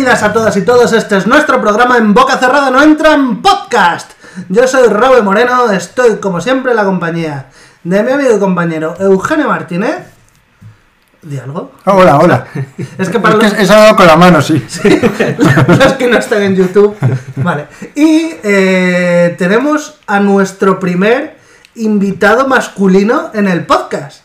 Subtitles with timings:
[0.00, 4.12] Bienvenidas a todas y todos, este es nuestro programa en Boca Cerrada No Entran Podcast.
[4.48, 7.48] Yo soy Robe Moreno, estoy como siempre en la compañía
[7.84, 9.98] de mi amigo y compañero Eugenio Martínez.
[11.20, 11.72] ¿Di algo?
[11.84, 12.46] Ah, hola, hola.
[12.96, 14.54] Es que para Es los, que saludado con la mano, sí.
[15.68, 16.96] los que no están en YouTube.
[17.36, 17.66] Vale.
[17.94, 21.36] Y eh, tenemos a nuestro primer
[21.74, 24.22] invitado masculino en el podcast.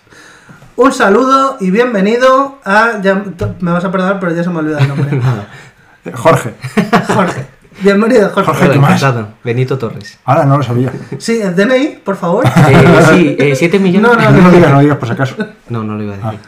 [0.78, 3.00] Un saludo y bienvenido a...
[3.02, 3.24] ya-
[3.62, 5.22] me vas a perdonar, pero ya se me olvida el nombre.
[6.14, 6.54] Jorge.
[7.14, 7.46] Jorge.
[7.82, 8.52] Bienvenido, Jorge.
[8.52, 8.70] Jorge.
[8.72, 9.04] ¿qué más?
[9.44, 10.18] Benito Torres.
[10.26, 10.92] Ahora no lo sabía.
[11.18, 12.46] Sí, el DNI, por favor.
[12.46, 14.12] Eh, sí, eh, 7 millones.
[14.12, 15.36] No, no, No lo digas, no lo digas por si acaso.
[15.70, 16.40] No, no lo iba a decir.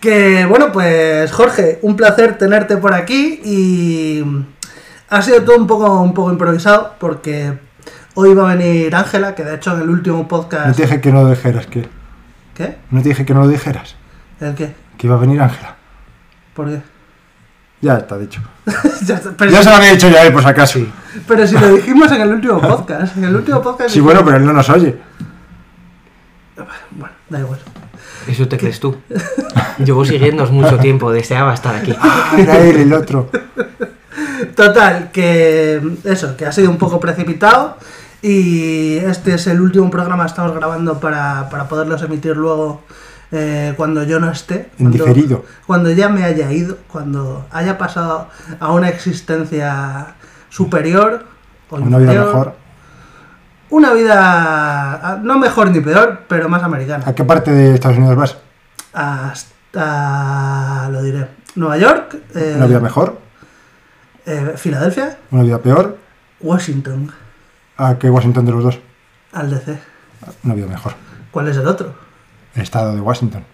[0.00, 4.24] Que bueno, pues Jorge, un placer tenerte por aquí y
[5.10, 7.58] ha sido todo un poco, un poco improvisado porque
[8.14, 10.76] hoy va a venir Ángela, que de hecho en el último No podcast...
[10.76, 11.86] te dije que no lo dijeras, que
[12.60, 12.76] ¿Qué?
[12.90, 13.94] no te dije que no lo dijeras,
[14.38, 14.74] ¿El qué?
[14.98, 15.76] que iba a venir Ángela.
[16.52, 16.82] ¿Por qué?
[17.80, 18.42] Ya está dicho.
[19.06, 20.78] Ya está, pero, Ya si, se lo había dicho ya, eh, por si acaso.
[20.78, 20.92] Sí,
[21.26, 23.16] pero si lo dijimos en el último podcast.
[23.16, 23.96] En el último podcast...
[23.96, 24.94] bueno, pero él no nos oye.
[26.90, 27.58] Bueno, da igual.
[28.28, 28.94] Eso te crees tú.
[29.78, 31.96] Llevo siguiéndoos mucho tiempo, deseaba estar aquí.
[31.98, 33.30] Ah, era él el otro.
[34.54, 37.78] Total, que eso, que ha sido un poco precipitado
[38.22, 42.82] y este es el último programa que estamos grabando para, para poderlos emitir luego
[43.32, 44.70] eh, cuando yo no esté.
[44.78, 45.44] En Cuando, diferido.
[45.66, 50.14] Cuando ya me haya ido, cuando haya pasado a una existencia
[50.48, 51.24] superior.
[51.70, 52.54] o Una vida inferior, mejor.
[53.70, 57.04] Una vida, no mejor ni peor, pero más americana.
[57.06, 58.36] ¿A qué parte de Estados Unidos vas?
[58.92, 63.18] Hasta, lo diré, Nueva York, eh, ¿Una vida mejor?
[64.26, 65.96] eh, Filadelfia, ¿Una vida peor?
[66.40, 67.12] Washington,
[67.82, 68.78] ¿A qué Washington de los dos?
[69.32, 69.78] al DC.
[70.44, 70.92] Una vida mejor.
[71.30, 71.94] ¿Cuál es el otro?
[72.54, 73.44] El estado de Washington.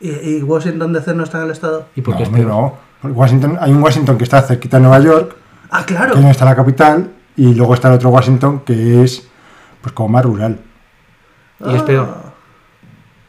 [0.00, 1.86] ¿Y, y Washington DC no está en el estado?
[1.94, 3.10] ¿Y por qué no, no.
[3.10, 5.36] Washington, hay un Washington que está cerquita de Nueva York,
[5.70, 6.14] Ah, claro.
[6.14, 9.26] que no está la capital, y luego está el otro Washington que es
[9.80, 10.58] pues como más rural.
[11.64, 12.08] Y es peor.
[12.12, 12.32] Ah,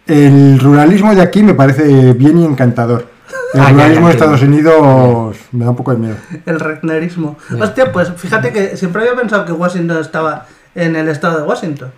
[0.07, 3.07] El ruralismo de aquí me parece bien y encantador.
[3.53, 4.41] El Ah, ya de Estados.
[4.41, 6.15] Unidos me da un poco de miedo.
[6.45, 7.37] El regnerismo.
[7.49, 7.63] Ya.
[7.63, 10.45] Hostia, pues fíjate que siempre había pensado que Washington estaba
[10.75, 11.91] en el estado de Washington.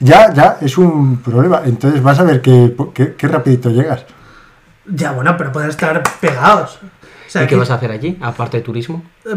[0.00, 1.62] Ya, ya, es un problema.
[1.64, 4.04] Entonces vas a ver qué, qué, qué rapidito llegas.
[4.86, 6.78] Ya, bueno, pero pueden estar pegados.
[6.82, 9.02] O sea, ¿Y qué vas a hacer allí, aparte de turismo?
[9.26, 9.36] eh,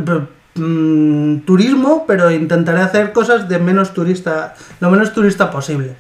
[0.56, 5.96] mm, turismo, pero intentaré hacer cosas de menos turista, lo menos turista posible.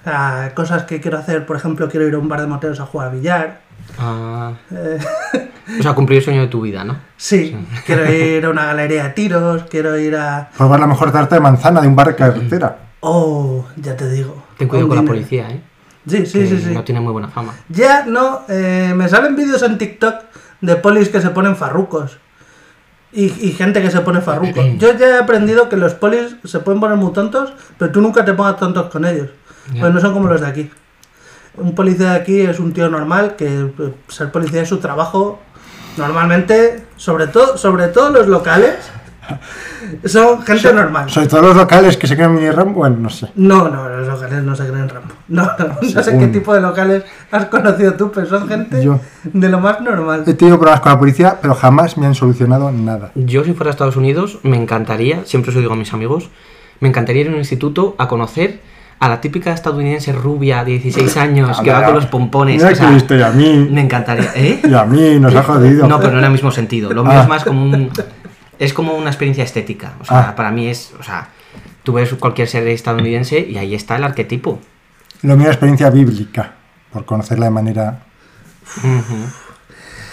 [0.00, 2.80] O sea, cosas que quiero hacer, por ejemplo, quiero ir a un bar de moteros
[2.80, 3.60] a jugar a billar.
[3.98, 4.98] Ah, Eh,
[5.78, 6.96] o sea, cumplir el sueño de tu vida, ¿no?
[7.16, 7.56] sí,
[7.86, 10.50] quiero ir a una galería de tiros, quiero ir a...
[10.56, 12.78] Probar la mejor tarta de manzana de un bar de carretera.
[13.00, 14.42] Oh, ya te digo.
[14.58, 15.62] Ten cuidado con la policía, ¿eh?
[16.06, 16.70] Sí, sí, Que sí, sí.
[16.74, 17.54] No tiene muy buena fama.
[17.68, 20.14] Ya no, eh, me salen vídeos en TikTok
[20.60, 22.18] de polis que se ponen farrucos.
[23.12, 24.64] Y, y gente que se pone farrucos.
[24.78, 28.24] Yo ya he aprendido que los polis se pueden poner muy tontos, pero tú nunca
[28.24, 29.28] te pongas tontos con ellos.
[29.74, 29.80] Ya.
[29.80, 30.70] Pues no son como los de aquí.
[31.56, 35.40] Un policía de aquí es un tío normal, que eh, ser policía es su trabajo.
[35.96, 38.76] Normalmente, sobre todo, sobre todo los locales,
[40.04, 41.10] son gente normal.
[41.10, 43.30] Sobre todo los locales que se creen mini RAM, bueno, no sé.
[43.34, 45.14] No, no, los locales no se creen Rambo.
[45.28, 48.98] No, no, no sé qué tipo de locales has conocido tú, pero son gente Yo.
[49.24, 50.24] de lo más normal.
[50.26, 53.12] He tenido problemas con la policía, pero jamás me han solucionado nada.
[53.14, 56.30] Yo, si fuera a Estados Unidos, me encantaría, siempre os lo digo a mis amigos,
[56.80, 58.60] me encantaría ir a un instituto a conocer
[59.00, 62.56] a la típica estadounidense rubia de 16 años que va con los pompones.
[62.56, 63.68] Mira o que sea, y a mí.
[63.70, 64.60] me encantaría, ¿eh?
[64.62, 65.88] Y a mí nos ha jodido.
[65.88, 66.92] No, pero no en el mismo sentido.
[66.92, 67.22] Lo mío Ah.
[67.22, 67.90] es más como un.
[68.58, 69.94] Es como una experiencia estética.
[70.00, 70.36] O sea, Ah.
[70.36, 70.92] para mí es.
[71.00, 71.28] O sea,
[71.82, 74.60] tú ves cualquier serie estadounidense y ahí está el arquetipo.
[75.22, 76.52] Lo mío es experiencia bíblica,
[76.92, 78.00] por conocerla de manera.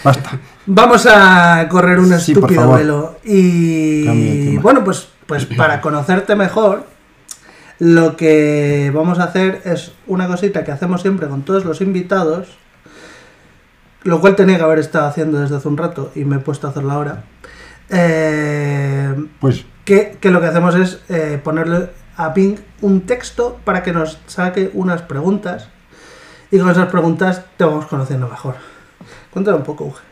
[0.04, 0.30] Basta.
[0.66, 3.18] Vamos a correr un Sí, estúpido velo.
[3.24, 6.86] Y bueno, pues, pues para conocerte mejor,
[7.78, 12.48] lo que vamos a hacer es una cosita que hacemos siempre con todos los invitados,
[14.02, 16.66] lo cual tenía que haber estado haciendo desde hace un rato y me he puesto
[16.66, 17.24] a hacerlo ahora.
[17.90, 23.82] Eh, Pues que, que lo que hacemos es eh, ponerle a Ping un texto para
[23.82, 25.68] que nos saque unas preguntas
[26.50, 28.56] y con esas preguntas te vamos conociendo mejor.
[29.30, 30.02] Cuéntame un poco, Uge.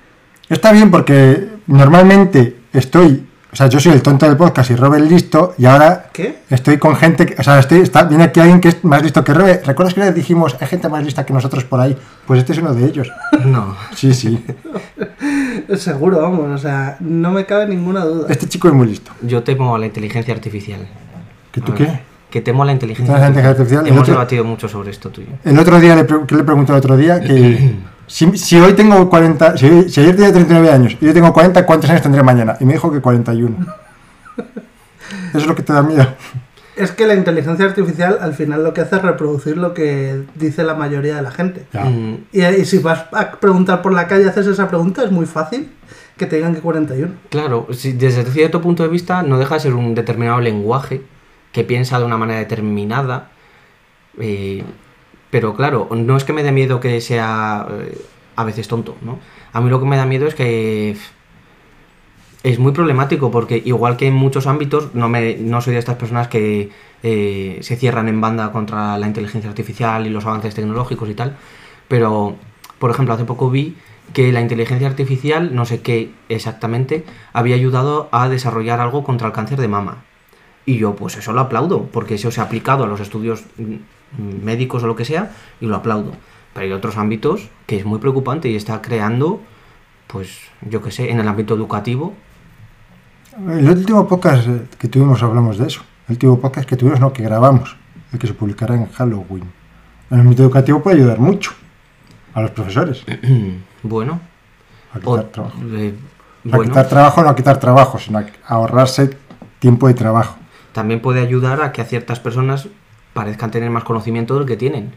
[0.48, 3.26] está bien porque normalmente estoy.
[3.52, 6.40] O sea, yo soy el tonto del podcast y Robert listo, y ahora ¿Qué?
[6.50, 7.24] estoy con gente.
[7.24, 9.64] que- O sea, estoy, está, viene aquí alguien que es más listo que Robert.
[9.66, 11.96] ¿Recuerdas que le dijimos, hay gente más lista que nosotros por ahí?
[12.26, 13.10] Pues este es uno de ellos.
[13.46, 13.74] No.
[13.94, 14.44] Sí, sí.
[15.76, 18.26] Seguro, vamos, o sea, no me cabe ninguna duda.
[18.30, 19.12] Este chico es muy listo.
[19.22, 20.86] Yo temo a la inteligencia artificial.
[21.52, 22.00] ¿Que tú qué?
[22.30, 23.86] Que temo a la inteligencia ¿Tienes la inteligencia artificial?
[23.86, 25.30] Hemos otro- debatido mucho sobre esto tú y yo.
[25.44, 27.20] El otro día, le, pre- ¿qué le pregunté el otro día?
[27.20, 27.74] Que,
[28.06, 31.90] Si, si hoy tengo 40, si, ayer tenía 39 años y yo tengo 40, ¿cuántos
[31.90, 32.56] años tendré mañana?
[32.60, 33.56] Y me dijo que 41.
[35.30, 36.06] Eso es lo que te da miedo.
[36.76, 40.62] Es que la inteligencia artificial al final lo que hace es reproducir lo que dice
[40.62, 41.64] la mayoría de la gente.
[41.72, 45.24] Mm, Y, y si vas a preguntar por la calle, haces esa pregunta, es muy
[45.26, 45.70] fácil
[46.18, 47.12] que te digan que 41.
[47.30, 51.02] Claro, si- desde cierto punto de vista no deja de ser un determinado lenguaje
[51.52, 53.30] que piensa de una manera determinada.
[54.20, 54.62] eh,
[55.36, 57.98] pero claro, no es que me dé miedo que sea eh,
[58.36, 59.18] a veces tonto, ¿no?
[59.52, 61.10] A mí lo que me da miedo es que pf,
[62.42, 65.96] es muy problemático porque igual que en muchos ámbitos, no, me, no soy de estas
[65.96, 66.70] personas que
[67.02, 71.36] eh, se cierran en banda contra la inteligencia artificial y los avances tecnológicos y tal,
[71.86, 72.36] pero
[72.78, 73.76] por ejemplo hace poco vi
[74.14, 77.04] que la inteligencia artificial, no sé qué exactamente,
[77.34, 80.04] había ayudado a desarrollar algo contra el cáncer de mama.
[80.64, 83.74] Y yo pues eso lo aplaudo, porque eso se ha aplicado a los estudios mm,
[84.18, 85.30] médicos o lo que sea,
[85.60, 86.12] y lo aplaudo.
[86.54, 89.40] Pero hay otros ámbitos que es muy preocupante y está creando,
[90.06, 92.14] pues yo qué sé, en el ámbito educativo,
[93.48, 94.48] El último podcast
[94.78, 95.82] que tuvimos hablamos de eso.
[96.08, 97.76] El último podcast que tuvimos, no, que grabamos.
[98.12, 99.44] El que se publicará en Halloween.
[100.10, 101.52] En el ámbito educativo puede ayudar mucho
[102.32, 103.04] a los profesores.
[103.82, 104.20] bueno,
[104.94, 105.58] A o- quitar trabajo.
[105.72, 105.94] eh,
[106.52, 109.10] A quitar trabajo, no a quitar trabajo, sino a ahorrarse
[109.58, 110.36] tiempo de trabajo.
[110.72, 112.68] también puede ayudar a que a ciertas personas
[113.16, 114.92] parezcan tener más conocimiento del que tienen.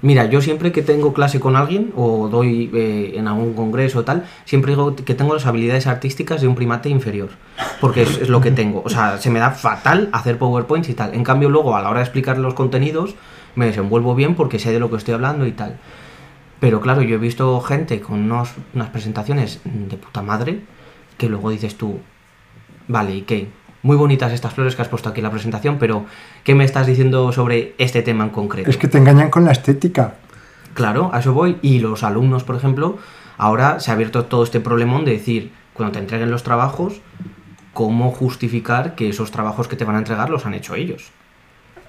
[0.00, 4.04] Mira, yo siempre que tengo clase con alguien o doy eh, en algún congreso o
[4.04, 7.30] tal, siempre digo que tengo las habilidades artísticas de un primate inferior,
[7.80, 8.80] porque es, lo que tengo.
[8.84, 11.14] O sea, se me da fatal hacer PowerPoints y tal.
[11.14, 13.16] En cambio, luego a la hora de explicar los contenidos,
[13.56, 15.78] me desenvuelvo bien porque sé de lo que estoy hablando y tal.
[16.60, 20.60] Pero claro, yo he visto gente con unas presentaciones de puta madre
[21.16, 21.98] que luego dices tú,
[22.86, 23.48] vale, ¿y qué?
[23.82, 26.04] Muy bonitas estas flores que has puesto aquí en la presentación, pero
[26.44, 28.68] ¿qué me estás diciendo sobre este tema en concreto?
[28.68, 30.14] Es que te engañan con la estética.
[30.74, 31.58] Claro, a eso voy.
[31.62, 32.98] Y los alumnos, por ejemplo,
[33.36, 37.00] ahora se ha abierto todo este problemón de decir, cuando te entreguen los trabajos,
[37.72, 41.10] cómo justificar que esos trabajos que te van a entregar los han hecho ellos.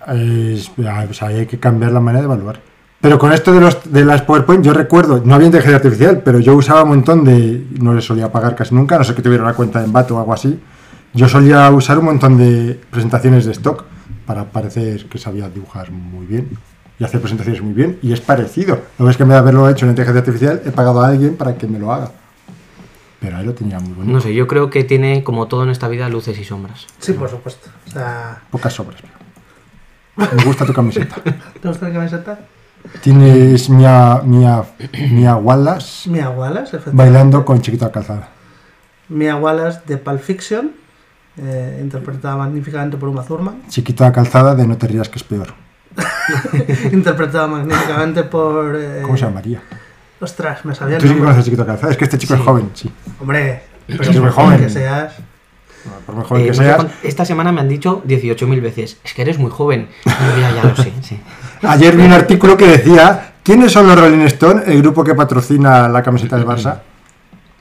[0.07, 2.59] Es- pues ahí hay que cambiar la manera de evaluar.
[3.01, 6.39] Pero con esto de, los, de las PowerPoint, yo recuerdo, no había inteligencia artificial, pero
[6.39, 7.65] yo usaba un montón de.
[7.79, 10.19] No le solía pagar casi nunca, no sé que tuviera una cuenta en Bato o
[10.19, 10.59] algo así.
[11.13, 13.85] Yo solía usar un montón de presentaciones de stock
[14.25, 16.49] para parecer que sabía dibujar muy bien
[16.99, 17.97] y hacer presentaciones muy bien.
[18.01, 18.79] Y es parecido.
[18.99, 21.07] Lo que es que en vez de haberlo hecho en inteligencia artificial, he pagado a
[21.07, 22.11] alguien para que me lo haga.
[23.19, 24.13] Pero ahí lo tenía muy bonito.
[24.13, 26.85] No sé, yo creo que tiene, como todo en esta vida, luces y sombras.
[26.99, 27.69] Sí, por supuesto.
[27.87, 29.01] O sea, Pocas sobras.
[30.15, 31.15] pero Me gusta tu camiseta.
[31.61, 32.39] ¿te gusta la camiseta?
[33.01, 34.63] Tienes Mia, Mia,
[35.11, 36.95] Mia Wallace Mia Wallace, efectivamente.
[36.95, 38.29] bailando con Chiquito a calzada.
[39.09, 40.71] Mia Wallace de Pulp Fiction,
[41.37, 43.63] eh, interpretada magníficamente por Uma Thurman.
[43.69, 45.53] Chiquito a calzada de No te rías que es peor.
[46.91, 48.75] interpretada magníficamente por...
[48.75, 49.61] eh, ¿Cómo se llamaría?
[50.21, 51.91] Ostras, me sabía el Tú sí que conoces a Chiquito a calzada.
[51.91, 52.91] Es que este chico es joven, sí.
[53.19, 54.59] Hombre, pero Sí, muy joven.
[54.59, 55.13] que seas...
[56.05, 56.75] Por muy joven Eh, que no seas.
[56.75, 59.87] cuánto- esta semana me han dicho 18.000 veces, es que eres muy joven.
[60.05, 61.19] Y yo, ya, ya lo sé, sí.
[61.63, 65.87] Ayer vi un artículo que decía: ¿Quiénes son los Rolling Stone, el grupo que patrocina
[65.87, 66.79] la camiseta del Barça?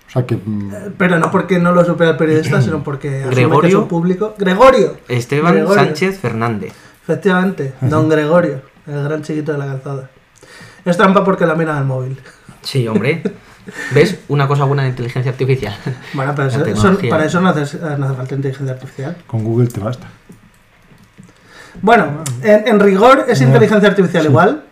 [0.08, 0.36] O sea que.
[0.36, 3.68] mm, Pero no porque no lo supera el periodista, sino porque asume que Gregorio.
[3.68, 4.34] es un público.
[4.38, 5.84] Gregorio, Esteban Gregorio.
[5.84, 6.72] Sánchez Fernández.
[7.02, 10.10] efectivamente, don Gregorio, el gran chiquito de la calzada.
[10.84, 12.18] Es trampa porque la mira al móvil.
[12.62, 13.22] Sí, hombre.
[13.92, 14.18] ¿Ves?
[14.28, 15.76] Una cosa buena de inteligencia artificial.
[16.14, 19.16] Bueno, pero eso- para eso no hace, no hace falta inteligencia artificial.
[19.26, 20.06] Con Google te basta.
[21.82, 24.64] Bueno, en, en rigor es inteligencia artificial igual.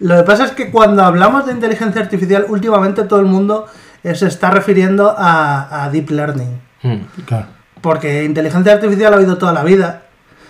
[0.00, 3.72] Lo que pasa es que cuando hablamos de inteligencia artificial, últimamente todo el mundo eh,
[4.12, 6.60] se está refiriendo a, a deep learning.
[6.82, 6.98] Hmm.
[7.24, 7.46] Claro.
[7.80, 10.02] Porque inteligencia artificial ha habido toda la vida.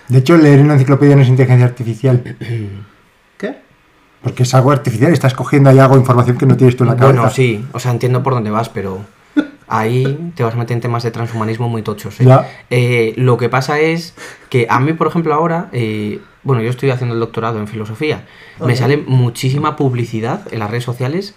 [0.08, 2.22] De hecho, leer una enciclopedia no es inteligencia artificial.
[3.38, 3.56] ¿Qué?
[4.22, 6.90] Porque es algo artificial y estás cogiendo ahí algo, información que no tienes tú en
[6.90, 7.20] la cabeza.
[7.20, 9.00] Bueno, sí, o sea, entiendo por dónde vas, pero
[9.68, 12.20] ahí te vas a meter en temas de transhumanismo muy tochos.
[12.20, 12.26] ¿eh?
[12.70, 14.14] Eh, lo que pasa es
[14.50, 18.26] que a mí, por ejemplo, ahora, eh, bueno, yo estoy haciendo el doctorado en filosofía,
[18.60, 21.34] me sale muchísima publicidad en las redes sociales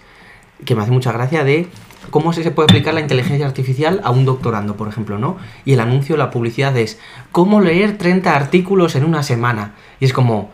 [0.65, 1.67] que me hace mucha gracia de
[2.09, 5.37] cómo se puede aplicar la inteligencia artificial a un doctorando, por ejemplo, ¿no?
[5.65, 6.99] Y el anuncio, la publicidad es
[7.31, 9.73] cómo leer 30 artículos en una semana.
[9.99, 10.51] Y es como,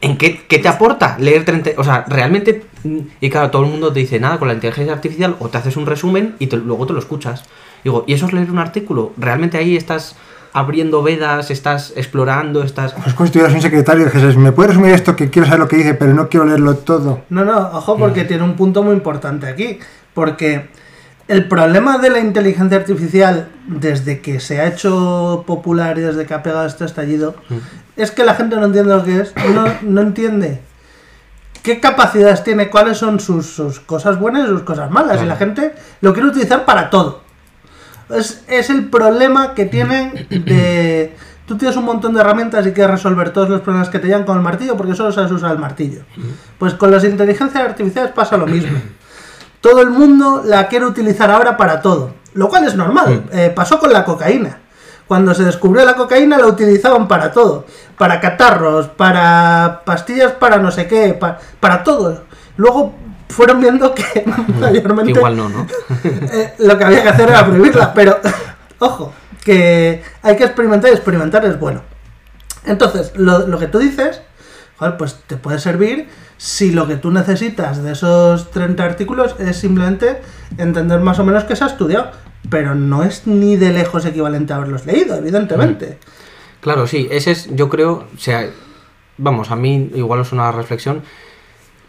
[0.00, 1.70] ¿en qué, qué te aporta leer 30?
[1.78, 4.92] O sea, realmente, mm, y claro, todo el mundo te dice nada con la inteligencia
[4.94, 7.44] artificial o te haces un resumen y te- luego te lo escuchas.
[7.84, 9.12] Digo, ¿y eso es leer un artículo?
[9.16, 10.16] ¿Realmente ahí estás
[10.52, 12.94] abriendo vedas, estás explorando, estás...
[13.06, 15.60] Es como si tuvieras un secretario y dijeses, ¿me puedes resumir esto que quiero saber
[15.60, 17.20] lo que dice, pero no quiero leerlo todo?
[17.28, 19.78] No, no, ojo porque tiene un punto muy importante aquí.
[20.16, 20.70] Porque
[21.28, 26.32] el problema de la inteligencia artificial, desde que se ha hecho popular y desde que
[26.32, 27.34] ha pegado este estallido,
[27.96, 29.34] es que la gente no entiende lo que es.
[29.54, 30.62] No, no entiende
[31.62, 35.22] qué capacidades tiene, cuáles son sus, sus cosas buenas y sus cosas malas.
[35.22, 37.20] Y la gente lo quiere utilizar para todo.
[38.08, 41.14] Es, es el problema que tienen de...
[41.44, 44.24] Tú tienes un montón de herramientas y quieres resolver todos los problemas que te llegan
[44.24, 46.04] con el martillo porque solo sabes usar el martillo.
[46.58, 48.78] Pues con las inteligencias artificiales pasa lo mismo.
[49.68, 53.24] Todo el mundo la quiere utilizar ahora para todo, lo cual es normal.
[53.32, 54.60] Eh, pasó con la cocaína.
[55.08, 57.64] Cuando se descubrió la cocaína la utilizaban para todo.
[57.98, 62.22] Para catarros, para pastillas para no sé qué, pa- para todo.
[62.56, 62.94] Luego
[63.28, 64.24] fueron viendo que
[64.60, 65.66] mayormente Igual no, ¿no?
[66.04, 68.18] eh, lo que había que hacer era prohibirla, pero
[68.78, 69.12] ojo,
[69.44, 71.82] que hay que experimentar y experimentar es bueno.
[72.64, 74.20] Entonces, lo, lo que tú dices,
[74.78, 79.56] joder, pues te puede servir si lo que tú necesitas de esos 30 artículos es
[79.56, 80.20] simplemente
[80.58, 82.10] entender más o menos que se ha estudiado,
[82.50, 85.98] pero no es ni de lejos equivalente a haberlos leído, evidentemente.
[86.60, 88.48] Claro, sí, ese es, yo creo, o sea,
[89.18, 91.02] vamos, a mí igual es una reflexión.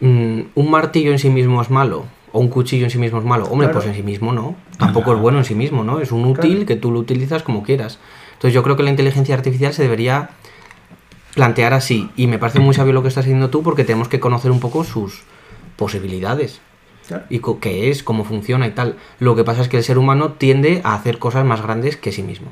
[0.00, 3.24] mm, un martillo en sí mismo es malo, o un cuchillo en sí mismo es
[3.24, 3.46] malo.
[3.46, 3.80] Hombre, Claro.
[3.80, 4.54] pues en sí mismo no.
[4.78, 5.98] Tampoco es bueno en sí mismo, ¿no?
[6.00, 6.66] Es un útil Claro.
[6.66, 7.98] que tú lo utilizas como quieras.
[8.34, 10.30] Entonces yo creo que la inteligencia artificial se debería
[11.38, 12.10] plantear así.
[12.16, 14.58] Y me parece muy sabio lo que estás haciendo tú porque tenemos que conocer un
[14.60, 15.22] poco sus
[15.76, 16.60] posibilidades.
[17.06, 17.24] Claro.
[17.30, 18.96] Y qué es, cómo funciona y tal.
[19.20, 22.12] Lo que pasa es que el ser humano tiende a hacer cosas más grandes que
[22.12, 22.48] sí mismo.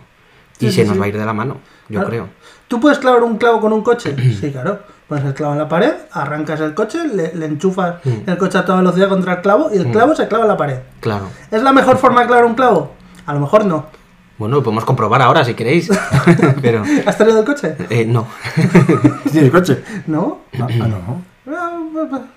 [0.58, 2.08] Y Sí, se sí, nos va a ir de la mano, yo Claro.
[2.08, 2.28] creo.
[2.68, 4.14] ¿Tú puedes clavar un clavo con un coche?
[4.40, 4.78] Sí, claro.
[5.08, 8.28] Pones el clavo en la pared, arrancas el coche, le, le enchufas Mm.
[8.30, 10.56] el coche a toda velocidad contra el clavo y el clavo se clava en la
[10.56, 10.78] pared.
[11.00, 11.26] Claro.
[11.50, 12.92] ¿Es la mejor forma de clavar un clavo?
[13.26, 13.86] A lo mejor no.
[14.38, 15.88] Bueno, lo podemos comprobar ahora si queréis.
[16.62, 17.74] Pero ¿Has tenido el coche?
[17.90, 18.26] eh, no.
[19.32, 19.82] ¿Tienes coche?
[20.06, 20.40] ¿No?
[20.58, 21.22] Ah, ah, no.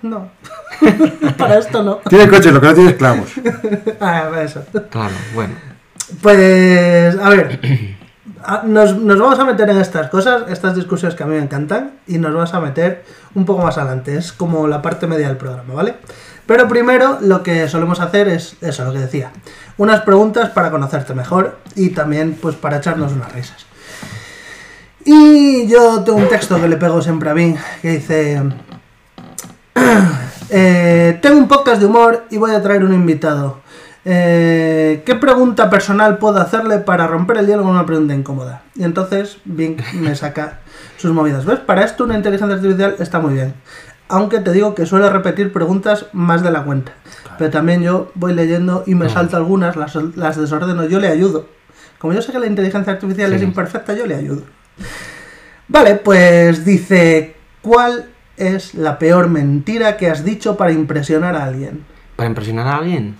[0.02, 0.30] No.
[1.36, 1.96] Para esto no.
[2.08, 3.28] Tienes coche, lo que no tienes clavos.
[4.00, 4.62] Ah, eso.
[4.88, 5.54] Claro, bueno.
[6.22, 7.60] Pues, a ver.
[8.64, 11.92] Nos, nos vamos a meter en estas cosas, estas discusiones que a mí me encantan,
[12.06, 13.04] y nos vamos a meter
[13.34, 14.16] un poco más adelante.
[14.16, 15.96] Es como la parte media del programa, ¿vale?
[16.50, 19.30] Pero primero lo que solemos hacer es eso, lo que decía.
[19.78, 23.66] Unas preguntas para conocerte mejor y también pues para echarnos unas risas.
[25.04, 28.42] Y yo tengo un texto que le pego siempre a mí, que dice...
[30.52, 33.60] Eh, tengo un podcast de humor y voy a traer un invitado.
[34.04, 38.62] Eh, ¿Qué pregunta personal puedo hacerle para romper el hielo con una pregunta incómoda?
[38.74, 40.58] Y entonces Bing me saca
[40.96, 41.44] sus movidas.
[41.44, 41.60] ¿Ves?
[41.60, 43.54] Para esto una inteligencia artificial está muy bien.
[44.10, 46.92] Aunque te digo que suele repetir preguntas más de la cuenta.
[47.38, 51.46] Pero también yo voy leyendo y me salto algunas, las, las desordeno, yo le ayudo.
[51.98, 53.36] Como yo sé que la inteligencia artificial Sí.
[53.36, 54.42] es imperfecta, yo le ayudo.
[55.68, 61.84] Vale, pues dice, ¿cuál es la peor mentira que has dicho para impresionar a alguien?
[62.16, 63.16] Para impresionar a alguien.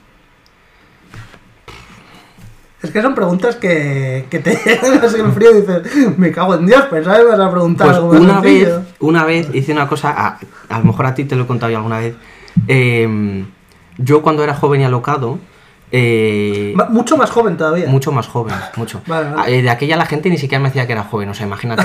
[2.83, 6.55] Es que son preguntas que, que te llegan así en frío y dices, me cago
[6.55, 8.83] en Dios, pensaba que vas a preguntar Pues algo más una vez, sencillo".
[9.01, 11.71] una vez hice una cosa, a, a lo mejor a ti te lo he contado
[11.71, 12.15] ya alguna vez.
[12.69, 13.45] Eh,
[13.99, 15.39] yo cuando era joven y alocado,
[15.93, 17.87] eh, Mucho más joven todavía.
[17.89, 19.03] mucho más joven, mucho.
[19.07, 19.59] Vale, vale.
[19.59, 21.83] Eh, De aquella la gente ni siquiera me decía que era joven, o sea, imagínate.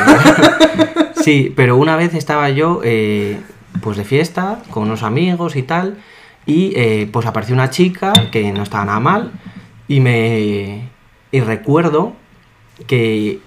[1.16, 3.40] sí, pero una vez estaba yo eh,
[3.82, 5.98] pues de fiesta con unos amigos y tal,
[6.46, 9.32] y eh, pues apareció una chica que no estaba nada mal,
[9.88, 10.90] y me
[11.32, 12.14] y recuerdo
[12.88, 13.40] que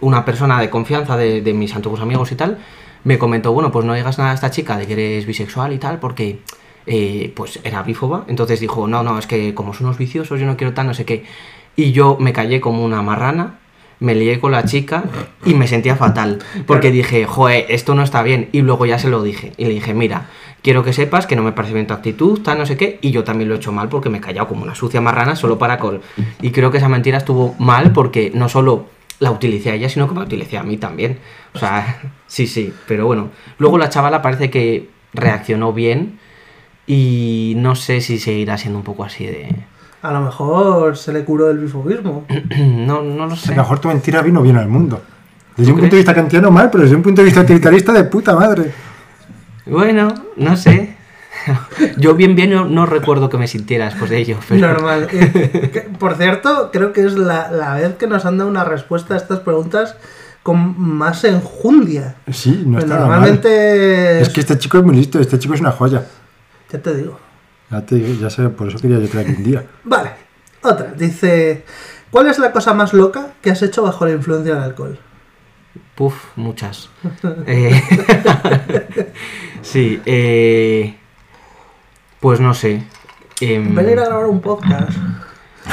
[0.00, 2.58] una persona de confianza de, de mis antiguos amigos y tal
[3.06, 5.78] me comentó, bueno, pues no digas nada a esta chica de que eres bisexual y
[5.78, 6.40] tal, porque
[6.86, 8.24] eh, pues era bífoba.
[8.26, 10.94] Entonces dijo, no, no, es que como son unos viciosos, yo no quiero tal, no
[10.94, 11.24] sé qué.
[11.76, 13.60] Y yo me callé como una marrana,
[14.00, 15.04] me lié con la chica
[15.44, 16.40] y me sentía fatal.
[16.66, 18.48] Porque dije, joder, esto no está bien.
[18.50, 19.52] Y luego ya se lo dije.
[19.56, 20.28] Y le dije, mira,
[20.66, 22.98] quiero que sepas que no me parece bien tu actitud, tal, no sé qué.
[23.00, 25.36] Y yo también lo he hecho mal porque me he callado como una sucia marrana
[25.36, 26.00] solo para col.
[26.42, 28.86] Y creo que esa mentira estuvo mal porque no solo
[29.20, 31.20] la utilicé a ella, sino que me utilicé a mí también.
[31.54, 32.72] O sea, sí, sí.
[32.88, 36.18] Pero bueno, luego la chavala parece que reaccionó bien.
[36.88, 39.54] Y no sé si seguirá siendo un poco así de...
[40.02, 42.26] A lo mejor se le curó el bifobismo.
[42.58, 43.52] No, no lo A sé.
[43.54, 45.00] lo mejor tu mentira vino bien al mundo.
[45.56, 46.06] Desde un ¿Tú punto de crees?
[46.06, 48.72] vista kantiano mal, pero desde un punto de vista utilitarista de puta madre.
[49.66, 50.96] Bueno, no sé.
[51.98, 54.38] Yo bien bien no, no recuerdo que me sintiera después de ello.
[54.48, 54.66] Pero...
[54.68, 55.08] Normal.
[55.12, 58.64] Eh, que, por cierto, creo que es la, la vez que nos han dado una
[58.64, 59.96] respuesta a estas preguntas
[60.42, 62.16] con más enjundia.
[62.32, 64.20] Sí, no Pues está normalmente...
[64.20, 66.04] Es que este chico es muy listo, este chico es una joya.
[66.70, 67.18] Ya te digo.
[67.70, 69.64] Ya, te, ya sé, por eso quería yo traer un día.
[69.82, 70.12] Vale,
[70.62, 70.92] otra.
[70.96, 71.64] Dice,
[72.10, 74.98] ¿cuál es la cosa más loca que has hecho bajo la influencia del alcohol?
[75.94, 76.90] Puf, muchas.
[77.46, 77.80] Eh,
[79.62, 80.94] sí, eh,
[82.20, 82.82] pues no sé.
[83.40, 84.96] Em, Venir a grabar un podcast.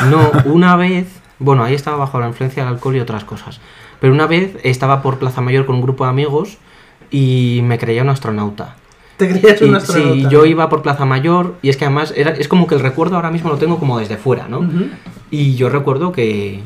[0.10, 1.08] No, una vez,
[1.40, 3.60] bueno, ahí estaba bajo la influencia del alcohol y otras cosas.
[4.00, 6.58] Pero una vez estaba por Plaza Mayor con un grupo de amigos
[7.12, 8.76] y me creía un astronauta.
[9.18, 10.14] Te creías un Y, astronauta.
[10.16, 12.82] sí, yo iba por Plaza Mayor y es que además era, es como que el
[12.82, 14.68] recuerdo ahora mismo lo tengo como desde fuera, ¿no?
[15.32, 16.62] Y yo recuerdo que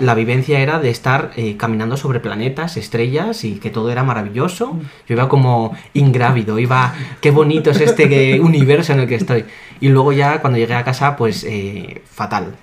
[0.00, 4.78] la vivencia era de estar eh, caminando sobre planetas, estrellas y que todo era maravilloso.
[5.06, 9.44] Yo iba como ingrávido, iba, qué bonito es este universo en el que estoy.
[9.80, 12.54] Y luego ya cuando llegué a casa, pues eh, fatal.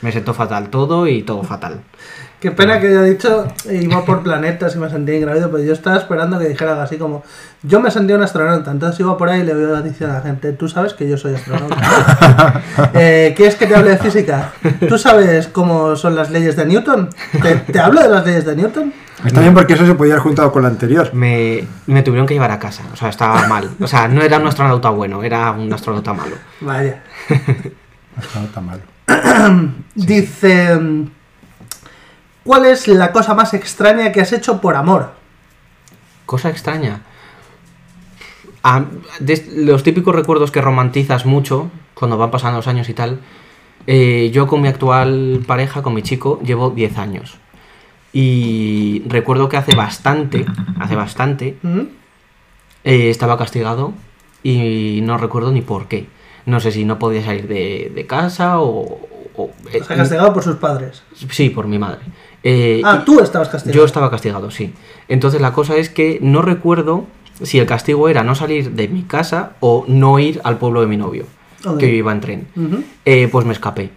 [0.00, 1.82] Me sentó fatal todo y todo fatal.
[2.42, 5.72] Qué pena que haya dicho eh, iba por planetas y me sentía ingrávido, pero yo
[5.72, 7.22] estaba esperando que dijera algo así como
[7.62, 10.24] yo me sentía un astronauta, entonces iba por ahí y le voy diciendo a la
[10.24, 12.60] gente, tú sabes que yo soy astronauta.
[12.94, 14.54] eh, ¿Quieres que te hable de física?
[14.88, 17.10] ¿Tú sabes cómo son las leyes de Newton?
[17.40, 18.92] ¿Te, te hablo de las leyes de Newton?
[19.24, 21.14] Está bien porque eso se podía haber juntado con la anterior.
[21.14, 23.70] Me, me tuvieron que llevar a casa, o sea, estaba mal.
[23.80, 26.34] O sea, no era un astronauta bueno, era un astronauta malo.
[26.60, 27.04] Vaya.
[28.18, 28.82] Está malo.
[29.94, 30.80] Dice,
[32.44, 35.12] ¿cuál es la cosa más extraña que has hecho por amor?
[36.26, 37.00] Cosa extraña.
[39.20, 43.20] De los típicos recuerdos que romantizas mucho cuando van pasando los años y tal.
[43.88, 47.38] eh, yo con mi actual pareja, con mi chico, llevo 10 años.
[48.12, 50.44] Y recuerdo que hace bastante,
[50.78, 51.80] hace bastante, ¿Mm?
[52.84, 53.92] eh, estaba castigado
[54.44, 56.06] y no recuerdo ni por qué.
[56.46, 59.00] No sé si no podía salir de, de casa o...
[59.34, 61.02] o- eh, Está castigado por sus padres.
[61.30, 62.00] Sí, por mi madre.
[62.44, 63.78] Eh, Ah, tú estabas castigado.
[63.78, 64.72] yo estaba castigado, sí.
[65.08, 67.04] Entonces la cosa es que no recuerdo
[67.42, 70.86] si el castigo era no salir de mi casa o no ir al pueblo de
[70.86, 71.26] mi novio,
[71.78, 72.46] que yo iba en tren.
[73.04, 73.90] Eh, pues me escapé.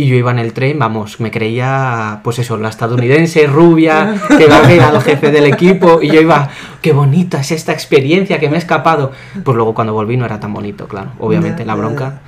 [0.00, 4.46] Y yo iba en el tren, vamos, me creía, pues eso, la estadounidense rubia, que
[4.46, 8.38] va a ver al jefe del equipo, y yo iba, qué bonita es esta experiencia
[8.38, 9.10] que me he escapado.
[9.42, 12.20] Pues luego cuando volví no era tan bonito, claro, obviamente, la bronca.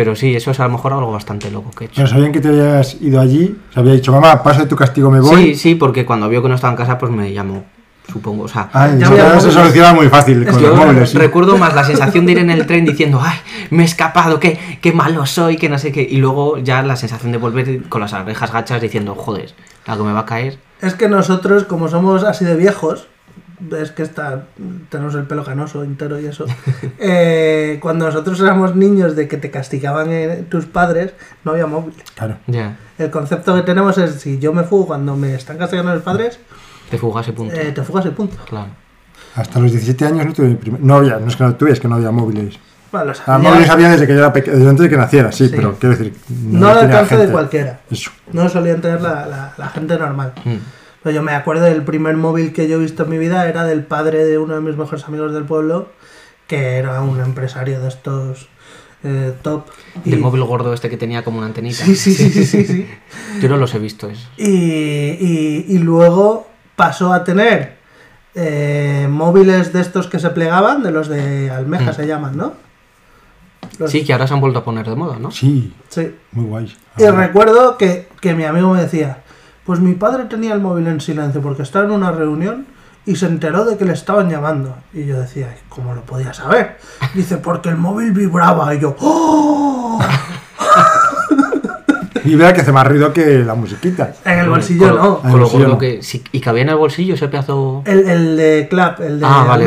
[0.00, 1.96] Pero sí, eso es a lo mejor algo bastante loco que he hecho.
[1.96, 5.10] Pero sabían que te habías ido allí, se había dicho, mamá, paso de tu castigo,
[5.10, 5.48] me voy.
[5.48, 7.64] Sí, sí, porque cuando vio que no estaba en casa, pues me llamó,
[8.10, 8.44] supongo.
[8.44, 11.10] O sea, Ah, Ya eso se soluciona muy fácil con yo los móviles.
[11.10, 11.18] sí.
[11.18, 13.36] recuerdo más la sensación de ir en el tren diciendo, ay,
[13.68, 16.00] me he escapado, qué, qué malo soy, que no sé qué.
[16.10, 19.50] Y luego ya la sensación de volver con las orejas gachas diciendo, joder,
[19.84, 20.58] algo me va a caer.
[20.80, 23.06] Es que nosotros, como somos así de viejos,
[23.60, 24.44] ves que está,
[24.88, 26.46] tenemos el pelo canoso entero y eso.
[26.98, 31.12] eh, cuando nosotros éramos niños de que te castigaban eh, tus padres,
[31.44, 31.94] no había móvil.
[32.14, 32.36] Claro.
[32.46, 36.02] Ya, El concepto que tenemos es: si yo me fugo cuando me están castigando mis
[36.02, 36.38] padres,
[36.90, 37.54] te fugas y punto.
[37.54, 38.36] eh, te fugas y punto.
[38.48, 38.68] Claro.
[39.36, 40.80] Hasta los 17 años no tuve mi primer...
[40.80, 42.58] No había, no es que no tuve, es que no había móviles.
[42.90, 44.96] Bueno, los Ah, había- móviles había desde que yo era pequeño, desde antes de que
[44.96, 45.52] naciera, sí, Sí.
[45.54, 46.12] pero quiero decir...
[46.28, 47.32] no al tenía alcance de gente.
[47.32, 47.80] cualquiera.
[47.88, 48.10] Eso.
[48.32, 50.32] No solían tener la, la- la gente normal.
[50.44, 50.56] Mm.
[51.02, 53.64] Pero yo me acuerdo del primer móvil que yo he visto en mi vida, era
[53.64, 55.88] del padre de uno de mis mejores amigos del pueblo,
[56.46, 58.48] que era un empresario de estos
[59.02, 59.64] eh, top.
[60.04, 61.84] Del móvil gordo este que tenía como una antenita.
[61.84, 62.86] Sí, sí, sí, sí, sí, sí.
[63.40, 64.28] Yo no los he visto eso.
[64.36, 67.78] Y, y- y luego pasó a tener
[68.34, 71.94] eh, móviles de estos que se plegaban, de los de almeja Mm.
[71.94, 72.52] se llaman, ¿no?
[73.78, 75.30] Los- Sí, que ahora se han vuelto a poner de moda, ¿no?
[75.30, 76.14] Sí, sí.
[76.32, 76.76] muy guay.
[76.98, 79.22] Y recuerdo que, que mi amigo me decía,
[79.64, 82.66] pues mi padre tenía el móvil en silencio porque estaba en una reunión
[83.06, 84.76] y se enteró de que le estaban llamando.
[84.92, 86.78] Y yo decía, ¿cómo lo podía saber?
[87.14, 88.74] Dice, porque el móvil vibraba.
[88.74, 90.00] Y yo, ¡oh!
[92.24, 94.12] Y vea que hace más ruido que la musiquita.
[94.24, 95.18] En el bolsillo Con no.
[95.20, 96.02] Con lo gordo que...
[96.02, 97.82] sí, y cabía en el bolsillo ese pedazo...
[97.86, 99.66] El, el de clap, el de Ah, vale.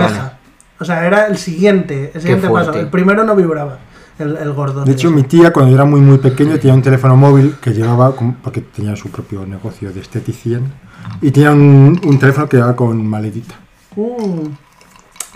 [0.80, 2.74] O sea, era el siguiente, el siguiente paso.
[2.74, 3.80] El primero no vibraba,
[4.19, 4.84] el, el gordo.
[4.86, 7.71] De hecho, mi tía, cuando yo era muy muy pequeño, tenía un teléfono móvil que
[7.73, 10.71] llevaba, con- porque tenía su propio negocio de esteticien,
[11.21, 13.56] y tenía un, un teléfono que llevaba con maletita.
[13.95, 14.47] Mm.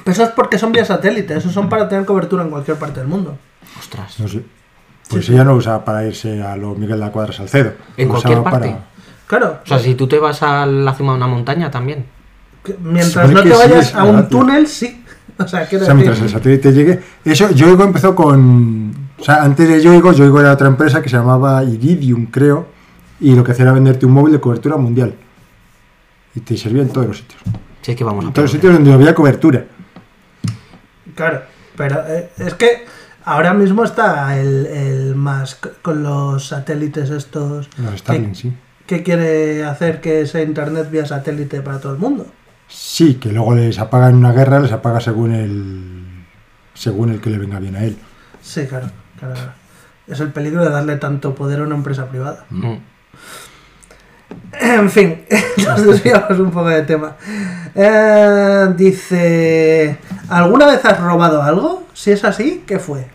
[0.03, 2.99] Pero eso es porque son vía satélite, esos son para tener cobertura en cualquier parte
[2.99, 3.37] del mundo.
[3.79, 4.19] Ostras.
[4.19, 4.43] No sé.
[5.09, 7.73] Pues Sí, ella no usaba para irse a lo Miguel de la Cuadra Salcedo.
[7.97, 8.75] ¿En cualquier parte?
[9.25, 12.05] Claro, O sea, si tú te vas a la cima de una montaña también.
[12.81, 15.03] mientras no te vayas a un túnel, sí.
[15.39, 16.99] O sea, O sea, mientras el satélite llegue.
[17.23, 18.91] Eso, Yoigo empezó con.
[19.19, 22.67] O sea, antes de Yoigo, Yoigo era otra empresa que se llamaba Iridium, creo.
[23.19, 25.15] Y lo que hacía era venderte un móvil de cobertura mundial.
[26.35, 27.41] Y te servía en todos los sitios.
[27.81, 29.65] Sí, es que vamos a En todos los sitios donde había cobertura.
[31.15, 31.41] claro,
[31.75, 32.85] pero eh, es que
[33.25, 37.69] ahora mismo está el, el más con los satélites estos.
[37.77, 38.53] Los Starlink, sí.
[38.85, 42.27] que quiere hacer que sea internet vía satélite para todo el mundo?
[42.67, 46.25] Sí, que luego les apaga en una guerra, les apaga según el.
[46.73, 47.97] según el que le venga bien a él.
[48.41, 49.35] Sí, claro, claro.
[49.35, 49.51] claro.
[50.07, 52.45] Es el peligro de darle tanto poder a una empresa privada.
[52.49, 52.75] Mm.
[54.59, 55.25] En fin,
[55.65, 57.15] nos desviamos un poco de tema.
[57.75, 59.97] Eh, dice,
[60.29, 61.83] ¿alguna vez has robado algo?
[61.93, 63.07] Si es así, ¿qué fue?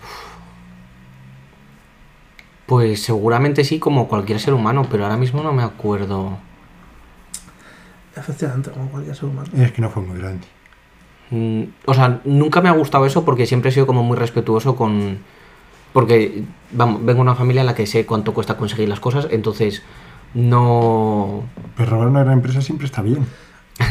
[2.66, 6.38] Pues seguramente sí, como cualquier ser humano, pero ahora mismo no me acuerdo.
[8.16, 9.48] Efectivamente, como cualquier ser humano.
[9.56, 10.46] Es que no fue muy grande.
[11.30, 14.76] Mm, o sea, nunca me ha gustado eso porque siempre he sido como muy respetuoso
[14.76, 15.18] con...
[15.92, 19.28] Porque vamos, vengo de una familia en la que sé cuánto cuesta conseguir las cosas,
[19.30, 19.82] entonces
[20.34, 21.42] no...
[21.76, 23.26] Pero robar una gran empresa siempre está bien.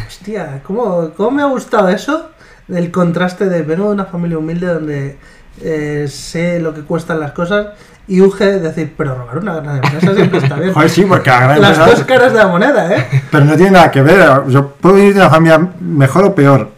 [0.07, 2.29] Hostia, ¿cómo, cómo me ha gustado eso?
[2.67, 5.17] El contraste de vengo de una familia humilde donde
[5.62, 7.68] eh, sé lo que cuestan las cosas
[8.08, 10.74] y Uge decir, pero robar una gran empresa siempre está bien.
[10.74, 13.08] Joder, sí, porque la gran Las empresa- dos caras de la moneda, ¿eh?
[13.32, 14.28] Pero no tiene nada que ver.
[14.48, 16.70] Yo puedo venir de una familia mejor o peor.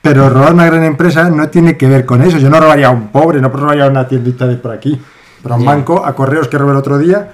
[0.00, 2.38] Pero robar una gran empresa no tiene que ver con eso.
[2.38, 4.98] Yo no robaría a un pobre, no robaría a una tiendita de por aquí.
[5.42, 7.32] Pero a un banco, a correos que robé el otro día,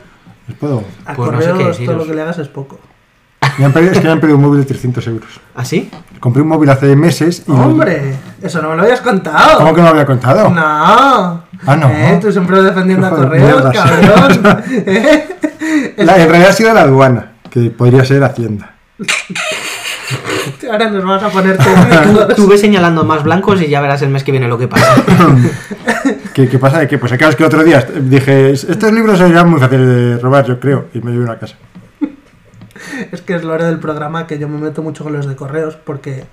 [0.49, 0.83] les puedo.
[1.05, 2.81] A Pues no sé qué correos todo lo que le hagas es poco.
[3.59, 5.29] Me han pedido- es que me han pedido un móvil de 300 euros.
[5.55, 5.91] ¿Así?
[6.21, 7.51] Compré un móvil hace meses y.
[7.53, 8.15] ¡Hombre!
[8.43, 9.59] Eso no me lo habías contado.
[9.59, 10.49] ¿Cómo que no lo había contado?
[10.51, 10.63] No.
[11.67, 11.89] Ah, no.
[11.91, 13.79] Eh, tú siempre defendiendo a Hijo de correos, mierda, sí.
[13.79, 14.63] cabrón.
[14.69, 15.29] ¿Eh?
[15.99, 18.75] La- en realidad ha sido la aduana, que podría ser Hacienda.
[20.71, 24.11] Ahora nos vamos a poner Tú, tú ves señalando más blancos y ya verás el
[24.11, 24.95] mes que viene lo que pasa.
[26.35, 26.79] ¿Qué, qué pasa?
[26.81, 30.19] De que, pues acá es que otro día dije, estos libros serían muy fáciles de
[30.19, 31.57] robar, yo creo, y me llevé una casa.
[33.13, 35.37] Es que es lo hora del programa que yo me meto mucho con los de
[35.37, 36.25] correos porque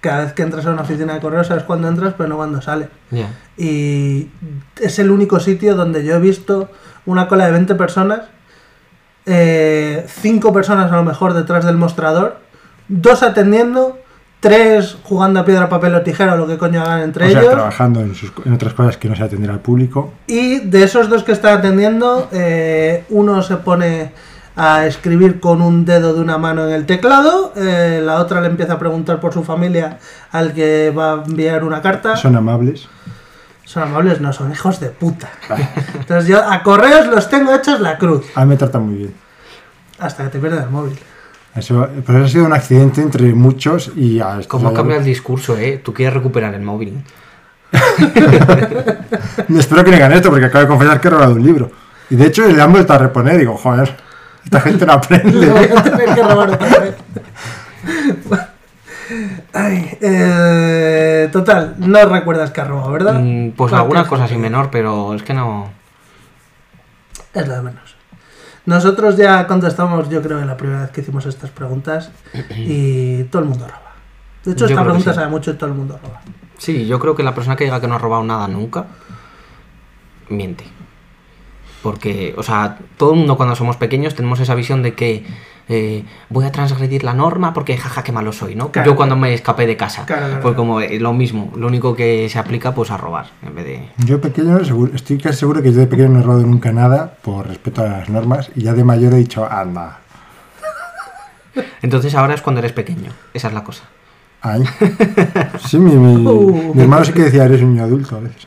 [0.00, 2.60] cada vez que entras a una oficina de correos sabes cuándo entras pero no cuándo
[2.62, 2.88] sale.
[3.56, 4.28] Y
[4.80, 6.70] es el único sitio donde yo he visto
[7.06, 8.20] una cola de 20 personas,
[9.26, 12.38] 5 personas a lo mejor detrás del mostrador,
[12.88, 13.98] dos atendiendo,
[14.40, 17.40] tres jugando a piedra, papel o tijera o lo que coño hagan entre o sea,
[17.40, 17.52] ellos.
[17.52, 20.12] trabajando en, sus- en otras cosas que no se atender al público.
[20.26, 24.12] Y de esos dos que están atendiendo, eh, uno se pone
[24.62, 28.48] a escribir con un dedo de una mano en el teclado, eh, la otra le
[28.48, 29.98] empieza a preguntar por su familia
[30.32, 32.14] al que va a enviar una carta.
[32.16, 32.86] Son amables.
[33.64, 35.30] Son amables, no, son hijos de puta.
[35.98, 39.14] Entonces yo a correos los tengo hechos la cruz, A mí me tratan muy bien.
[39.98, 40.98] hasta que te pierdes el móvil.
[41.54, 44.20] Eso, pero eso ha sido un accidente entre muchos y...
[44.20, 45.80] a- ¿Cómo cambia el discurso, eh?
[45.82, 47.02] Tú quieres recuperar el móvil.
[49.58, 51.70] Espero que me ganen esto porque acabo de confesar que he robado un libro.
[52.10, 53.96] Y de hecho le han vuelto a reponer y digo, joder,
[54.50, 55.46] esta gente no Le aprende.
[55.50, 56.94] voy a tener que robar otra vez.
[59.52, 63.14] Ay, eh, total, no recuerdas que ha robado, ¿verdad?
[63.20, 65.70] Mm, Pues Cualquier alguna cosa así menor, pero es que no...
[67.34, 67.96] Es lo de menos.
[68.66, 72.10] Nosotros ya contestamos, yo creo, en la primera vez que hicimos estas preguntas
[72.56, 73.92] y todo el mundo roba.
[74.44, 75.14] De hecho, Yo esta creo que pregunta sí.
[75.16, 76.20] sabe mucho y todo el mundo roba.
[76.58, 78.84] Sí, yo creo que la persona que diga que no ha robado nada nunca,
[80.28, 80.64] miente.
[81.82, 85.24] Porque, o sea, todo el mundo cuando somos pequeños tenemos esa visión de que
[85.68, 88.70] eh, voy a transgredir la norma porque jaja, qué malo soy, ¿no?
[88.70, 88.90] Claro.
[88.90, 90.04] Yo cuando me escapé de casa.
[90.04, 90.56] Claro, claro, Fue claro.
[90.56, 93.88] como eh, lo mismo, lo único que se aplica pues a robar, en vez de...
[94.04, 97.14] Yo pequeño, seguro- estoy casi seguro que yo de pequeño no he robado nunca nada
[97.22, 100.00] por respeto a las normas y ya de mayor he dicho, anda.
[101.82, 103.84] Entonces ahora es cuando eres pequeño, esa es la cosa.
[104.42, 104.62] Ay.
[105.66, 106.72] Sí, mi, mi- Uh.
[106.74, 108.46] mi hermano sí que decía, eres un niño adulto a veces.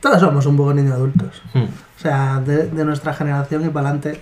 [0.00, 1.42] Todos somos un poco niños adultos.
[1.54, 1.64] Hmm.
[1.64, 4.20] O sea, de, de nuestra generación y para adelante.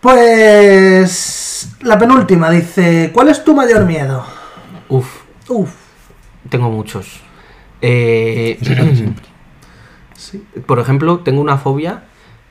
[0.00, 1.76] Pues.
[1.82, 4.24] La penúltima dice: ¿Cuál es tu mayor miedo?
[4.88, 5.70] Uf, Uf.
[6.48, 7.20] tengo muchos.
[7.80, 8.58] Eh.
[10.18, 10.44] Sí.
[10.66, 12.02] por ejemplo, tengo una fobia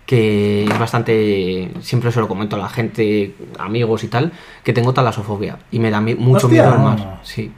[0.06, 1.70] que es bastante.
[1.82, 4.32] Siempre se lo comento a la gente, amigos y tal,
[4.64, 5.60] que tengo talasofobia.
[5.70, 6.64] Y me da mi- mucho Hostia.
[6.64, 7.20] miedo al mar.
[7.24, 7.52] Sí.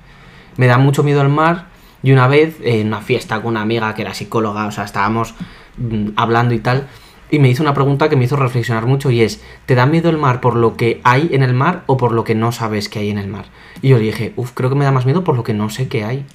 [0.58, 1.68] Me da mucho miedo al mar.
[2.04, 5.36] Y una vez, en una fiesta con una amiga que era psicóloga, o sea, estábamos
[5.78, 6.88] mm, hablando y tal.
[7.32, 10.10] Y me hizo una pregunta que me hizo reflexionar mucho y es, ¿te da miedo
[10.10, 12.90] el mar por lo que hay en el mar o por lo que no sabes
[12.90, 13.46] que hay en el mar?
[13.84, 15.70] Y yo le dije, uff, creo que me da más miedo por lo que no
[15.70, 16.26] sé que hay.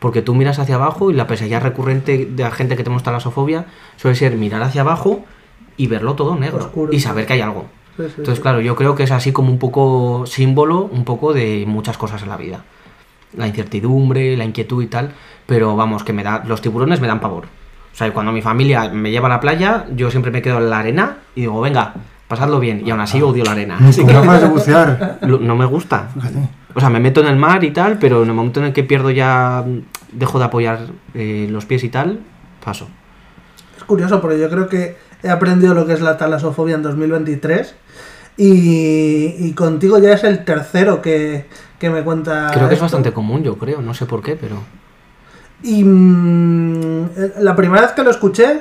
[0.00, 3.66] Porque tú miras hacia abajo y la pesadilla recurrente de la gente que tenemos talasofobia
[3.96, 5.24] suele ser mirar hacia abajo
[5.76, 6.92] y verlo todo negro Oscuro.
[6.92, 7.66] y saber que hay algo.
[7.96, 8.42] Sí, sí, Entonces, sí.
[8.42, 12.22] claro, yo creo que es así como un poco símbolo, un poco de muchas cosas
[12.22, 12.64] en la vida.
[13.36, 15.12] La incertidumbre, la inquietud y tal,
[15.46, 17.44] pero vamos, que me da los tiburones me dan pavor.
[17.92, 20.70] O sea, cuando mi familia me lleva a la playa, yo siempre me quedo en
[20.70, 21.94] la arena y digo, venga,
[22.28, 22.86] pasadlo bien.
[22.86, 23.78] Y aún así odio la arena.
[23.80, 25.18] Así ¿Cómo que vas a bucear?
[25.22, 26.10] no me gusta.
[26.74, 28.72] O sea, me meto en el mar y tal, pero en el momento en el
[28.72, 29.64] que pierdo ya,
[30.12, 30.78] dejo de apoyar
[31.14, 32.20] eh, los pies y tal,
[32.64, 32.88] paso.
[33.76, 37.74] Es curioso porque yo creo que he aprendido lo que es la talasofobia en 2023
[38.36, 41.46] y, y contigo ya es el tercero que,
[41.80, 42.50] que me cuenta.
[42.52, 44.56] Creo que es bastante común, yo creo, no sé por qué, pero...
[45.62, 47.08] Y mm,
[47.40, 48.60] la primera vez que lo escuché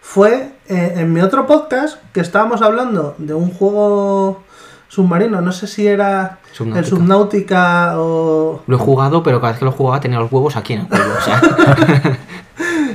[0.00, 4.42] fue eh, en mi otro podcast que estábamos hablando de un juego
[4.88, 6.88] submarino, no sé si era el Subnautica.
[6.88, 8.62] Subnautica o...
[8.66, 10.88] Lo he jugado, pero cada vez que lo jugaba tenía los huevos aquí en el
[10.88, 11.40] cuello, o sea...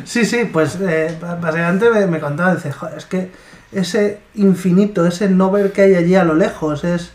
[0.04, 3.32] Sí, sí, pues eh, básicamente me, me contaba, dice, "Joder, es que
[3.72, 7.12] ese infinito, ese no ver que hay allí a lo lejos, es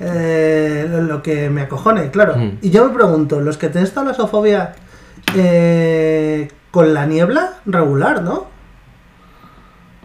[0.00, 2.36] eh, lo que me acojone, claro.
[2.36, 2.58] Mm.
[2.62, 4.74] Y yo me pregunto, los que tenéis talasofobia
[5.34, 8.46] eh, con la niebla, regular, ¿no?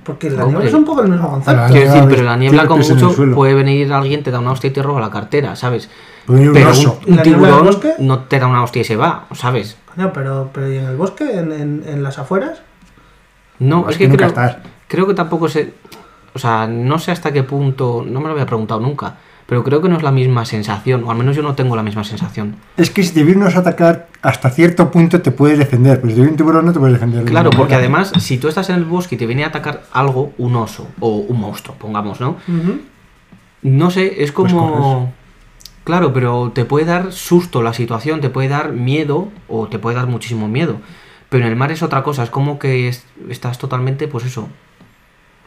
[0.03, 0.61] Porque la Hombre.
[0.61, 1.61] niebla es un poco el mismo concepto.
[1.71, 4.73] Quiero decir, pero la niebla como mucho puede venir alguien, te da una hostia y
[4.73, 5.89] te roba la cartera, ¿sabes?
[6.25, 6.99] Pero oso.
[7.05, 7.93] un, un ¿La niebla del tiburón bosque?
[7.99, 9.77] no te da una hostia y se va, ¿sabes?
[9.93, 11.37] Coño, pero, pero ¿y en el bosque?
[11.37, 12.61] ¿En, en, en las afueras?
[13.59, 14.33] No, Es es que creo,
[14.87, 15.73] creo que tampoco sé.
[16.33, 18.03] O sea, no sé hasta qué punto.
[18.07, 19.17] No me lo había preguntado nunca.
[19.51, 21.03] Pero creo que no es la misma sensación.
[21.03, 22.55] O al menos yo no tengo la misma sensación.
[22.77, 25.97] Es que si te viene un oso a atacar, hasta cierto punto te puedes defender,
[25.99, 27.25] pero si te viene un tiburón no te puedes defender.
[27.25, 27.79] de Claro, porque manera.
[27.79, 30.87] además, si tú estás en el bosque y te viene a atacar algo, un oso
[31.01, 32.37] o un monstruo, pongamos, ¿no?
[33.61, 35.11] No sé, es Pues como.
[35.83, 39.97] claro, pero te puede dar susto la situación, te puede dar miedo o te puede
[39.97, 40.77] dar muchísimo miedo.
[41.27, 44.47] Pero en el mar es otra cosa, es como que es- estás totalmente, pues eso.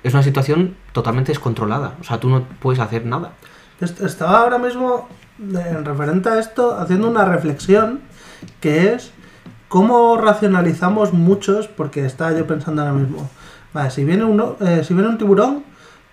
[0.02, 1.94] Es una situación totalmente descontrolada.
[2.02, 3.32] O sea, tú no puedes hacer nada.
[3.80, 5.08] Est- Estaba ahora mismo,
[5.38, 8.00] de- en referente a esto, haciendo una reflexión
[8.60, 9.10] que es
[9.68, 13.28] cómo racionalizamos muchos, porque estaba yo pensando ahora mismo,
[13.72, 15.64] vale, si viene, uno, eh, si viene un tiburón,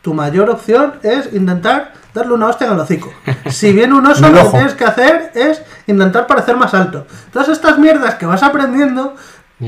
[0.02, 3.14] tu mayor opción es intentar darle una hostia en el hocico.
[3.50, 7.06] Si viene un oso, lo que tienes que hacer es intentar parecer más alto.
[7.32, 9.16] Todas estas mierdas que vas aprendiendo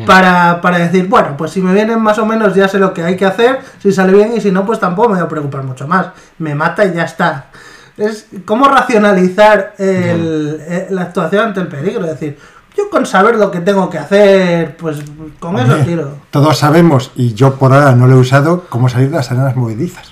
[0.07, 3.03] para, para decir, bueno, pues si me vienen más o menos ya sé lo que
[3.03, 5.61] hay que hacer, si sale bien y si no, pues tampoco me voy a preocupar
[5.61, 6.07] mucho más.
[6.39, 7.51] Me mata y ya está.
[7.97, 12.03] Es cómo racionalizar el- eh, la actuación ante el peligro.
[12.05, 12.37] Es decir,
[12.75, 14.97] yo con saber lo que tengo que hacer, pues
[15.39, 16.17] con eso tiro.
[16.31, 19.55] Todos sabemos, y yo por ahora no lo he usado, cómo salir de las arenas
[19.55, 20.11] movedizas.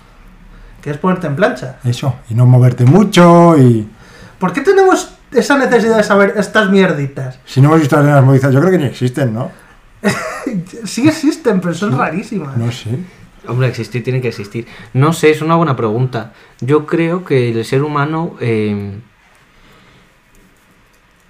[0.82, 1.78] Que es ponerte en plancha.
[1.84, 3.88] Eso, y no moverte mucho, y
[4.40, 7.38] ¿Por qué tenemos esa necesidad de saber estas mierditas?
[7.46, 9.52] si no hemos visto arenas movedizas, yo creo que ni existen, ¿no?
[10.86, 12.58] Sí existen, pero son rarísimas.
[12.58, 12.98] No sé.
[13.48, 14.68] Hombre, existir tiene que existir.
[14.94, 16.34] No sé, es una buena pregunta.
[16.60, 19.00] Yo creo que el ser humano eh,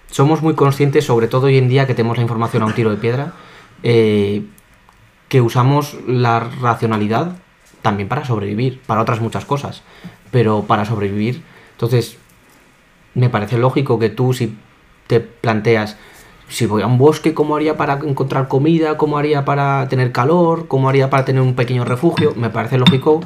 [0.10, 2.92] somos muy conscientes, sobre todo hoy en día que tenemos la información a un tiro
[2.92, 3.34] de piedra,
[3.82, 4.44] eh,
[5.30, 7.38] que usamos la racionalidad
[7.82, 9.82] también para sobrevivir, para otras muchas cosas,
[10.32, 11.42] pero para sobrevivir.
[11.72, 12.18] Entonces,
[13.16, 14.58] me parece lógico que tú si
[15.08, 15.98] te planteas
[16.52, 18.98] si voy a un bosque, ¿cómo haría para encontrar comida?
[18.98, 20.68] ¿Cómo haría para tener calor?
[20.68, 22.34] ¿Cómo haría para tener un pequeño refugio?
[22.36, 23.22] Me parece lógico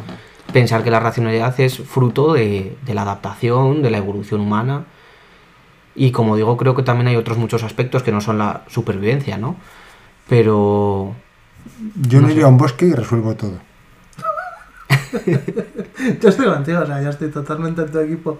[0.54, 4.86] pensar que la racionalidad es fruto de, de la adaptación, de la evolución humana.
[5.96, 9.38] Y como digo, creo que también hay otros muchos aspectos que no son la supervivencia,
[9.38, 9.56] ¿no?
[10.30, 11.16] Pero...
[12.08, 13.60] Yo No no iría a un bosque y resuelvo todo.
[16.22, 18.40] Yo estoy contigo, o sea, yo estoy totalmente en tu equipo.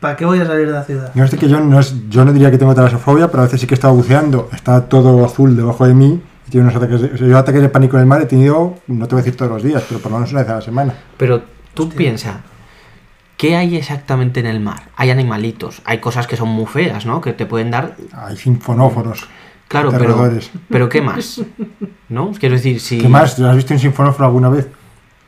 [0.00, 1.10] ¿Para qué voy a salir de la ciudad?
[1.14, 3.60] Yo, sé que yo, no es, yo no diría que tengo talasofobia, pero a veces
[3.60, 7.00] sí que he estado buceando, está todo azul debajo de mí y tiene unos ataques
[7.00, 9.22] de, o sea, yo ataques de pánico en el mar he tenido, no te voy
[9.22, 10.94] a decir todos los días, pero por lo menos una vez a la semana.
[11.16, 11.42] Pero
[11.74, 11.98] tú Hostia.
[11.98, 12.40] piensa,
[13.36, 14.90] ¿qué hay exactamente en el mar?
[14.94, 17.20] Hay animalitos, hay cosas que son muy feas, ¿no?
[17.20, 17.96] Que te pueden dar...
[18.12, 19.26] Hay sinfonóforos.
[19.66, 20.30] Claro, pero...
[20.68, 21.42] Pero ¿qué más?
[22.08, 22.30] ¿No?
[22.38, 22.98] Quiero decir, si...
[22.98, 23.38] ¿Qué más?
[23.40, 24.68] ¿Has visto un sinfonóforo alguna vez?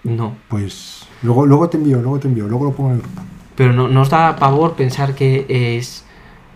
[0.04, 0.36] No.
[0.48, 3.22] Pues luego, luego te envío, luego te envío, luego lo pongo en el grupo.
[3.60, 5.44] Pero no, nos da pavor pensar que
[5.76, 6.06] es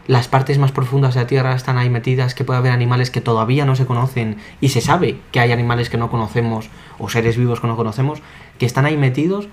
[0.07, 3.21] las partes más profundas de la Tierra están ahí metidas, que puede haber animales que
[3.21, 7.37] todavía no se conocen y se sabe que hay animales que no conocemos o seres
[7.37, 8.23] vivos que no conocemos
[8.59, 9.49] que están ahí metidos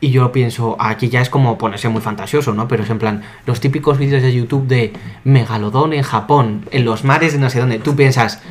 [0.00, 2.66] y yo pienso, aquí ya es como ponerse muy fantasioso, ¿no?
[2.66, 7.04] Pero es en plan, los típicos vídeos de YouTube de megalodón en Japón, en los
[7.04, 8.42] mares de no sé dónde, tú piensas,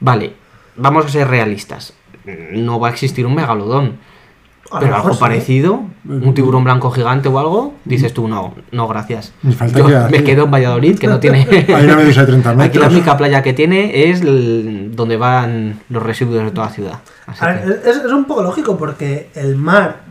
[0.00, 0.34] vale,
[0.76, 1.94] vamos a ser realistas,
[2.52, 3.96] no va a existir un megalodón,
[4.78, 5.20] pero algo sí.
[5.20, 9.32] parecido, un tiburón blanco gigante o algo, dices tú, no, no, gracias.
[9.42, 11.46] Yo que me quedo en Valladolid, que no tiene...
[11.74, 12.92] Hay una medusa de 30 Aquí la metros.
[12.92, 16.98] única playa que tiene es el- donde van los residuos de toda la ciudad.
[17.26, 20.02] Así A ver, que- es, es un poco lógico porque el mar,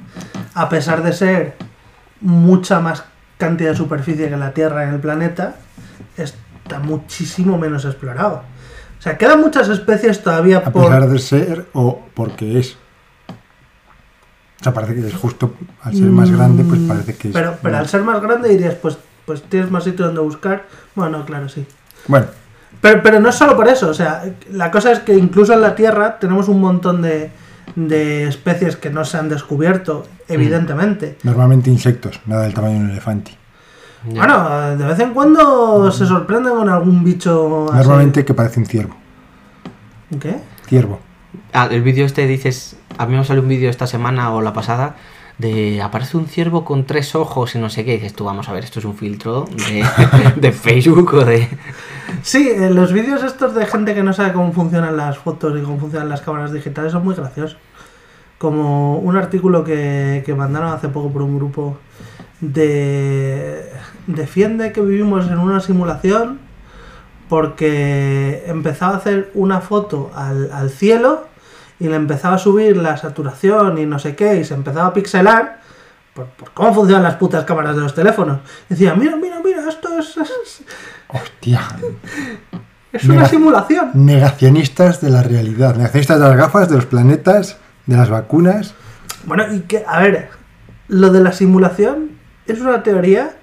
[0.55, 1.55] a pesar de ser
[2.21, 3.05] mucha más
[3.37, 5.55] cantidad de superficie que la Tierra en el planeta,
[6.17, 8.43] está muchísimo menos explorado.
[8.99, 10.83] O sea, quedan muchas especies todavía A por...
[10.83, 12.77] pesar de ser o porque es.
[14.59, 17.33] O sea, parece que es justo al ser más grande, pues parece que es.
[17.33, 20.65] Pero, pero al ser más grande dirías, pues, pues tienes más sitio donde buscar.
[20.95, 21.65] Bueno, claro, sí.
[22.07, 22.25] Bueno,
[22.81, 25.61] Pero, pero no es solo por eso, o sea, la cosa es que incluso en
[25.61, 27.29] la Tierra tenemos un montón de,
[27.75, 31.17] de especies que no se han descubierto, evidentemente.
[31.23, 33.31] normalmente insectos, nada del tamaño de un elefante.
[34.11, 34.19] ya.
[34.25, 37.77] Bueno, de vez en cuando se sorprenden con algún bicho así.
[37.77, 38.95] Normalmente que parece un ciervo.
[40.19, 40.37] ¿Qué?
[40.67, 40.99] Ciervo.
[41.53, 44.53] Ah, el vídeo este dices, a mí me salió un vídeo esta semana o la
[44.53, 44.95] pasada
[45.37, 47.93] de aparece un ciervo con tres ojos y no sé qué.
[47.93, 49.85] Y dices tú, vamos a ver, esto es un filtro de,
[50.35, 51.47] de Facebook o de...
[52.21, 55.63] Sí, eh, los vídeos estos de gente que no sabe cómo funcionan las fotos y
[55.63, 57.57] cómo funcionan las cámaras digitales son muy graciosos.
[58.37, 61.77] Como un artículo que, que mandaron hace poco por un grupo
[62.41, 63.69] de
[64.07, 66.39] defiende que vivimos en una simulación
[67.29, 71.27] porque empezaba a hacer una foto al, al cielo
[71.79, 74.93] y le empezaba a subir la saturación y no sé qué y se empezaba a
[74.93, 75.59] pixelar
[76.13, 78.39] por, por cómo funcionan las putas cámaras de los teléfonos.
[78.67, 80.63] Decía, mira, mira, mira, esto es, es,
[81.07, 81.61] Hostia.
[82.91, 83.91] es una simulación.
[83.93, 85.75] Negacionistas de la realidad.
[85.75, 88.73] Negacionistas de las gafas, de los planetas, de las vacunas.
[89.25, 90.29] Bueno, y que, a ver,
[90.87, 92.11] lo de la simulación
[92.47, 93.37] es una teoría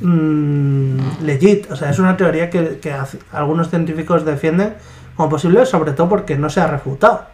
[0.00, 4.74] mm, legit, o sea, es una teoría que, que hace- algunos científicos defienden
[5.16, 7.24] como posible, sobre todo porque no se ha refutado.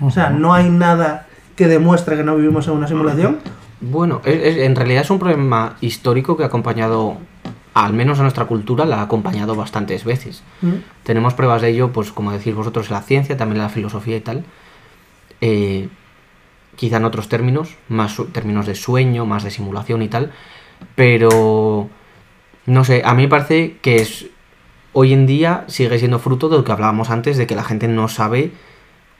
[0.00, 3.38] O sea, no hay nada que demuestre que no vivimos en una simulación.
[3.80, 7.16] Bueno, es- es- en realidad es un problema histórico que ha acompañado,
[7.74, 10.42] al menos a nuestra cultura, la ha acompañado bastantes veces.
[10.62, 10.72] Mm.
[11.02, 14.16] Tenemos pruebas de ello, pues como decís vosotros, en la ciencia, también en la filosofía
[14.16, 14.44] y tal.
[15.40, 15.88] Eh,
[16.76, 20.32] quizá en otros términos, más términos de sueño, más de simulación y tal.
[20.96, 21.88] Pero,
[22.66, 24.26] no sé, a mí me parece que es,
[24.92, 27.88] hoy en día sigue siendo fruto de lo que hablábamos antes, de que la gente
[27.88, 28.52] no sabe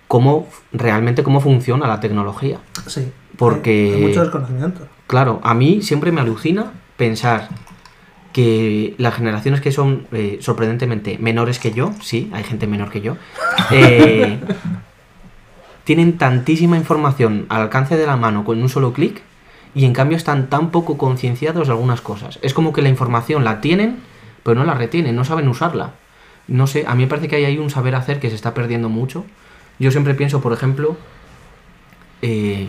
[0.08, 2.58] cómo realmente cómo funciona la tecnología.
[2.86, 3.08] Sí.
[3.36, 4.86] Porque- Hay, hay mucho desconocimiento.
[5.06, 7.48] Claro, a mí siempre me alucina pensar
[8.32, 13.00] que las generaciones que son eh, sorprendentemente menores que yo, sí, hay gente menor que
[13.00, 13.16] yo,
[13.70, 14.38] eh,
[15.84, 19.22] tienen tantísima información al alcance de la mano con un solo clic
[19.74, 22.38] y en cambio están tan poco concienciados de algunas cosas.
[22.42, 23.98] Es como que la información la tienen,
[24.42, 25.92] pero no la retienen, no saben usarla.
[26.46, 28.54] No sé, a mí me parece que hay ahí un saber hacer que se está
[28.54, 29.24] perdiendo mucho.
[29.78, 30.96] Yo siempre pienso, por ejemplo,
[32.22, 32.68] eh,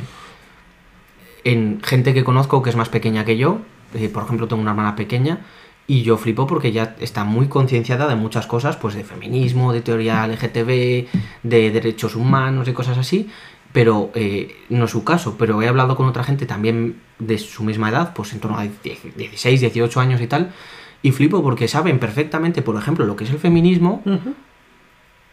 [1.43, 3.59] en gente que conozco que es más pequeña que yo.
[3.93, 5.39] eh, por ejemplo, tengo una hermana pequeña
[5.87, 9.81] y yo flipo porque ya está muy concienciada de muchas cosas, pues de feminismo, de
[9.81, 11.07] teoría LGTB,
[11.43, 13.29] de derechos humanos y cosas así.
[13.75, 15.35] Pero eh, no es su caso.
[15.38, 18.63] Pero he hablado con otra gente también de su misma edad, pues en torno a
[18.63, 20.53] 10 16, 18 años y tal.
[21.01, 24.01] Y flipo porque saben perfectamente, por ejemplo, lo que es el feminismo,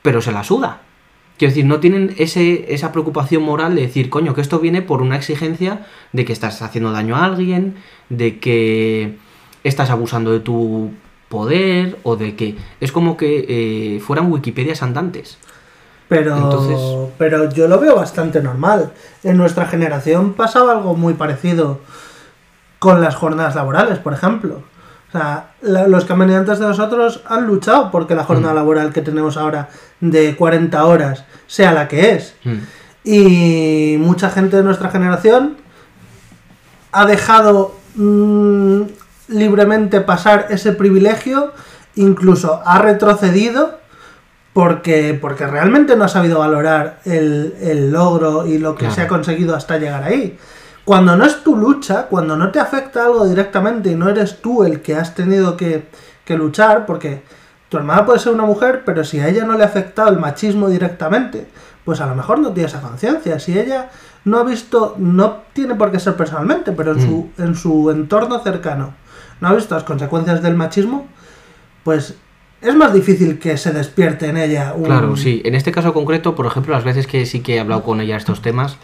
[0.03, 0.83] pero se la suda.
[1.39, 5.03] Quiero decir, no tienen ese, esa preocupación moral de decir, coño, que esto viene por
[5.03, 7.77] una exigencia de que estás haciendo daño a alguien,
[8.09, 9.19] de que
[9.63, 10.91] estás abusando de tu
[11.29, 15.39] poder, o de que es como que eh, fueran Wikipedias andantes.
[16.17, 18.93] Pero, Entonces- pero yo lo veo bastante normal.
[19.23, 21.81] En nuestra generación pasaba algo muy parecido
[22.79, 24.63] con las jornadas laborales, por ejemplo.
[25.09, 28.57] O sea, la- los caminantes de nosotros han luchado porque la jornada Mm.
[28.57, 29.69] laboral que tenemos ahora
[30.01, 32.35] de 40 horas sea la que es.
[32.45, 32.59] Mm.
[33.05, 35.57] Y mucha gente de nuestra generación
[36.93, 38.83] ha dejado mm,
[39.29, 41.53] libremente pasar ese privilegio,
[41.95, 43.79] incluso ha retrocedido
[44.53, 48.95] porque, porque realmente no ha sabido valorar el, el logro y lo que Claro.
[48.95, 50.37] se ha conseguido hasta llegar ahí.
[50.85, 54.65] Cuando no es tu lucha, cuando no te afecta algo directamente y no eres tú
[54.65, 55.87] el que has tenido que,
[56.25, 57.23] que luchar, porque
[57.69, 60.19] tu hermana puede ser una mujer, pero si a ella no le ha afectado el
[60.19, 61.47] machismo directamente,
[61.85, 63.39] pues a lo mejor no tiene esa conciencia.
[63.39, 63.91] Si ella
[64.25, 68.41] no ha visto, no tiene por qué ser personalmente, pero en, su, en su entorno
[68.41, 68.93] cercano,
[69.41, 71.07] no ha visto las consecuencias del machismo,
[71.85, 72.17] pues
[72.63, 74.85] es más difícil que se despierte en ella un...
[74.85, 75.43] Claro, sí.
[75.45, 78.17] En este caso concreto, por ejemplo, las veces que sí que he hablado con ella
[78.17, 78.77] estos temas,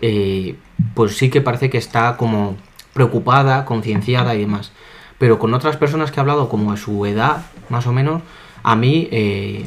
[0.00, 0.56] eh,
[0.94, 2.56] pues sí que parece que está como
[2.94, 4.72] preocupada, concienciada y demás.
[5.18, 8.22] Pero con otras personas que he hablado, como de su edad, más o menos,
[8.62, 9.66] a mí eh,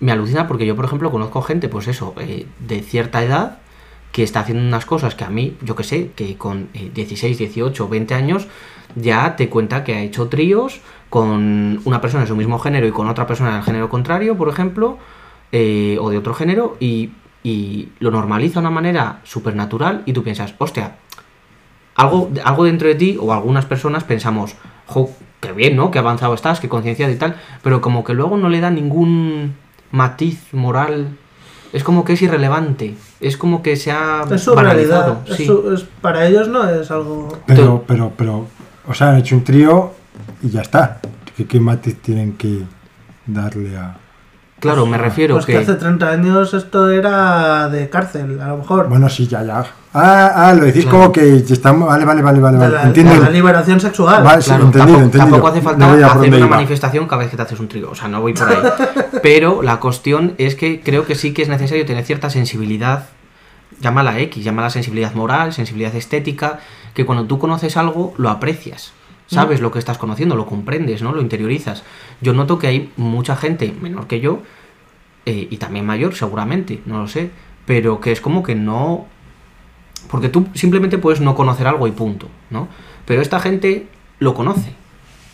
[0.00, 3.58] me alucina porque yo, por ejemplo, conozco gente, pues eso, eh, de cierta edad,
[4.20, 7.38] que está haciendo unas cosas que a mí, yo que sé, que con eh, 16,
[7.38, 8.48] 18, 20 años,
[8.94, 12.90] ya te cuenta que ha hecho tríos con una persona de su mismo género y
[12.90, 14.98] con otra persona del género contrario, por ejemplo,
[15.52, 17.12] eh, o de otro género, y,
[17.98, 20.96] lo normaliza de una manera súper natural y tú piensas, hostia,
[21.94, 24.54] algo, algo dentro de ti o algunas personas pensamos,
[24.84, 25.08] jo,
[25.40, 25.90] qué bien, ¿no?
[25.90, 29.54] Qué avanzado estás, qué concienciado y tal, pero como que luego no le da ningún
[29.90, 31.16] matiz moral,
[31.72, 35.30] es como que es irrelevante, es como que se ha Es su banalizado, realidad.
[35.30, 35.46] es sí.
[35.46, 37.28] su- es- para ellos no es algo...
[37.46, 38.46] Pero, pero, pero,
[38.86, 39.92] o sea, han hecho un trío
[40.42, 41.00] y ya está.
[41.36, 42.62] ¿Qué, qué matiz tienen que
[43.26, 43.96] darle a...?
[44.60, 45.58] Claro, me refiero Pues que que...
[45.58, 48.88] hace 30 años esto era de cárcel, a lo mejor.
[48.88, 49.64] Bueno, sí, ya, ya.
[49.92, 50.98] Ah, ah, lo decís Claro.
[50.98, 51.88] como que estamos...
[51.88, 52.58] Vale, vale, vale, vale.
[52.58, 52.74] vale.
[52.74, 53.16] la, Entiendo.
[53.16, 54.22] la liberación sexual.
[54.22, 55.24] Vale, sí, Claro, entendido, tampoco, entendido.
[55.24, 56.46] tampoco hace falta No hacer una iba.
[56.46, 58.58] manifestación cada vez que te haces un trío, o sea, no voy por ahí.
[59.22, 63.06] Pero la cuestión es que creo que sí que es necesario tener cierta sensibilidad,
[63.80, 66.60] llámala X, llámala sensibilidad moral, sensibilidad estética,
[66.94, 68.92] que cuando tú conoces algo lo aprecias.
[69.30, 71.12] Sabes lo que estás conociendo, lo comprendes, ¿no?
[71.12, 71.84] Lo interiorizas.
[72.20, 74.42] Yo noto que hay mucha gente menor que yo,
[75.24, 77.30] eh, y también mayor seguramente, no lo sé,
[77.64, 79.06] pero que es como que no
[80.10, 82.66] Porque tú simplemente puedes no conocer algo y punto, ¿no?
[83.04, 83.86] Pero esta gente
[84.18, 84.72] lo conoce.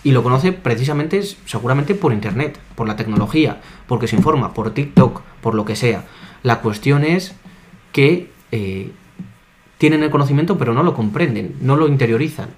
[0.04, 5.22] Y lo conoce precisamente, seguramente por internet, por la tecnología, porque se informa, por TikTok,
[5.40, 6.04] por lo que sea.
[6.42, 7.34] La cuestión es
[7.92, 8.92] que eh,
[9.78, 12.50] tienen el conocimiento pero no lo comprenden, no lo interiorizan.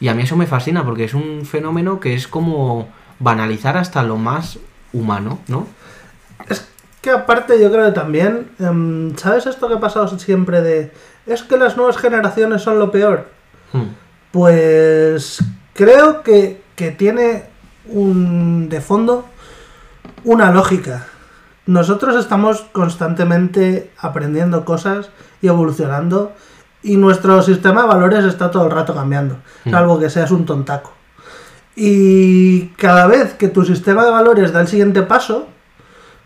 [0.00, 2.88] Y a mí eso me fascina porque es un fenómeno que es como
[3.18, 4.58] banalizar hasta lo más
[4.92, 5.66] humano, ¿no?
[6.48, 6.66] Es
[7.02, 10.92] que aparte yo creo que también, em, ¿sabes esto que ha pasado siempre de...
[11.26, 13.28] Es que las nuevas generaciones son lo peor?
[13.72, 13.88] Hmm.
[14.32, 15.44] Pues
[15.74, 17.44] creo que, que tiene
[17.86, 19.26] un de fondo
[20.24, 21.06] una lógica.
[21.66, 25.10] Nosotros estamos constantemente aprendiendo cosas
[25.42, 26.32] y evolucionando
[26.82, 29.70] y nuestro sistema de valores está todo el rato cambiando, Mm.
[29.70, 30.92] salvo que seas un tontaco.
[31.76, 35.46] Y cada vez que tu sistema de valores da el siguiente paso,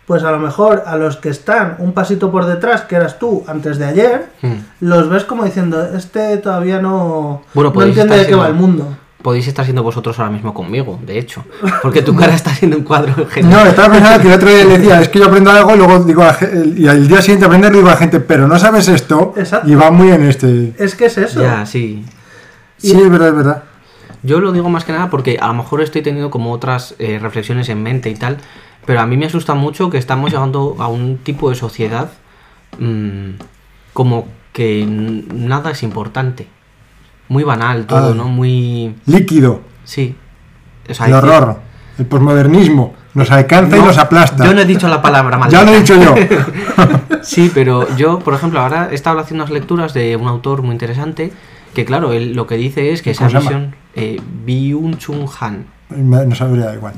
[0.05, 3.43] pues a lo mejor a los que están un pasito por detrás, que eras tú
[3.47, 4.53] antes de ayer, Hmm.
[4.81, 8.53] los ves como diciendo, este todavía no, Bueno, no podéis entiende de qué va el
[8.53, 8.97] mundo.
[9.25, 11.43] Podéis estar siendo vosotros ahora mismo conmigo, de hecho.
[11.81, 13.67] Porque tu cara está siendo un cuadro No, genial.
[13.69, 16.03] estaba pensando que el otro día le decía, es que yo aprendo algo y luego
[16.03, 16.23] digo,
[16.77, 19.67] y al día siguiente aprenderlo digo a la gente, pero no sabes esto, Exacto.
[19.67, 20.75] y va muy en este...
[20.77, 21.41] Es que es eso.
[21.41, 22.05] Ya, sí.
[22.77, 23.63] Sí, es verdad, es verdad.
[24.21, 27.17] Yo lo digo más que nada porque a lo mejor estoy teniendo como otras eh,
[27.19, 28.37] reflexiones en mente y tal,
[28.85, 32.11] pero a mí me asusta mucho que estamos llegando a un tipo de sociedad
[32.77, 33.29] mm,
[33.91, 36.47] como que nada es importante.
[37.29, 38.15] Muy banal todo, Ah.
[38.15, 38.25] ¿no?
[38.27, 38.95] Muy...
[39.05, 40.15] Líquido, Sí.
[40.89, 41.59] O sea, el horror,
[41.97, 44.45] el posmodernismo, nos alcanza y No, nos aplasta.
[44.45, 45.49] Yo no he dicho la palabra mal.
[45.49, 46.13] Ya lo he dicho yo.
[47.23, 50.73] Sí, pero yo, por ejemplo, ahora he estado haciendo unas lecturas de un autor muy
[50.73, 51.31] interesante
[51.73, 53.75] que, claro, él lo que dice es que esa visión...
[53.95, 54.21] Eh,
[55.41, 55.65] Han.
[55.89, 56.93] no sabría igual.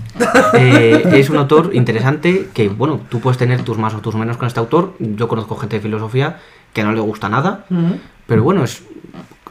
[0.53, 4.35] Eh, es un autor interesante que, bueno, tú puedes tener tus más o tus menos
[4.37, 4.95] con este autor.
[4.99, 6.37] Yo conozco gente de filosofía
[6.73, 7.65] que no le gusta nada,
[8.25, 8.83] pero bueno, es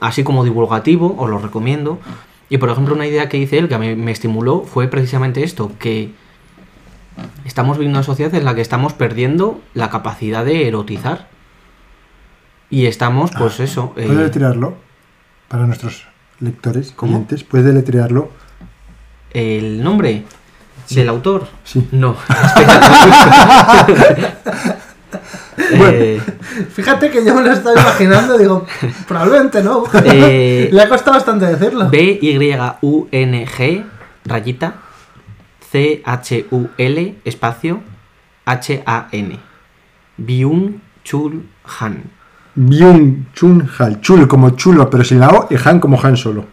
[0.01, 1.99] así como divulgativo, os lo recomiendo.
[2.49, 5.43] Y por ejemplo, una idea que dice él que a mí me estimuló fue precisamente
[5.43, 6.11] esto, que
[7.45, 11.29] estamos viviendo una sociedad en la que estamos perdiendo la capacidad de erotizar.
[12.71, 13.93] Y estamos, pues eso.
[13.97, 14.75] eh, ¿Puedes deletrearlo?
[15.49, 16.07] Para nuestros
[16.41, 18.31] lectores, clientes, ¿puedes deletrearlo?
[19.33, 20.25] el nombre
[20.87, 20.95] Sí.
[20.97, 21.47] del autor.
[21.65, 21.87] Sí.
[21.93, 22.17] No.
[25.73, 26.21] Eh,
[26.73, 28.67] Fíjate que yo me lo estaba imaginando, digo,
[29.09, 29.85] probablemente no.
[30.05, 31.89] Eh, Le ha costado bastante decirlo.
[31.91, 33.85] B-Y-U-N-G,
[34.25, 34.75] rayita,
[35.71, 37.81] C-H-U-L, espacio,
[38.45, 39.39] H-A-N.
[40.17, 41.47] Byung Chul
[41.81, 42.05] Han.
[42.55, 46.45] Byung Chun Hal, chul como chulo, pero sin la O, y Han como Han solo.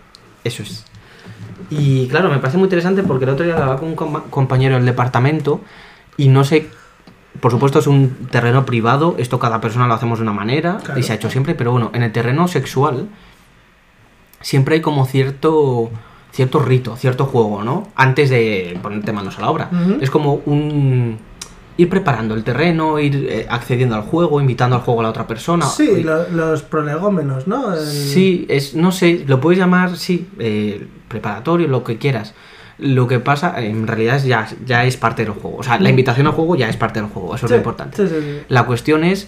[0.44, 0.86] Eso es.
[1.70, 4.76] Y claro, me parece muy interesante porque el otro día hablaba con un com- compañero
[4.76, 5.62] del departamento
[6.18, 6.70] y no sé,
[7.40, 11.00] por supuesto es un terreno privado, esto cada persona lo hacemos de una manera Claro.
[11.00, 13.08] y se ha hecho siempre, pero bueno, en el terreno sexual
[14.42, 15.90] siempre hay como cierto
[16.32, 17.90] cierto rito, cierto juego, ¿no?
[17.96, 19.70] Antes de ponerte manos a la obra.
[20.02, 21.20] Es como un
[21.78, 25.28] ir preparando el terreno, ir eh, accediendo al juego, invitando al juego a la otra
[25.28, 25.66] persona.
[25.68, 27.74] Sí, lo- los prolegómenos, ¿no?
[27.74, 32.34] El- Sí, es, no sé, lo puedes llamar, sí, eh, preparatorio, lo que quieras.
[32.78, 35.58] Lo que pasa, en realidad, es ya, ya es parte del juego.
[35.58, 37.98] O sea, la invitación al juego ya es parte del juego, eso es lo importante.
[37.98, 38.40] sí, sí, sí.
[38.50, 39.28] La cuestión es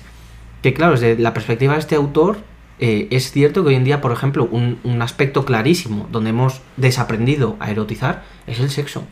[0.62, 2.38] que, claro, desde la perspectiva de este autor,
[2.80, 6.62] eh, es cierto que hoy en día, por ejemplo, un, un aspecto clarísimo donde hemos
[6.76, 9.04] desaprendido a erotizar es el sexo.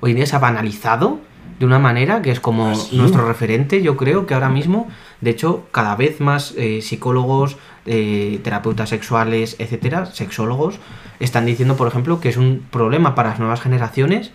[0.00, 1.20] Hoy en día se ha banalizado
[1.60, 2.96] de una manera que es como ¿Ah, sí?
[2.96, 4.88] nuestro referente, yo creo que ahora mismo,
[5.20, 10.78] de hecho, cada vez más eh, psicólogos, eh, terapeutas sexuales, etcétera, sexólogos,
[11.20, 14.32] están diciendo, por ejemplo, que es un problema para las nuevas generaciones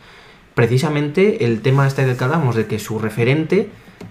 [0.54, 3.70] precisamente el tema este del que hablamos, de que su referente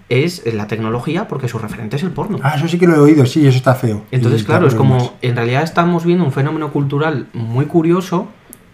[0.09, 2.39] es la tecnología, porque su referente es el porno.
[2.43, 4.03] Ah, eso sí que lo he oído, sí, eso está feo.
[4.11, 5.03] Entonces, Y claro, es problemas.
[5.03, 8.27] como, en realidad estamos viendo un fenómeno cultural muy curioso,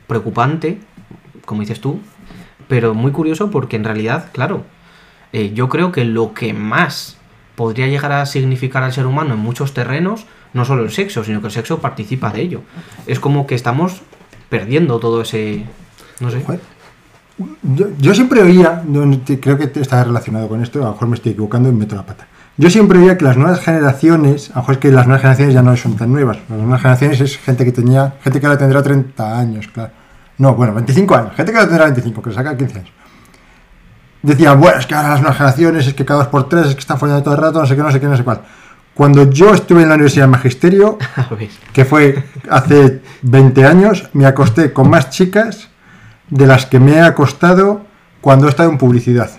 [0.07, 0.79] preocupante,
[1.45, 1.99] como dices tú,
[2.71, 4.63] pero muy curioso porque en realidad, claro,
[5.33, 7.17] eh, yo creo que lo que más
[7.57, 11.41] podría llegar a significar al ser humano en muchos terrenos, no solo el sexo, sino
[11.41, 12.61] que el sexo participa de ello.
[13.07, 14.03] Es como que estamos
[14.47, 15.65] perdiendo todo ese...
[16.21, 16.45] No sé.
[17.99, 18.83] Yo, siempre oía,
[19.41, 22.05] creo que está relacionado con esto, a lo mejor me estoy equivocando y meto la
[22.05, 22.25] pata.
[22.55, 25.53] Yo siempre oía que las nuevas generaciones, a lo mejor es que las nuevas generaciones
[25.53, 28.57] ya no son tan nuevas, las nuevas generaciones es gente que tenía, gente que ahora
[28.57, 29.91] tendrá 30 años, claro.
[30.41, 32.91] No, bueno, 25 años, gente que ahora tendrá 25, que le saca 15 años.
[34.23, 36.73] Decían, bueno, es que ahora las nuevas generaciones, es que cada dos por tres, es
[36.73, 38.41] que están follando todo el rato, no sé qué, no sé qué, no sé cuál.
[38.95, 40.97] Cuando yo estuve en la Universidad de Magisterio,
[41.73, 45.67] que fue hace 20 años, me acosté con más chicas
[46.31, 47.85] de las que me he acostado
[48.19, 49.29] cuando he estado en publicidad.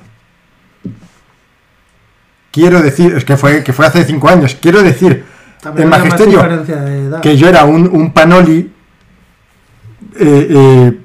[2.52, 5.24] Quiero decir, es que fue, que fue hace 5 años, quiero decir,
[5.60, 8.71] También en magisterio, que yo era un, un panoli,
[10.18, 11.00] eh, eh,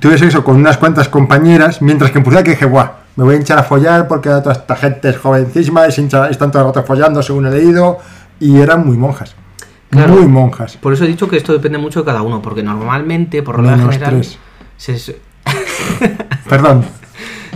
[0.00, 3.34] tuve sexo con unas cuantas compañeras, mientras que en Pucela que dije, guau, me voy
[3.34, 6.68] a hinchar a follar porque toda esta gente es jovencísima se hincha- están todo el
[6.68, 7.98] rato follando, según he leído,
[8.40, 9.34] y eran muy monjas.
[9.90, 10.14] Claro.
[10.14, 10.76] Muy monjas.
[10.76, 13.80] Por eso he dicho que esto depende mucho de cada uno, porque normalmente, por Menos
[13.80, 14.38] general, tres.
[14.76, 15.14] se, su-
[16.48, 16.84] Perdón.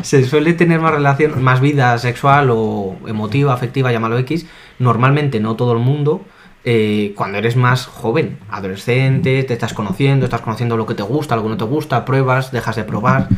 [0.03, 4.47] se suele tener más relación, más vida sexual o emotiva, afectiva, llámalo X.
[4.79, 6.23] Normalmente no todo el mundo.
[6.65, 11.37] Eh, cuando eres más joven, adolescente, te estás conociendo, estás conociendo lo que te gusta,
[11.37, 13.29] lo que no te gusta, pruebas, dejas de probar.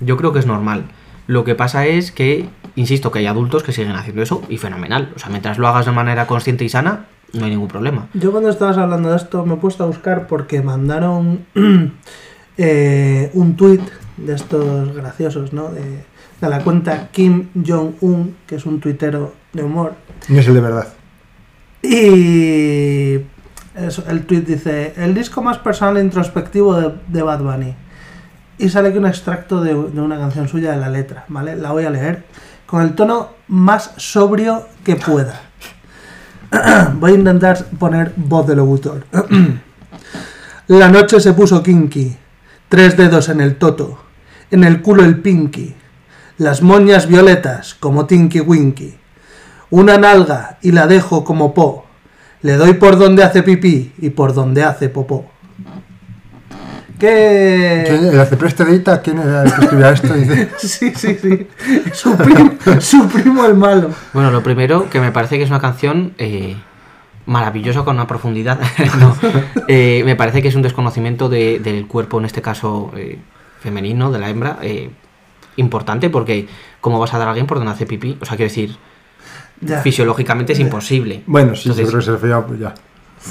[0.00, 0.84] Yo creo que es normal.
[1.26, 5.12] Lo que pasa es que, insisto, que hay adultos que siguen haciendo eso y fenomenal.
[5.16, 8.08] O sea, mientras lo hagas de manera consciente y sana, no hay ningún problema.
[8.14, 11.46] Yo cuando estabas hablando de esto me he puesto a buscar porque mandaron
[12.56, 13.80] eh, un tweet
[14.16, 15.70] de estos graciosos, ¿no?
[15.70, 16.04] De,
[16.40, 19.94] de la cuenta Kim Jong-un, que es un tuitero de humor.
[20.28, 20.88] No es el de verdad.
[21.84, 23.20] Y
[24.08, 27.74] el tweet dice, el disco más personal e introspectivo de, de Bad Bunny.
[28.56, 31.56] Y sale aquí un extracto de, de una canción suya de la letra, ¿vale?
[31.56, 32.24] La voy a leer
[32.64, 35.42] con el tono más sobrio que pueda.
[36.94, 39.04] voy a intentar poner voz de locutor.
[40.68, 42.16] la noche se puso kinky,
[42.70, 43.98] tres dedos en el toto,
[44.50, 45.74] en el culo el pinky,
[46.38, 49.03] las moñas violetas como Tinky Winky
[49.70, 51.86] una nalga y la dejo como po.
[52.42, 55.26] Le doy por donde hace pipí y por donde hace popó.
[56.98, 58.08] ¿Quién- ¿Qué?
[58.12, 59.02] ¿El arcipreste de Ita?
[59.02, 60.14] ¿Quién era el que escribía esto?
[60.58, 61.46] Sí, sí, sí.
[61.92, 63.90] Su primo, su primo el malo.
[64.12, 66.56] Bueno, lo primero, que me parece que es una canción eh,
[67.26, 68.60] maravillosa con una profundidad.
[69.00, 69.16] No,
[69.68, 73.18] eh, me parece que es un desconocimiento de- del cuerpo, en este caso eh,
[73.60, 74.90] femenino, de la hembra, eh,
[75.56, 76.46] importante porque
[76.80, 78.18] ¿cómo vas a dar a alguien por donde hace pipí?
[78.20, 78.76] O sea, quiero decir,
[79.60, 79.80] Ya.
[79.80, 81.22] fisiológicamente es imposible.
[81.26, 82.74] bueno, sí, Entonces, yo creo que se refería pues ya.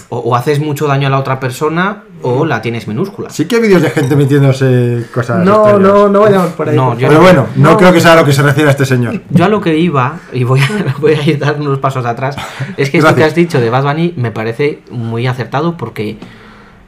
[0.10, 3.30] o, o haces mucho daño a la otra persona o la tienes minúscula.
[3.30, 5.46] Sí que hay vídeos de gente metiéndose cosas.
[5.46, 6.76] No, no, no vayamos por ahí.
[6.76, 9.22] No, Pero bueno, no, creo que sea a lo que se refiere a este señor.
[9.30, 12.38] Yo a lo que iba, y voy a, voy a ir dar unos pasos atrás,
[12.78, 16.18] es que esto que has dicho de Bad Bunny me parece muy acertado porque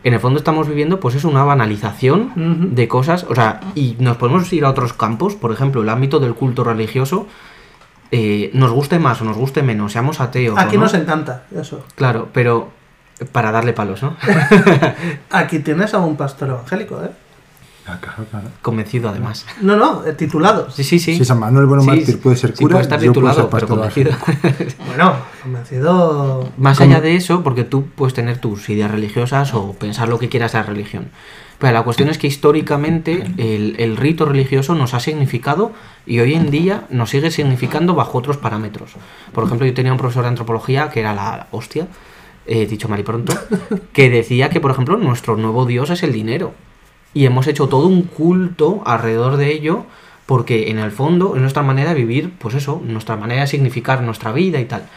[0.06, 4.18] en el fondo estamos viviendo pues es una banalización de cosas, o sea, y nos
[4.18, 7.28] podemos ir a otros campos, por ejemplo, el ámbito del culto religioso,
[8.12, 10.58] eh, nos guste más o nos guste menos, seamos ateos.
[10.58, 11.84] o Aquí no, nos encanta eso.
[11.96, 12.70] Claro, pero
[13.32, 14.16] para darle palos, ¿no?
[15.30, 17.12] Aquí tienes a un pastor evangélico, ¿eh?
[17.88, 18.48] Ah, claro, claro.
[18.64, 19.46] Convencido además.
[19.62, 20.72] No, no, eh, titulado.
[20.72, 21.18] Sí, sí, sí.
[21.18, 23.42] Si San Manuel Bueno Sí, Mártir puede ser sí, cura, puede estar yo puedo titulado,
[23.42, 24.12] ser pero convencido.
[24.88, 26.50] Bueno, convencido.
[26.58, 30.30] Más allá de eso, porque tú puedes tener tus ideas religiosas o pensar lo que
[30.30, 31.10] quieras de la religión.
[31.60, 35.72] Pero la cuestión es que históricamente el, el rito religioso nos ha significado
[36.06, 38.92] y hoy en día nos sigue significando bajo otros parámetros.
[39.34, 41.88] Por ejemplo, yo tenía un profesor de antropología que era la hostia,
[42.46, 43.34] eh, dicho mal y pronto,
[43.94, 46.54] que decía que, por ejemplo, nuestro nuevo dios es el dinero.
[47.14, 49.86] Y hemos hecho todo un culto alrededor de ello
[50.26, 54.02] porque en el fondo es nuestra manera de vivir, pues eso, nuestra manera de significar
[54.02, 54.88] nuestra vida y tal.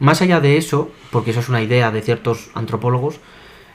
[0.00, 3.20] Más allá de eso, porque eso es una idea de ciertos antropólogos,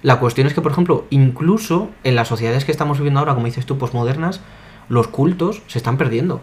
[0.02, 3.47] la cuestión es que, por ejemplo, incluso en las sociedades que estamos viviendo ahora, como
[3.47, 4.41] dices tú, posmodernas,
[4.88, 6.41] los cultos se están perdiendo.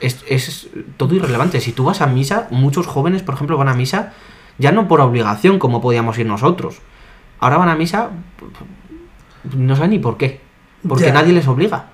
[0.00, 1.60] Es, es todo irrelevante.
[1.60, 4.12] Si tú vas a misa, muchos jóvenes, por ejemplo, van a misa
[4.58, 6.78] ya no por obligación, como podíamos ir nosotros.
[7.40, 8.10] Ahora van a misa,
[9.56, 10.40] no saben ni por qué.
[10.86, 11.86] Porque nadie les obliga.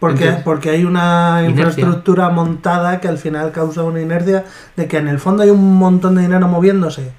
[0.00, 1.50] Porque, Entonces, porque hay una inercia.
[1.50, 4.44] infraestructura montada que al final causa una inercia
[4.76, 7.12] de que en el fondo hay un montón de dinero moviéndose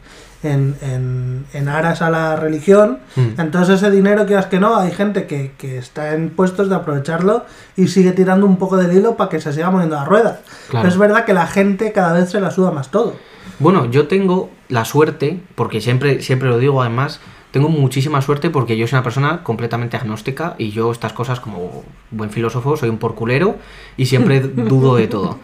[0.43, 2.99] en, en, en aras a la religión.
[3.15, 3.39] Mm.
[3.39, 7.45] Entonces ese dinero, quieras que no, hay gente que, que está en puestos de aprovecharlo
[7.75, 10.41] y sigue tirando un poco del hilo para que se siga moviendo la rueda.
[10.69, 10.83] Claro.
[10.83, 13.15] Pero es verdad que la gente cada vez se la suda más todo.
[13.59, 17.21] Bueno, yo tengo la suerte, porque siempre, siempre lo digo además,
[17.51, 21.86] tengo muchísima suerte porque yo soy una persona completamente agnóstica y yo estas cosas como
[22.11, 23.55] buen filósofo soy un porculero
[23.95, 25.39] y siempre dudo de todo.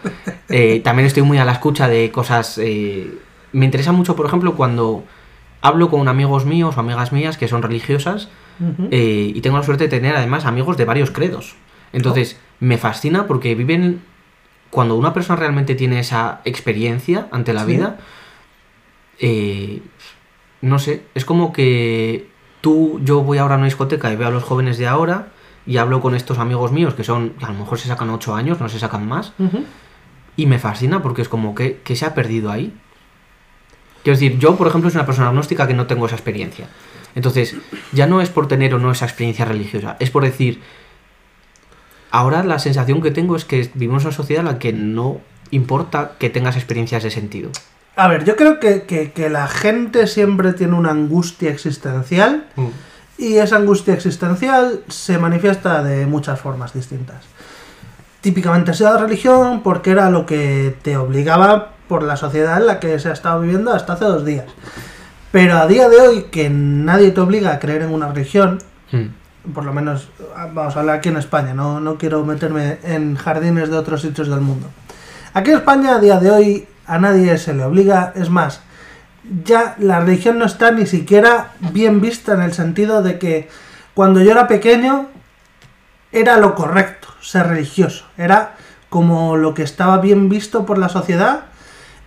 [0.49, 2.57] Eh, también estoy muy a la escucha de cosas...
[2.57, 3.17] eh,
[3.53, 5.03] me interesa mucho, por ejemplo, cuando
[5.61, 8.29] hablo con amigos míos o amigas mías que son religiosas
[8.91, 11.55] eh, y tengo la suerte de tener además amigos de varios credos.
[11.93, 14.01] Entonces, me fascina porque viven,
[14.69, 17.67] cuando una persona realmente tiene esa experiencia ante la Sí.
[17.73, 17.97] vida,
[19.19, 19.81] eh,
[20.61, 22.27] no sé, es como que
[22.61, 25.27] tú, yo voy ahora a una discoteca y veo a los jóvenes de ahora
[25.65, 28.59] y hablo con estos amigos míos que son, a lo mejor se sacan 8 años,
[28.59, 29.33] no se sacan más,
[30.37, 32.73] y me fascina porque es como que, que se ha perdido ahí.
[34.03, 36.67] Quiero decir, yo, por ejemplo, soy una persona agnóstica que no tengo esa experiencia.
[37.15, 37.55] Entonces,
[37.91, 40.61] ya no es por tener o no esa experiencia religiosa, es por decir,
[42.11, 45.19] ahora la sensación que tengo es que vivimos en una sociedad en la que no
[45.51, 47.51] importa que tengas experiencias de sentido.
[47.95, 52.47] A ver, yo creo que, que- que la gente siempre tiene una angustia existencial
[53.17, 57.25] y esa angustia existencial se manifiesta de muchas formas distintas.
[58.21, 62.67] Típicamente ha sido la religión porque era lo que te obligaba por la sociedad en
[62.67, 64.45] la que se ha estado viviendo hasta hace dos días.
[65.33, 68.59] Pero a día de hoy que nadie te obliga a creer en una religión,
[68.93, 69.51] Mm.
[69.53, 73.17] por lo menos ah, vamos a hablar aquí en España, no, no quiero meterme en
[73.17, 74.67] jardines de otros sitios del mundo.
[75.33, 78.61] Aquí en España a día de hoy a nadie se le obliga, es más,
[79.43, 83.49] ya la religión no está ni siquiera bien vista en el sentido de que
[83.93, 85.07] cuando yo era pequeño
[86.13, 88.55] era lo correcto ser religioso, era
[88.89, 91.50] como lo que estaba bien visto por la sociedad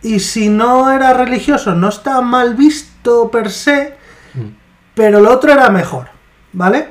[0.04, 3.96] y si no era religioso no estaba mal visto per se,
[4.34, 4.48] Mm.
[4.94, 6.08] pero lo otro era mejor,
[6.52, 6.88] ¿vale?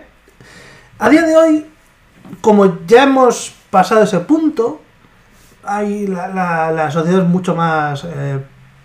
[1.00, 1.66] A día de hoy,
[2.42, 4.82] como ya hemos pasado ese punto,
[5.64, 8.40] hay la, la- la sociedad es mucho más eh,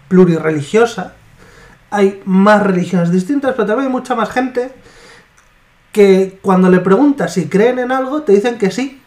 [0.09, 1.15] plurirreligiosa,
[1.91, 4.73] hay más religiones distintas, pero también hay mucha más gente
[5.93, 9.01] que cuando le preguntas si creen en algo, te dicen que sí,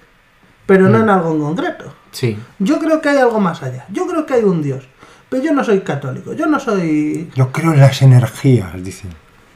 [0.65, 1.01] pero no Mm.
[1.03, 1.93] en algo en concreto.
[2.11, 2.38] Sí.
[2.59, 4.88] Yo creo que hay algo más allá, yo creo que hay un Dios,
[5.32, 7.32] pero yo no soy católico, yo no soy...
[7.36, 9.11] Yo creo en las energías, dicen.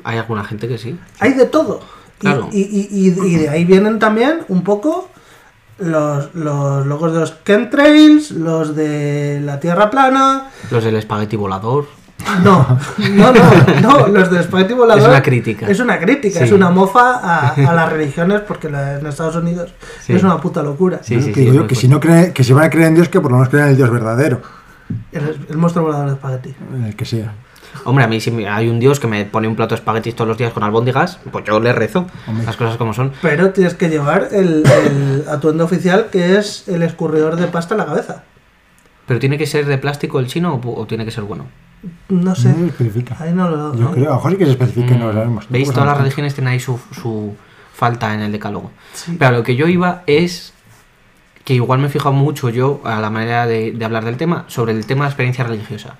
[0.05, 0.97] Hay alguna gente que sí.
[1.19, 1.81] Hay de todo.
[1.81, 2.47] Y- Claro.
[2.53, 5.09] Y, y- y- y de ahí vienen también un poco
[5.79, 10.49] los, los logos de los chemtrails, los de la Tierra plana.
[10.71, 11.87] Los del espagueti volador.
[12.41, 12.65] No,
[12.97, 15.03] no, no, no, los de Spaghetti Volador.
[15.03, 15.67] Es una crítica.
[15.67, 16.45] Es una crítica, Sí.
[16.45, 20.13] es una mofa a, a las religiones porque la- en Estados Unidos Sí.
[20.13, 21.01] es una puta locura.
[21.03, 22.69] Sí, sí, que sí, digo es yo que si no creen, que si van a
[22.69, 24.41] creer en Dios, que por lo menos crean en el Dios verdadero,
[25.11, 26.55] El, el monstruo volador de espagueti.
[26.85, 27.33] el que sea.
[27.83, 30.27] Hombre, a mí si hay un dios que me pone un plato de espaguetis todos
[30.27, 32.07] los días con albóndigas, pues yo le rezo.
[32.27, 32.45] Hombre.
[32.45, 33.11] Las cosas como son.
[33.21, 37.79] Pero tienes que llevar el, el atuendo oficial que es el escurridor de pasta en
[37.79, 38.23] la cabeza.
[39.07, 41.45] ¿Pero tiene que ser de plástico el chino o, tiene que ser bueno?
[42.09, 42.49] No sé.
[42.49, 43.17] No se especifica.
[43.19, 45.49] Ahí no lo Yo creo, a lo mejor sí que se especifica, no lo sabemos.
[45.49, 45.53] Mm.
[45.53, 45.71] ¿Veis?
[45.71, 47.35] Todas las religiones tienen ahí su, su
[47.73, 48.71] falta en el decálogo.
[48.93, 49.15] Sí.
[49.19, 50.53] Pero a lo que yo iba es
[51.45, 54.43] que igual me he fijado mucho yo a la manera de, de hablar del tema,
[54.47, 55.95] sobre el tema de la experiencia religiosa.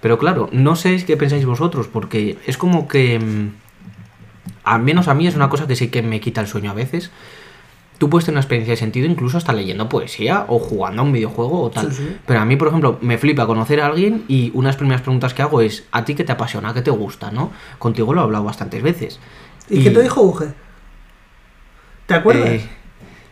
[0.00, 3.52] Pero claro, no sé qué pensáis vosotros, porque es como que, mm,
[4.64, 6.74] al menos a mí es una cosa que sí que me quita el sueño a
[6.74, 7.10] veces.
[7.98, 11.12] Tú puedes tener una experiencia de sentido incluso hasta leyendo poesía o jugando a un
[11.12, 11.92] videojuego o tal.
[11.92, 12.16] Sí, sí.
[12.26, 15.42] Pero a mí, por ejemplo, me flipa conocer a alguien y unas primeras preguntas que
[15.42, 16.72] hago es, ¿a ti qué te apasiona?
[16.72, 17.30] ¿Qué te gusta?
[17.30, 17.50] ¿no?
[17.78, 19.20] Contigo lo he hablado bastantes veces.
[19.68, 20.48] ¿Y, qué te dijo Uge?
[22.06, 22.48] ¿Te acuerdas?
[22.48, 22.68] Eh,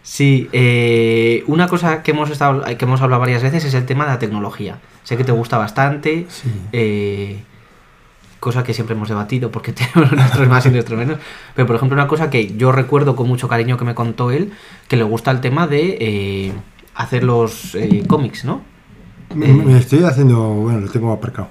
[0.09, 4.04] sí, eh, una cosa que hemos, estado, que hemos hablado varias veces es el tema
[4.04, 4.78] de la tecnología.
[5.04, 6.50] Sé que te gusta bastante, Sí.
[6.72, 7.42] eh,
[8.40, 11.18] cosa que siempre hemos debatido porque tenemos nuestros más y nuestros menos.
[11.54, 14.52] Pero, por ejemplo, una cosa que yo recuerdo con mucho cariño que me contó él,
[14.88, 16.52] que le gusta el tema de eh,
[16.94, 18.62] hacer los eh, cómics, ¿no?
[19.34, 21.48] Me, me estoy haciendo, bueno, lo tengo aparcado.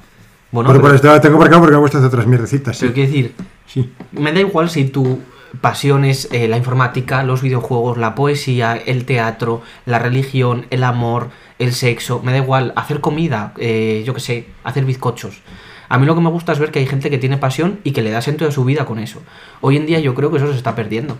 [0.51, 2.75] Bueno, pero, pero, lo tengo aparcado porque puesto hacer otras mierdecitas.
[2.77, 2.81] Sí.
[2.85, 3.35] pero quiero decir,
[3.67, 3.93] sí.
[4.13, 5.19] Me da igual si tu
[5.61, 11.29] pasión es eh, la informática, los videojuegos, la poesía, el teatro, la religión, el amor,
[11.59, 12.21] el sexo.
[12.23, 15.41] Me da igual hacer comida, eh, yo qué sé, hacer bizcochos.
[15.89, 17.91] A mí lo que me gusta es ver que hay gente que tiene pasión y
[17.91, 19.21] que le da sentido a su vida con eso.
[19.61, 21.17] Hoy en día yo creo que eso se está perdiendo.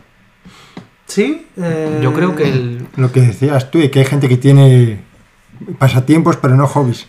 [1.06, 1.48] Sí.
[1.56, 2.88] eh, Yo creo que el...
[2.98, 5.00] Lo que decías tú, y que hay gente que tiene
[5.80, 7.08] pasatiempos pero no hobbies.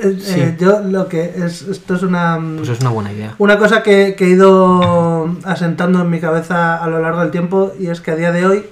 [0.00, 0.40] Eh, sí.
[0.40, 1.62] eh, yo lo que es.
[1.62, 2.38] Esto es una.
[2.56, 3.34] Pues es una buena idea.
[3.38, 7.72] Una cosa que, que he ido asentando en mi cabeza a lo largo del tiempo
[7.78, 8.66] y es que a día de hoy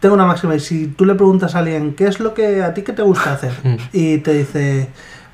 [0.00, 2.72] tengo una máxima y si tú le preguntas a alguien qué es lo que a
[2.72, 3.76] ti que te gusta hacer Mm.
[3.92, 4.88] y te dice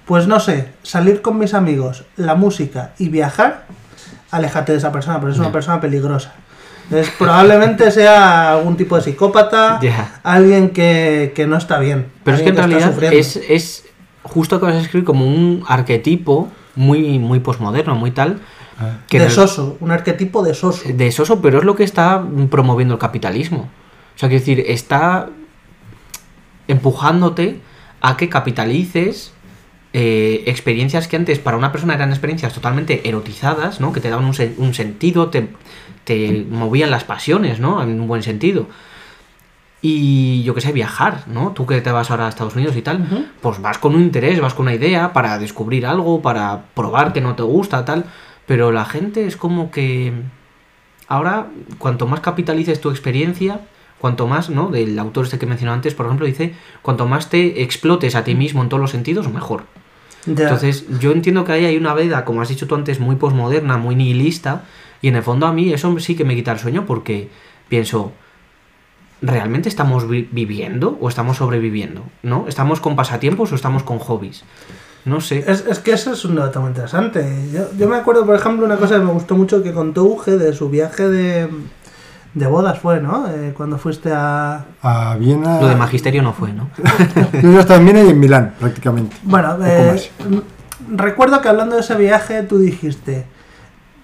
[0.07, 3.65] pues no sé, salir con mis amigos, la música y viajar,
[4.31, 6.33] aléjate de esa persona porque es una persona peligrosa.
[6.85, 9.81] Entonces, probablemente sea algún tipo de psicópata,
[10.23, 12.07] alguien que, que no está bien.
[12.23, 13.19] Pero es que en está realidad sufriendo.
[13.19, 13.85] es, es
[14.29, 18.41] justo que vas a escribir como un arquetipo muy, muy posmoderno, muy tal.
[19.09, 20.89] que en de soso, un arquetipo de soso.
[20.89, 23.69] de soso, pero es lo que está promoviendo el capitalismo.
[24.15, 25.29] O sea, quiero decir, está
[26.69, 27.61] empujándote
[28.01, 29.33] a que capitalices
[29.93, 33.93] eh, experiencias que antes para una persona eran experiencias totalmente erotizadas, ¿no?
[33.93, 35.49] Que te daban un, un sentido, te,
[36.05, 37.83] te movían las pasiones, ¿no?
[37.83, 38.67] En un buen sentido.
[39.89, 41.53] Y yo que sé, viajar, ¿no?
[41.53, 44.41] Tú que te vas ahora a Estados Unidos y tal, pues vas con un interés,
[44.41, 48.05] vas con una idea para descubrir algo, para probar que no te gusta, tal.
[48.47, 50.13] Pero la gente es como que
[51.07, 51.47] ahora,
[51.79, 53.61] cuanto más capitalices tu experiencia,
[54.01, 54.71] cuanto más, ¿no?
[54.71, 58.35] Del autor este que mencioné antes, por ejemplo, dice, cuanto más te explotes a ti
[58.35, 59.67] mismo en todos los sentidos, mejor.
[60.27, 63.77] Entonces, yo entiendo que ahí hay una veda, como has dicho tú antes, muy posmoderna,
[63.77, 64.65] muy nihilista,
[65.01, 67.29] y en el fondo a mí eso sí que me quita el sueño porque
[67.69, 68.11] pienso,
[69.23, 72.03] ¿realmente estamos vi- viviendo o estamos sobreviviendo?
[72.23, 72.47] ¿No?
[72.49, 74.45] ¿Estamos con pasatiempos o estamos con hobbies?
[75.05, 75.45] No sé.
[75.47, 77.25] Es, es que eso es un dato muy interesante.
[77.53, 80.37] Yo, yo me acuerdo, por ejemplo, una cosa que me gustó mucho que contó Uge
[80.37, 81.49] de su viaje de,
[82.35, 83.29] de bodas fue, ¿no?
[83.31, 84.65] Eh, cuando fuiste a...
[84.83, 85.61] A Viena.
[85.61, 86.71] Lo de magisterio no fue, ¿no?
[87.43, 89.17] Yo estaba en Viena y en Milán, prácticamente.
[89.23, 90.11] Bueno, eh, más.
[90.29, 90.43] m-
[90.97, 93.27] recuerdo que hablando de ese viaje tú dijiste,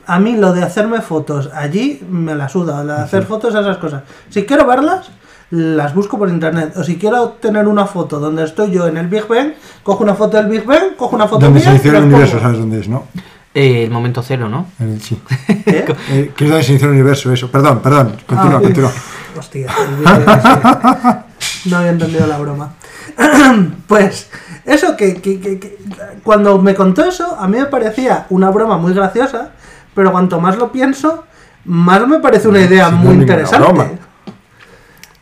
[0.07, 3.76] a mí lo de hacerme fotos allí me la suda, lo de hacer fotos esas
[3.78, 4.03] cosas.
[4.30, 5.11] Si quiero verlas,
[5.50, 6.72] las busco por internet.
[6.76, 10.14] O si quiero tener una foto donde estoy yo en el Big Bang, cojo una
[10.14, 12.42] foto del Big Bang, cojo una foto Donde mía se el universo, pongo.
[12.44, 13.05] ¿sabes dónde es, no?
[13.55, 14.66] Eh, el momento cero, ¿no?
[14.80, 15.20] En el- sí.
[15.66, 15.84] ¿Eh?
[16.11, 17.50] Eh, que es donde se inició el universo, eso.
[17.50, 18.16] Perdón, perdón.
[18.26, 18.92] Continúa, Ah, continúa.
[19.38, 21.68] Hostia, el Big Bang, sí.
[21.70, 22.72] no había entendido la broma.
[23.86, 24.30] pues
[24.64, 25.78] eso que, que- que- que-
[26.22, 29.50] cuando me contó eso, a mí me parecía una broma muy graciosa,
[29.95, 31.24] pero cuanto más lo pienso,
[31.64, 33.66] más me parece una idea Sí, no muy es interesante.
[33.72, 33.86] broma.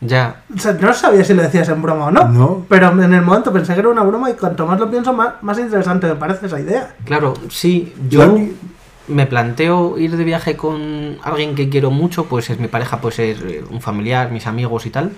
[0.03, 0.41] Ya.
[0.55, 2.65] O sea, no sabía si lo decías en broma o no, No.
[2.67, 5.33] pero en el momento pensé que era una broma y cuanto más lo pienso, más,
[5.41, 6.95] más interesante me parece esa idea.
[7.05, 8.35] Claro, sí, Yo-
[9.07, 13.15] me planteo ir de viaje con alguien que quiero mucho, pues es mi pareja, puede
[13.15, 15.11] ser eh, un familiar, mis amigos y tal.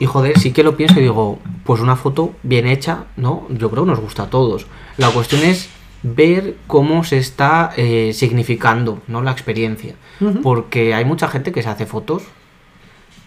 [0.00, 3.46] Y joder, sí que lo pienso y digo, pues una foto bien hecha, ¿no?
[3.50, 4.66] Yo creo que nos gusta a todos.
[4.96, 5.68] La cuestión es
[6.02, 9.22] ver cómo se está eh, significando, ¿no?
[9.22, 9.94] La experiencia.
[10.42, 12.22] Porque hay mucha gente que se hace fotos,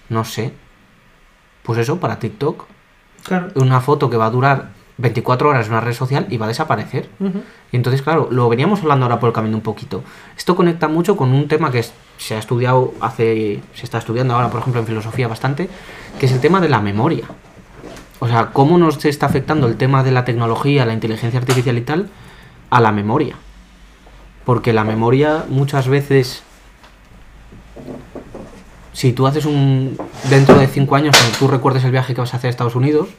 [0.09, 0.53] no sé,
[1.63, 2.65] pues eso, para TikTok,
[3.23, 3.47] Claro.
[3.55, 6.49] una foto que va a durar 24 horas en una red social y va a
[6.49, 7.09] desaparecer.
[7.71, 10.03] Y entonces, claro, lo veníamos hablando ahora por el camino un poquito.
[10.38, 11.84] Esto conecta mucho con un tema que
[12.17, 13.61] se ha estudiado hace.
[13.73, 15.69] se está estudiando ahora, por ejemplo, en filosofía bastante,
[16.19, 17.26] que es el tema de la memoria.
[18.19, 21.82] O sea, cómo nos está afectando el tema de la tecnología, la inteligencia artificial y
[21.82, 22.09] tal,
[22.76, 23.36] a la memoria.
[24.43, 26.43] Porque la memoria muchas veces.
[28.91, 29.97] Si tú haces un.
[30.30, 32.76] dentro de cinco años, cuando tú recuerdes el viaje que vas a hacer a Estados
[32.76, 33.09] Unidos,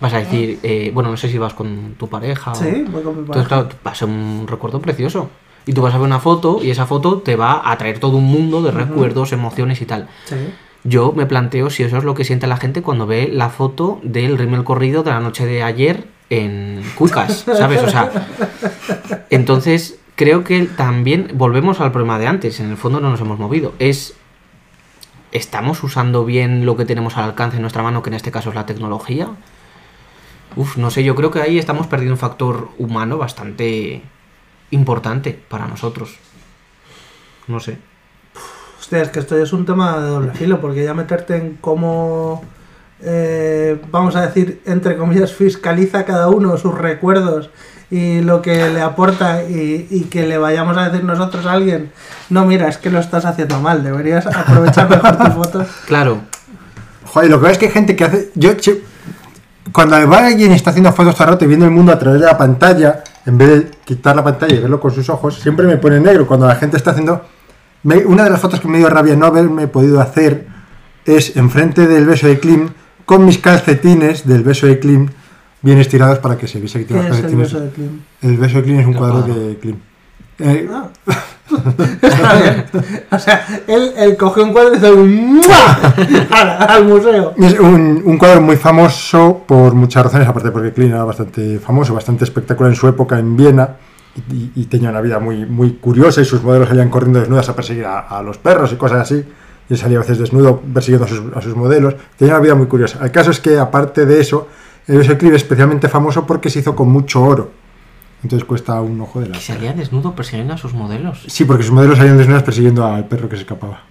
[0.00, 2.54] vas a decir, eh, bueno, no sé si vas con tu pareja o.
[2.54, 3.48] Sí, voy con mi Entonces, pareja.
[3.48, 5.28] claro, va a ser un recuerdo precioso.
[5.66, 8.16] Y tú vas a ver una foto y esa foto te va a traer todo
[8.16, 10.08] un mundo de recuerdos, emociones y tal.
[10.24, 10.36] Sí.
[10.84, 13.98] Yo me planteo si eso es lo que siente la gente cuando ve la foto
[14.04, 17.82] del rímel corrido de la noche de ayer en Cuicas, ¿sabes?
[17.82, 18.10] O sea,
[19.30, 23.38] entonces creo que también volvemos al problema de antes, en el fondo no nos hemos
[23.38, 23.74] movido.
[23.78, 24.14] Es,
[25.32, 28.48] ¿estamos usando bien lo que tenemos al alcance en nuestra mano, que en este caso
[28.48, 29.28] es la tecnología?
[30.56, 34.02] Uf, no sé, yo creo que ahí estamos perdiendo un factor humano bastante
[34.70, 36.16] importante para nosotros.
[37.46, 37.78] No sé.
[38.80, 42.42] Hostia, es que esto es un tema de doble filo, porque ya meterte en cómo,
[43.02, 47.50] eh, vamos a decir, entre comillas, fiscaliza cada uno sus recuerdos
[47.90, 51.92] y lo que le aporta y, y que le vayamos a decir nosotros a alguien,
[52.30, 55.66] no, mira, es que lo estás haciendo mal, deberías aprovechar mejor tus fotos.
[55.86, 56.20] Claro,
[57.04, 58.30] Joder, lo que pasa es que hay gente que hace.
[58.34, 58.82] Yo, che-
[59.72, 62.20] cuando va alguien está haciendo fotos todo el rato y viendo el mundo a través
[62.20, 65.66] de la pantalla, en vez de quitar la pantalla y verlo con sus ojos, siempre
[65.66, 66.26] me pone negro.
[66.26, 67.22] Cuando la gente está haciendo.
[67.84, 70.46] me- una de las fotos que me dio rabia no haberme podido hacer
[71.04, 72.70] es enfrente del beso de Klim,
[73.06, 75.08] con mis calcetines del beso de Klim
[75.62, 77.52] bien estirados para que se viese que ¿Qué tiene los es el calcetines.
[77.52, 78.00] beso de Klim?
[78.22, 79.76] El beso de Klim es un cuadro de Klim.
[80.38, 80.88] Eh, Ah.
[82.02, 82.64] Está bien.
[83.12, 85.94] O sea, él, él cogió un cuadro y hizo un ¡mua!
[86.30, 87.34] al, al museo.
[87.38, 91.94] Es un, un cuadro muy famoso por muchas razones, aparte porque Klein era bastante famoso,
[91.94, 93.76] bastante espectacular en su época en Viena
[94.30, 97.48] y, y- y tenía una vida muy, muy curiosa y sus modelos salían corriendo desnudas
[97.48, 99.24] a perseguir a, a los perros y cosas así.
[99.68, 101.94] Y él salía a veces desnudo persiguiendo a sus, a sus modelos.
[102.16, 103.04] Tenía una vida muy curiosa.
[103.04, 104.48] El caso es que, aparte de eso,
[104.86, 107.50] el beso de Klein es especialmente famoso porque se hizo con mucho oro.
[108.22, 111.24] Entonces cuesta un ojo de la que salía desnudo persiguiendo a sus modelos.
[111.28, 113.82] Sí, porque sus modelos salían desnudas persiguiendo al perro que se escapaba.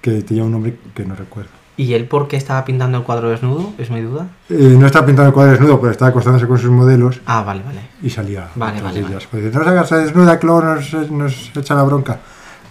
[0.00, 1.50] Que tenía un nombre que no recuerdo.
[1.76, 3.72] ¿Y él por qué estaba pintando el cuadro desnudo?
[3.78, 4.26] Es mi duda.
[4.48, 7.62] Eh, no estaba pintando el cuadro desnudo, pero estaba acostándose con sus modelos Ah, vale,
[7.64, 7.80] vale.
[8.02, 8.48] y salía.
[8.56, 9.26] Vale, vale, ellas.
[9.30, 12.18] Pues dice, no se desnuda, Clo, nos, nos echa la bronca.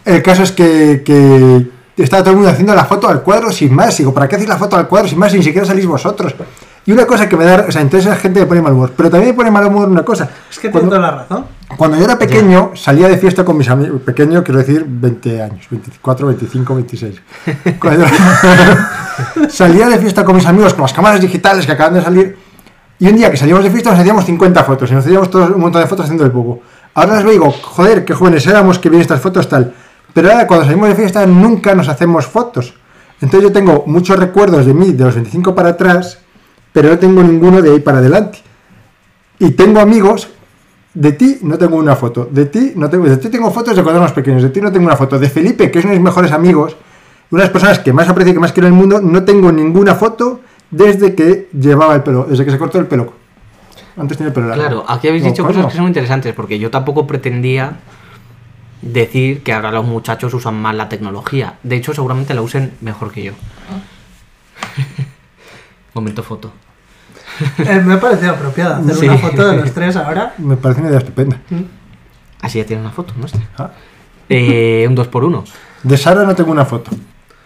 [0.03, 1.69] El caso es que, que
[2.03, 3.97] estaba todo el mundo haciendo la foto al cuadro sin más.
[3.97, 6.33] Digo, ¿para qué hacéis la foto al cuadro sin más si ni siquiera salís vosotros?
[6.85, 8.93] Y una cosa que me da, o sea, entonces la gente me pone mal humor,
[8.95, 10.29] pero también me pone mal humor una cosa.
[10.49, 11.45] Es que Cuando- toda la razón.
[11.75, 13.99] cuando yo era pequeño, salía de fiesta con mis amigos.
[14.01, 17.21] Pequeño, quiero decir, 20 años, 24, 25, 26.
[17.79, 18.05] Cuando-
[19.49, 22.37] salía de fiesta con mis amigos con las cámaras digitales que acaban de salir.
[22.99, 25.49] Y un día que salíamos de fiesta nos hacíamos 50 fotos y nos hacíamos todos
[25.51, 26.61] un montón de fotos haciendo el bobo.
[26.95, 29.73] Ahora y digo, joder, qué jóvenes éramos, que bien estas fotos tal.
[30.17, 32.73] Pero ahora cuando salimos de fiesta nunca nos hacemos fotos.
[33.21, 36.17] Entonces yo tengo muchos recuerdos de mí de los 25 para atrás,
[36.73, 38.39] pero no tengo ninguno de ahí para adelante.
[39.37, 40.27] Y tengo amigos
[40.95, 42.27] de ti no tengo una foto.
[42.31, 43.05] De ti no tengo.
[43.05, 44.41] De ti tengo fotos de cuando éramos pequeños.
[44.41, 45.19] De ti no tengo una foto.
[45.19, 46.75] De Felipe, que es uno de mis mejores amigos,
[47.29, 49.23] una de las personas que más aprecio y que más quiero en el mundo, no
[49.23, 50.39] tengo ninguna foto
[50.71, 53.13] desde que llevaba el pelo, desde que se cortó el pelo.
[53.95, 54.63] Antes tenía el pelo largo.
[54.63, 57.77] Claro, aquí habéis No, dicho cosas que son interesantes, porque yo tampoco pretendía
[58.81, 61.57] decir que ahora los muchachos usan mal la tecnología.
[61.63, 63.33] De hecho, seguramente la usen mejor que yo.
[65.93, 66.51] Momento foto.
[67.59, 69.05] Eh, me ha parecido apropiado hacer Sí.
[69.07, 70.33] una foto de los tres ahora.
[70.37, 71.37] Me parece una idea estupenda.
[72.41, 73.41] Así ya tiene una foto nuestra.
[73.57, 73.71] Ah.
[74.29, 75.43] Eh, un 2 por 1
[75.83, 76.91] De Sara no tengo una foto.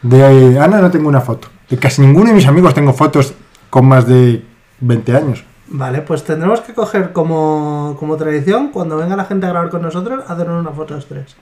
[0.02, 1.48] De Ana no tengo una foto.
[1.70, 3.34] De casi ninguno de mis amigos tengo fotos
[3.70, 4.44] con más de
[4.80, 5.44] 20 años.
[5.74, 9.82] Vale, pues tendremos que coger como, como tradición, cuando venga la gente a grabar con
[9.82, 11.38] nosotros, hacernos una foto los tres.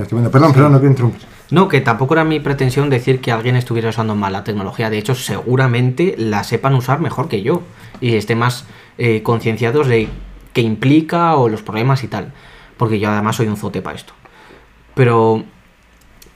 [0.00, 0.30] Estupendo.
[0.30, 1.22] Perdón, perdón, no quiero interrumpir.
[1.50, 4.88] No, que tampoco era mi pretensión decir que alguien estuviera usando mal la tecnología.
[4.88, 7.62] De hecho, seguramente la sepan usar mejor que yo.
[8.00, 8.66] Y estén más
[8.98, 10.08] eh, concienciados de
[10.52, 12.32] qué implica o los problemas y tal.
[12.76, 14.12] Porque yo además soy un zote para esto.
[14.94, 15.42] Pero,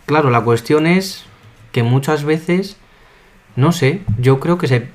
[0.05, 1.25] claro, la cuestión es
[1.71, 2.77] que muchas veces,
[3.55, 4.89] no sé, yo creo que se,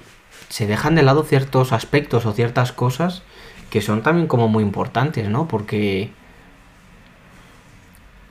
[0.51, 3.23] se dejan de lado ciertos aspectos o ciertas cosas
[3.69, 5.47] que son también como muy importantes, ¿no?
[5.47, 6.11] Porque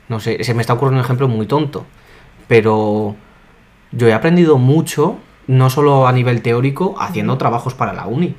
[0.07, 1.85] no sé, se me está ocurriendo un ejemplo muy tonto.
[2.47, 3.15] Pero
[3.91, 5.17] yo he aprendido mucho,
[5.47, 8.35] no solo a nivel teórico, haciendo trabajos para la uni.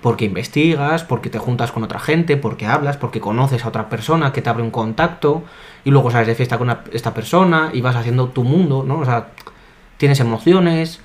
[0.00, 4.32] Porque investigas, porque te juntas con otra gente, porque hablas, porque conoces a otra persona
[4.32, 5.42] que te abre un contacto
[5.84, 9.00] y luego sales de fiesta con una- esta persona y vas haciendo tu mundo, ¿no?
[9.00, 9.28] O sea,
[9.96, 11.00] tienes emociones,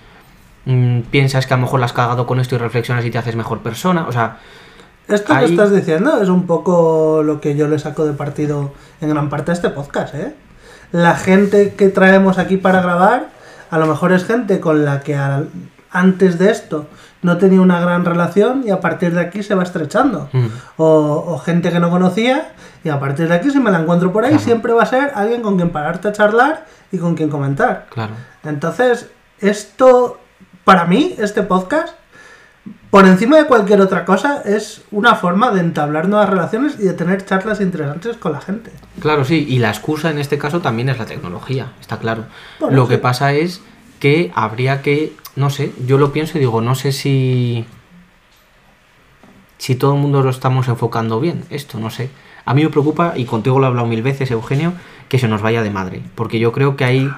[0.66, 3.18] mm, piensas que a lo mejor la has cagado con esto y reflexionas y te
[3.18, 4.06] haces mejor persona.
[4.08, 4.38] O sea,
[5.08, 8.72] Esto que Ahí- estás diciendo es un poco lo que yo le saco de partido
[9.02, 10.34] en gran parte a este podcast, ¿eh?
[10.94, 13.28] La gente que traemos aquí para grabar,
[13.70, 15.50] a lo mejor es gente con la que al-
[15.92, 16.86] antes de esto
[17.22, 20.30] no tenía una gran relación y a partir de aquí se va estrechando.
[20.32, 20.46] Mm.
[20.78, 20.86] O,
[21.28, 22.54] o gente que no conocía
[22.86, 24.44] y a partir de aquí si me la encuentro por ahí Claro.
[24.46, 27.88] siempre va a ser alguien con quien pararte a charlar y con quien comentar.
[27.90, 28.14] claro.
[28.44, 29.10] Entonces,
[29.40, 30.20] esto,
[30.64, 31.96] para mí, este podcast,
[32.90, 36.94] por encima de cualquier otra cosa, es una forma de entablar nuevas relaciones y de
[36.94, 38.72] tener charlas interesantes con la gente.
[39.00, 42.26] Claro, sí, y la excusa en este caso también es la tecnología, está claro.
[42.60, 42.90] Bueno, lo sí.
[42.92, 43.62] que pasa es
[44.00, 47.66] que habría que, no sé, yo lo pienso y digo, no sé si
[49.58, 52.10] si todo el mundo lo estamos enfocando bien, esto, no sé.
[52.44, 54.74] A mí me preocupa, y contigo lo he hablado mil veces, Eugenio,
[55.08, 57.10] que se nos vaya de madre, porque yo creo que ahí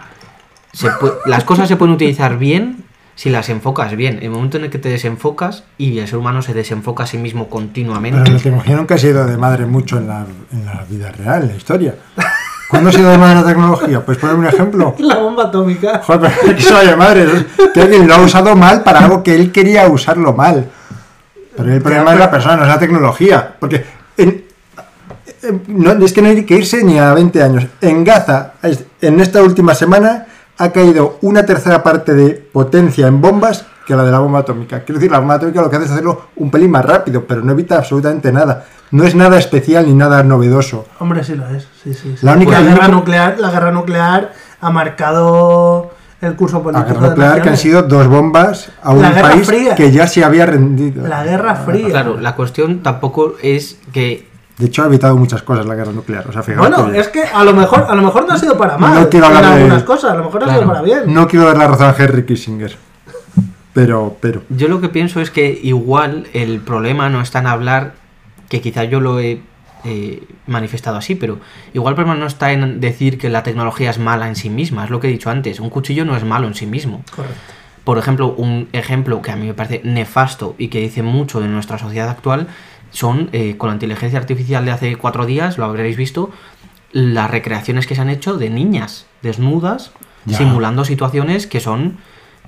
[0.72, 2.84] se pue- las cosas se pueden utilizar bien
[3.16, 4.18] si las enfocas bien.
[4.18, 7.08] En el momento en el que te desenfocas y el ser humano se desenfoca a
[7.08, 8.20] sí mismo continuamente.
[8.24, 11.44] Pero la tecnología nunca ha sido de madre mucho en la, en la vida real,
[11.44, 11.96] en la historia.
[12.70, 14.04] ¿Cuándo ha sido de madre la tecnología?
[14.06, 14.96] Pues poner un ejemplo.
[15.00, 16.02] La bomba atómica.
[16.04, 17.26] Joder, pero que se vaya madre.
[17.74, 20.66] Que alguien lo ha usado mal para algo que él quería usarlo mal.
[21.56, 23.56] Pero el problema es la persona, no es la tecnología.
[23.60, 23.86] Porque
[24.18, 24.44] en-
[25.44, 27.68] en- no, es que no hay que irse ni a 20 años.
[27.82, 28.54] En Gaza,
[29.00, 30.26] en esta última semana,
[30.58, 34.80] ha caído una tercera parte de potencia en bombas que la de la bomba atómica.
[34.84, 37.42] Quiero decir, la bomba atómica lo que hace es hacerlo un pelín más rápido, pero
[37.42, 38.66] no evita absolutamente nada.
[38.92, 40.86] No es nada especial ni nada novedoso.
[41.00, 41.68] Hombre, sí lo es.
[41.84, 42.26] Sí, sí, sí.
[42.26, 45.92] La única- la, guerra nuclear, la guerra nuclear ha marcado
[46.22, 49.12] el curso La político guerra de nuclear que han sido dos bombas a un La
[49.12, 49.76] Guerra país Fría.
[49.76, 51.06] que ya se había rendido.
[51.08, 51.90] La Guerra Fría.
[51.90, 54.28] Claro, la cuestión tampoco es que
[54.58, 56.28] De hecho, ha evitado muchas cosas la guerra nuclear.
[56.28, 58.58] O sea, fijaos Bueno, es que a lo mejor a lo mejor no ha sido
[58.58, 60.82] para mal No quiero en hablar de- algunas cosas, a lo mejor ha sido para
[60.82, 61.14] bien.
[61.14, 62.78] No quiero dar la razón a Henry Kissinger.
[63.74, 64.44] Pero, pero.
[64.50, 67.96] Yo lo que pienso es que igual el problema no está en hablar,
[68.48, 69.42] que quizá yo lo he
[69.84, 71.40] eh, manifestado así, pero
[71.74, 74.86] igual el problema no está en decir que la tecnología es mala en sí misma,
[74.86, 77.04] es lo que he dicho antes, un cuchillo no es malo en sí mismo.
[77.14, 77.38] Correcto.
[77.84, 81.48] Por ejemplo, un ejemplo que a mí me parece nefasto y que dice mucho de
[81.48, 82.48] nuestra sociedad actual
[82.96, 86.32] son, eh, con la inteligencia artificial de hace cuatro días, lo habréis visto,
[86.94, 89.92] las recreaciones que se han hecho de niñas desnudas,
[90.26, 90.38] Ya.
[90.38, 91.98] simulando situaciones que son...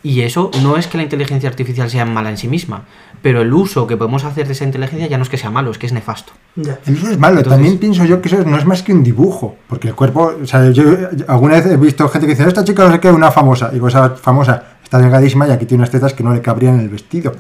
[0.04, 2.84] Y eso no es que la inteligencia artificial sea mala en sí misma,
[3.22, 5.70] pero el uso que podemos hacer de esa inteligencia ya no es que sea malo,
[5.72, 6.32] es que es nefasto.
[6.56, 6.80] Ya.
[6.86, 7.40] El uso es malo.
[7.40, 9.58] Entonces- También pienso yo que eso no es más que un dibujo.
[9.68, 10.34] Porque el cuerpo.
[10.42, 10.84] O sea, yo
[11.28, 13.70] alguna vez he visto gente que dice, esta chica no sé qué, una famosa.
[13.72, 16.76] Y digo, esa famosa está delgadísima y aquí tiene unas tetas que no le cabrían
[16.76, 17.34] en el vestido.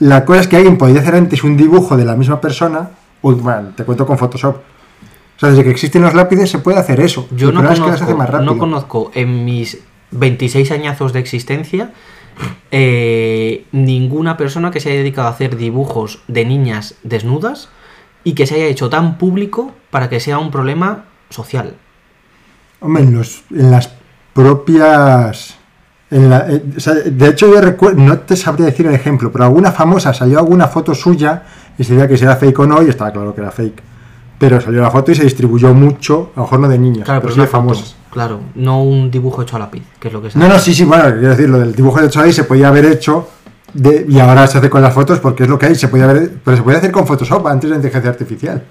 [0.00, 2.90] La cosa es que alguien podría hacer antes un dibujo de la misma persona.
[3.22, 4.56] Uy, bueno, te cuento con Photoshop.
[4.56, 7.28] O sea, desde que existen los lápices se puede hacer eso.
[7.30, 8.52] Yo no es que conozco, más rápido.
[8.52, 9.78] no conozco en mis
[10.10, 11.92] 26 añazos de existencia
[12.70, 17.68] eh, ninguna persona que se haya dedicado a hacer dibujos de niñas desnudas
[18.24, 21.76] y que se haya hecho tan público para que sea un problema social.
[22.80, 23.90] Hombre, en, los, en las
[24.32, 25.59] propias...
[26.10, 29.30] en la- eh, o sea, de hecho, yo recuerdo, no te sabría decir el ejemplo,
[29.30, 31.42] pero alguna famosa salió alguna foto suya
[31.78, 33.82] y se decía que si era fake o no, y estaba claro que era fake.
[34.38, 37.20] Pero salió la foto y se distribuyó mucho, a lo mejor no de niños, Claro,
[37.20, 37.96] pero pero sí de famosas.
[38.10, 40.74] Claro, no un dibujo hecho a lápiz, que es lo que se No, no, sí,
[40.74, 43.28] sí, bueno, quiero decir, lo del dibujo hecho ahí se podía haber hecho
[43.74, 45.74] de- y ahora se hace con las fotos porque es lo que hay.
[45.76, 48.64] Se podía ver, pero se podía hacer con Photoshop antes de la inteligencia artificial.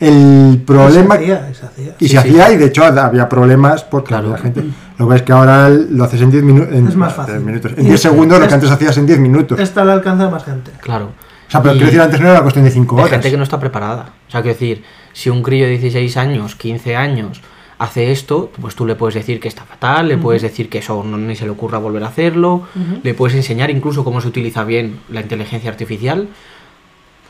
[0.00, 1.16] El problema.
[1.20, 1.94] Y se hacía, y se hacía.
[1.98, 2.16] Y Sí, se sí.
[2.16, 4.28] hacía, y de hecho había problemas porque Claro.
[4.28, 4.64] había gente.
[4.98, 6.74] Lo ves que ahora lo haces en 10 minutos.
[6.74, 7.40] Es más fácil.
[7.40, 7.72] minutos.
[7.76, 9.60] En 10 es- segundos lo que antes hacías en 10 minutos.
[9.60, 10.70] Está al alcance de más gente.
[10.80, 11.06] Claro.
[11.06, 13.12] O sea, pero Y quiero decir, antes no era una cuestión de 5 hay horas.
[13.12, 14.10] gente que no está preparada.
[14.26, 17.42] O sea, quiero decir, si un crío de 16 años, 15 años,
[17.78, 21.02] hace esto, pues tú le puedes decir que está fatal, le puedes decir que eso
[21.04, 22.62] no, ni se le ocurra volver a hacerlo,
[23.02, 26.28] le puedes enseñar incluso cómo se utiliza bien la inteligencia artificial,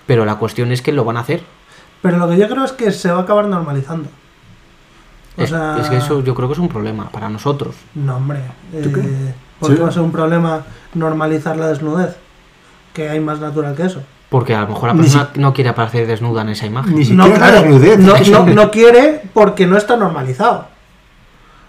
[0.07, 1.41] pero la cuestión es que lo van a hacer.
[2.03, 4.09] Pero lo que yo creo es que se va a acabar normalizando.
[5.37, 7.75] O Es, sea, es que eso yo creo que es un problema para nosotros.
[7.95, 8.41] No, hombre.
[8.73, 9.83] Eh, ¿Por qué Sí.
[9.83, 10.63] va a ser un problema
[10.95, 12.17] normalizar la desnudez?
[12.95, 14.03] Que hay más natural que eso.
[14.31, 16.95] Porque a lo mejor la persona no quiere aparecer desnuda en esa imagen.
[16.95, 17.99] Ni No, claro, desnudez.
[18.31, 20.67] no, no quiere porque no está normalizado.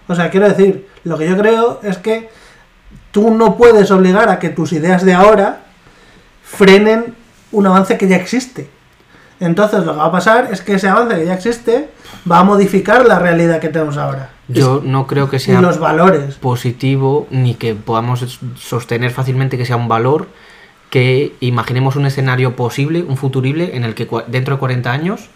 [0.08, 2.30] O sea, quiero decir, lo que yo creo es que
[3.10, 5.60] tú no puedes obligar a que tus ideas de ahora
[6.42, 7.14] frenen
[7.50, 8.70] un avance que ya existe.
[9.42, 11.88] Entonces lo que va a pasar es que ese avance que ya existe
[12.30, 14.30] va a modificar la realidad que tenemos ahora.
[14.48, 16.36] Yo no creo que sea los valores.
[16.36, 20.28] positivo ni que podamos sostener fácilmente que sea un valor
[20.90, 25.30] que imaginemos un escenario posible, un futurible, en el que dentro de 40 años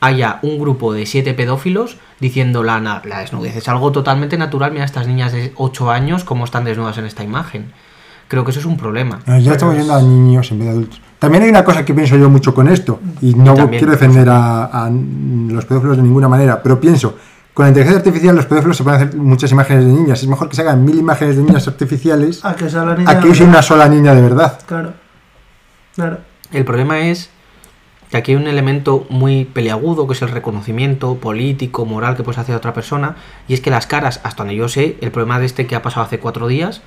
[0.00, 3.56] haya un grupo de siete pedófilos diciendo la, la desnudez.
[3.56, 4.72] Es algo totalmente natural.
[4.72, 7.72] Mira estas niñas de 8 años cómo están desnudas en esta imagen.
[8.28, 9.20] Creo que eso es un problema.
[9.26, 11.00] No, ya estamos yendo a niños en vez de adultos.
[11.22, 13.78] También hay una cosa que pienso yo mucho con esto, y no También.
[13.78, 17.16] quiero defender a, a los pedófilos de ninguna manera, pero pienso,
[17.54, 20.20] con la inteligencia artificial los pedófilos se pueden hacer muchas imágenes de niñas.
[20.20, 23.08] Es mejor que se hagan mil imágenes de niñas artificiales A que sea la niña.
[23.10, 24.58] a que use una sola niña de verdad.
[24.66, 24.94] Claro.
[25.94, 26.18] Claro.
[26.50, 27.30] El problema es
[28.10, 32.38] que aquí hay un elemento muy peliagudo, que es el reconocimiento político, moral que puedes
[32.38, 33.14] hacer a otra persona,
[33.46, 35.82] y es que las caras, hasta donde yo sé, el problema de este que ha
[35.82, 36.82] pasado hace cuatro días,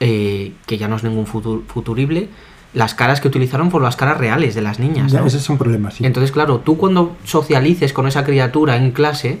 [0.00, 2.28] eh, que ya no es ningún futu- futurible,
[2.74, 5.10] las caras que utilizaron fueron las caras reales de las niñas.
[5.12, 5.26] Ya, ¿no?
[5.26, 6.04] ese es un problema, sí.
[6.04, 9.38] Entonces, claro, tú cuando socialices con esa criatura en clase,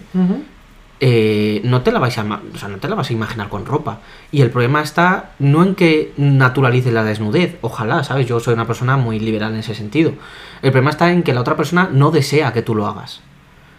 [1.00, 3.48] eh, no te la vais a ima- o sea, no te la vas a imaginar
[3.48, 4.00] con ropa.
[4.32, 8.26] Y el problema está no en que naturalices la desnudez, ojalá, ¿sabes?
[8.26, 10.12] Yo soy una persona muy liberal en ese sentido.
[10.62, 13.20] El problema está en que la otra persona no desea que tú lo hagas.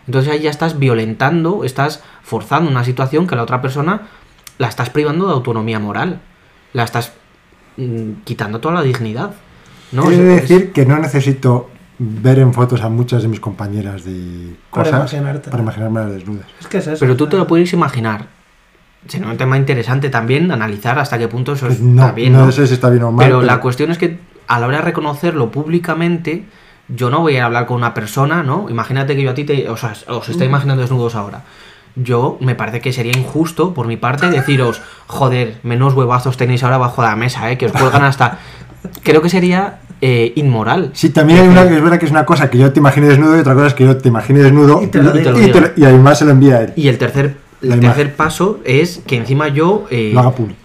[0.08, 4.04] Entonces ahí ya estás violentando, estás forzando una situación que a la otra persona
[4.58, 6.22] la estás privando de autonomía moral.
[6.74, 7.12] La estás
[8.24, 9.32] quitando toda la dignidad.
[9.92, 10.10] ¿no?
[10.10, 15.14] Decir que no necesito ver en fotos a muchas de mis compañeras de Para cosas
[15.14, 15.50] imaginarte.
[15.50, 16.46] para imaginarme las desnudas.
[16.60, 17.00] Es que es eso.
[17.00, 18.28] Pero tú te lo puedes imaginar.
[19.08, 22.34] Sería un tema interesante también analizar hasta qué punto eso Pues está no, bien.
[22.34, 22.52] no ¿no?
[22.52, 23.26] sé si está bien o mal.
[23.26, 26.44] pero, la cuestión es que a la hora de reconocerlo públicamente,
[26.90, 28.68] yo no voy a ir a hablar con una persona, ¿no?
[28.70, 31.44] Imagínate que yo a ti te, o sea, os estoy imaginando desnudos ahora.
[32.04, 36.78] Yo me parece que sería injusto por mi parte deciros, joder, menos huevazos tenéis ahora
[36.78, 37.58] bajo la mesa, ¿eh?
[37.58, 38.40] Que os cuelgan hasta.
[39.04, 40.92] Creo que sería eh, inmoral.
[40.94, 43.08] Sí, también hay una que es verdad que es una cosa que yo te imagine
[43.08, 45.32] desnudo y otra cosa es que yo te imagine desnudo Y te lo Y te
[45.32, 45.74] lo y, diga.
[45.74, 46.74] te- y además se lo envía a él.
[46.78, 50.59] Y el tercer, el tercer paso es que encima yo eh, Lo haga público.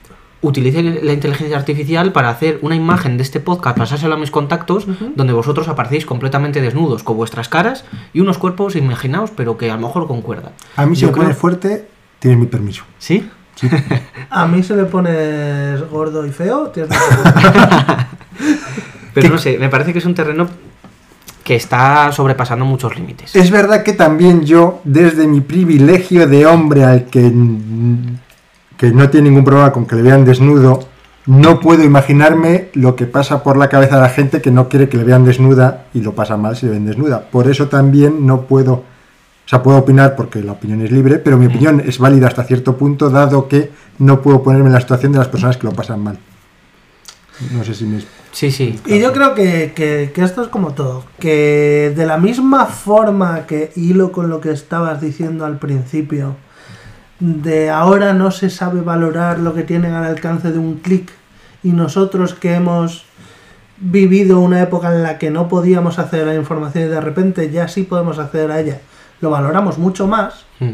[0.46, 4.86] Utilice la inteligencia artificial para hacer una imagen de este podcast, pasárselo a mis contactos,
[5.16, 9.74] donde vosotros aparecéis completamente desnudos, con vuestras caras y unos cuerpos imaginaos, pero que a
[9.76, 10.52] lo mejor concuerdan.
[10.76, 11.88] A mí si Yo me creo- pones fuerte,
[12.18, 12.84] tienes mi permiso.
[12.98, 13.28] ¿Sí?
[14.30, 16.68] A mí se le pones gordo y feo.
[16.70, 16.90] tienes
[19.14, 20.48] Pero no sé, me parece que es un terreno
[21.44, 23.36] que está sobrepasando muchos límites.
[23.36, 27.30] Es verdad que también yo, desde mi privilegio de hombre al que,
[28.76, 30.80] que no tiene ningún problema con que le vean desnudo,
[31.26, 34.88] no puedo imaginarme lo que pasa por la cabeza de la gente que no quiere
[34.88, 37.28] que le vean desnuda y lo pasa mal si le ven desnuda.
[37.30, 38.84] Por eso también no puedo, o
[39.46, 42.76] sea, puedo opinar porque la opinión es libre, pero mi opinión es válida hasta cierto
[42.76, 46.02] punto, dado que no puedo ponerme en la situación de las personas que lo pasan
[46.02, 46.18] mal.
[47.52, 48.00] No sé si me...
[48.30, 48.78] Sí, sí.
[48.86, 51.04] Y yo creo que, que- que esto es como todo.
[51.18, 56.36] Que de la misma forma que hilo con lo que estabas diciendo al principio,
[57.24, 61.10] de ahora no se sabe valorar lo que tienen al alcance de un clic,
[61.62, 63.06] y nosotros que hemos
[63.78, 67.50] vivido una época en la que no podíamos acceder a la información y de repente
[67.50, 68.80] ya sí podemos acceder a ella,
[69.22, 70.44] lo valoramos mucho más.
[70.60, 70.72] Mm.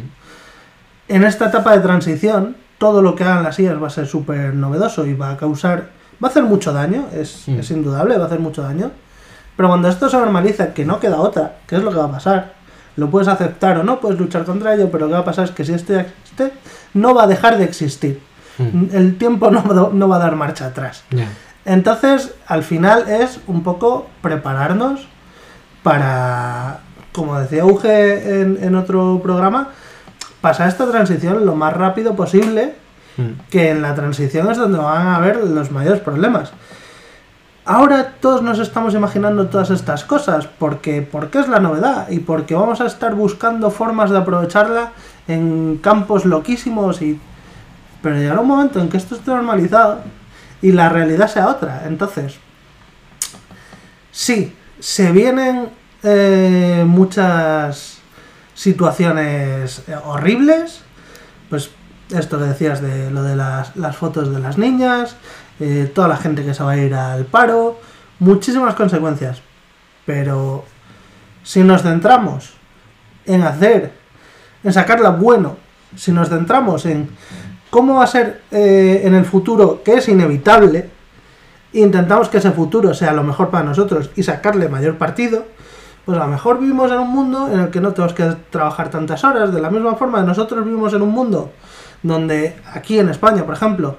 [1.08, 4.54] En esta etapa de transición, todo lo que hagan las IAS va a ser súper
[4.54, 5.90] novedoso y va a causar,
[6.22, 7.60] va a hacer mucho daño, es, Mm.
[7.60, 8.90] es indudable, va a hacer mucho daño.
[9.56, 12.12] Pero cuando esto se normaliza, que no queda otra, ¿qué es lo que va a
[12.12, 12.54] pasar?
[13.00, 15.46] Lo puedes aceptar o no, puedes luchar contra ello, pero lo que va a pasar
[15.46, 16.52] es que si esto ya existe,
[16.94, 18.20] no va a dejar de existir.
[18.58, 18.94] Mm.
[18.94, 21.02] El tiempo no, va- no va a dar marcha atrás.
[21.64, 25.06] Entonces, al final es un poco prepararnos
[25.82, 26.80] para,
[27.12, 29.68] como decía Uge en, en otro programa,
[30.40, 32.74] pasar esta transición lo más rápido posible,
[33.16, 33.40] Mm.
[33.50, 36.52] que en la transición es donde van a haber los mayores problemas.
[37.70, 42.56] Ahora todos nos estamos imaginando todas estas cosas porque, porque es la novedad y porque
[42.56, 44.90] vamos a estar buscando formas de aprovecharla
[45.28, 47.20] en campos loquísimos y...
[48.02, 50.00] Pero llegará un momento en que esto esté normalizado
[50.62, 51.84] y la realidad sea otra.
[51.86, 52.38] Entonces,
[54.10, 55.68] sí, se vienen
[56.02, 57.98] eh, muchas
[58.54, 60.80] situaciones eh, horribles.
[61.50, 61.70] Pues
[62.10, 65.16] esto que decías de lo de las, las fotos de las niñas,
[65.60, 67.78] eh, toda la gente que se va a ir al paro,
[68.18, 69.42] muchísimas consecuencias.
[70.06, 70.64] Pero
[71.42, 72.54] si nos centramos
[73.26, 73.92] en hacer,
[74.64, 75.56] en sacarla bueno,
[75.96, 77.10] si nos centramos en
[77.68, 80.88] cómo va a ser eh, en el futuro, que es inevitable,
[81.72, 85.44] intentamos que ese futuro sea lo mejor para nosotros y sacarle mayor partido,
[86.04, 88.90] pues a lo mejor vivimos en un mundo en el que no tenemos que trabajar
[88.90, 89.52] tantas horas.
[89.52, 91.52] De la misma forma, nosotros vivimos en un mundo
[92.02, 93.96] donde aquí en España, por ejemplo,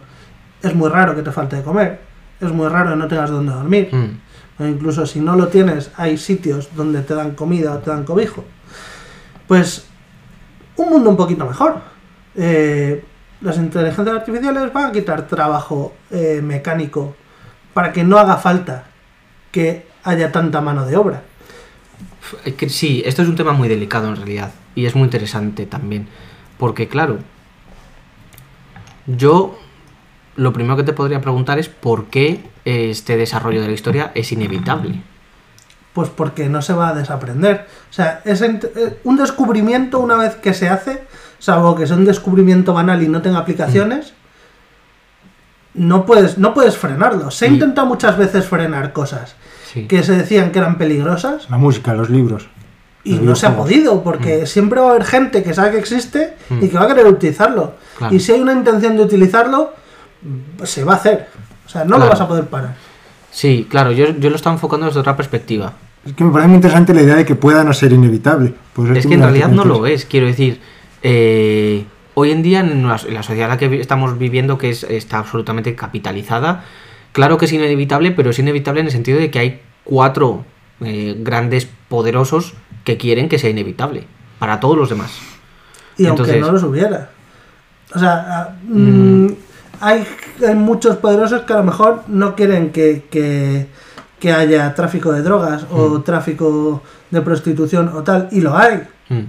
[0.61, 1.99] es muy raro que te falte de comer,
[2.39, 3.89] es muy raro que no tengas donde dormir.
[3.91, 4.61] Mm.
[4.61, 8.03] O incluso si no lo tienes, hay sitios donde te dan comida o te dan
[8.03, 8.43] cobijo.
[9.47, 9.85] Pues
[10.75, 11.81] un mundo un poquito mejor.
[12.35, 13.03] Eh,
[13.41, 17.15] las inteligencias artificiales van a quitar trabajo eh, mecánico
[17.73, 18.85] para que no haga falta
[19.51, 21.23] que haya tanta mano de obra.
[22.67, 26.07] Sí, esto es un tema muy delicado en realidad y es muy interesante también.
[26.57, 27.17] Porque claro,
[29.07, 29.57] yo
[30.35, 34.31] lo primero que te podría preguntar es por qué este desarrollo de la historia es
[34.31, 35.01] inevitable.
[35.93, 37.67] Pues porque no se va a desaprender.
[37.89, 41.03] O sea, es ent- eh, un descubrimiento una vez que se hace,
[41.39, 44.13] salvo que sea un descubrimiento banal y no tenga aplicaciones,
[45.73, 47.31] no, puedes, no puedes frenarlo.
[47.31, 49.35] Se ha intentado muchas veces frenar cosas
[49.71, 49.87] Sí.
[49.87, 52.47] que se decían que eran peligrosas La música, los libros.
[53.05, 55.79] y Los no se ha podido, porque siempre va a haber gente que sabe que
[55.79, 56.69] existe y Mm.
[56.69, 57.75] que va a querer utilizarlo.
[57.97, 58.13] Claro.
[58.13, 59.73] Y si hay una intención de utilizarlo,
[60.63, 61.27] se va a hacer.
[61.65, 62.75] O sea, no lo vas a poder parar.
[63.31, 65.73] Sí, claro, yo, yo lo estaba enfocando desde otra perspectiva.
[66.05, 68.53] Es que me parece muy interesante la idea de que pueda no ser inevitable.
[68.73, 70.59] Pues Es que en realidad no lo es, quiero decir,
[71.03, 74.69] eh, hoy en día en la, en la sociedad en la que estamos viviendo, que
[74.71, 76.65] es, está absolutamente capitalizada,
[77.13, 80.43] claro que es inevitable, pero es inevitable en el sentido de que hay cuatro
[80.81, 82.53] eh, grandes poderosos
[82.83, 84.05] que quieren que sea inevitable
[84.39, 85.11] para todos los demás.
[85.97, 87.11] Y aunque Entonces- no los hubiera.
[87.93, 89.27] O sea, ah, mm,
[89.81, 90.05] hay,
[90.47, 93.67] hay muchos poderosos que a lo mejor no quieren que, que-
[94.19, 96.03] que haya tráfico de drogas o Mm.
[96.03, 98.83] tráfico de prostitución o tal, y lo hay.
[99.09, 99.21] Mm,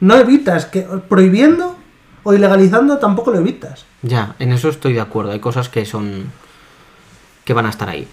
[0.00, 1.74] No evitas que prohibiendo
[2.22, 3.86] o ilegalizando tampoco lo evitas.
[4.02, 6.24] Ya, en eso estoy de acuerdo, hay cosas que son...
[7.44, 8.06] que van a estar ahí.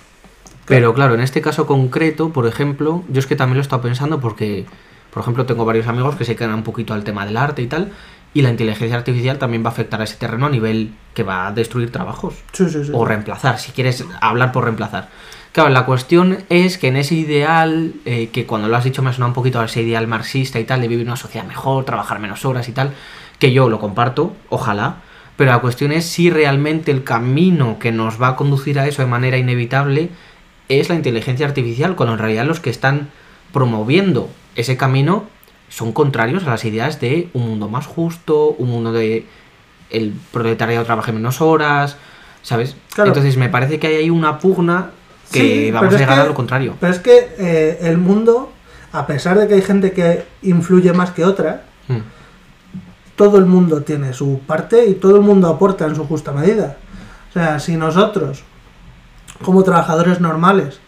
[0.66, 3.82] Pero claro, en este caso concreto, por ejemplo, yo es que también lo he estado
[3.82, 4.66] pensando porque,
[5.12, 7.68] por ejemplo, tengo varios amigos que se quedan un poquito al tema del arte y
[7.68, 7.92] tal,
[8.34, 11.48] y la inteligencia artificial también va a afectar a ese terreno a nivel que va
[11.48, 12.36] a destruir trabajos.
[12.52, 12.92] Sí, sí, sí.
[12.94, 15.10] O reemplazar, si quieres hablar por reemplazar.
[15.52, 19.12] Claro, la cuestión es que en ese ideal, eh, que cuando lo has dicho me
[19.12, 21.86] ha sonado un poquito a ese ideal marxista y tal, de vivir una sociedad mejor,
[21.86, 22.94] trabajar menos horas y tal,
[23.38, 24.98] que yo lo comparto, ojalá,
[25.36, 29.04] pero la cuestión es si realmente el camino que nos va a conducir a eso
[29.04, 30.10] de manera inevitable
[30.70, 33.10] es la inteligencia artificial, cuando en realidad los que están
[33.52, 35.26] promoviendo ese camino
[35.74, 39.26] son contrarios a las ideas de un mundo más justo, un mundo de
[39.90, 41.98] el proletariado trabaje menos horas,
[42.44, 42.76] ¿sabes?
[42.94, 43.10] Claro.
[43.10, 44.92] Entonces me parece que hay ahí una pugna
[45.32, 46.76] que Sí, vamos a llegar que- a lo contrario.
[46.80, 48.52] Pero es que eh, el mundo,
[48.92, 51.98] a pesar de que hay gente que influye más que otra, Mm,
[53.16, 56.78] todo el mundo tiene su parte y todo el mundo aporta en su justa medida.
[57.30, 58.44] O sea, si nosotros,
[59.44, 60.80] como trabajadores normales,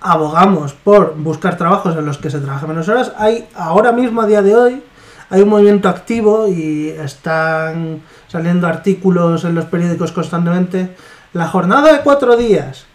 [0.00, 4.26] abogamos por buscar trabajos en los que se trabaja menos horas, hay ahora mismo, a
[4.26, 4.82] día de hoy,
[5.30, 10.94] hay un movimiento activo y están saliendo artículos en los periódicos constantemente.
[11.32, 12.86] La jornada de cuatro días.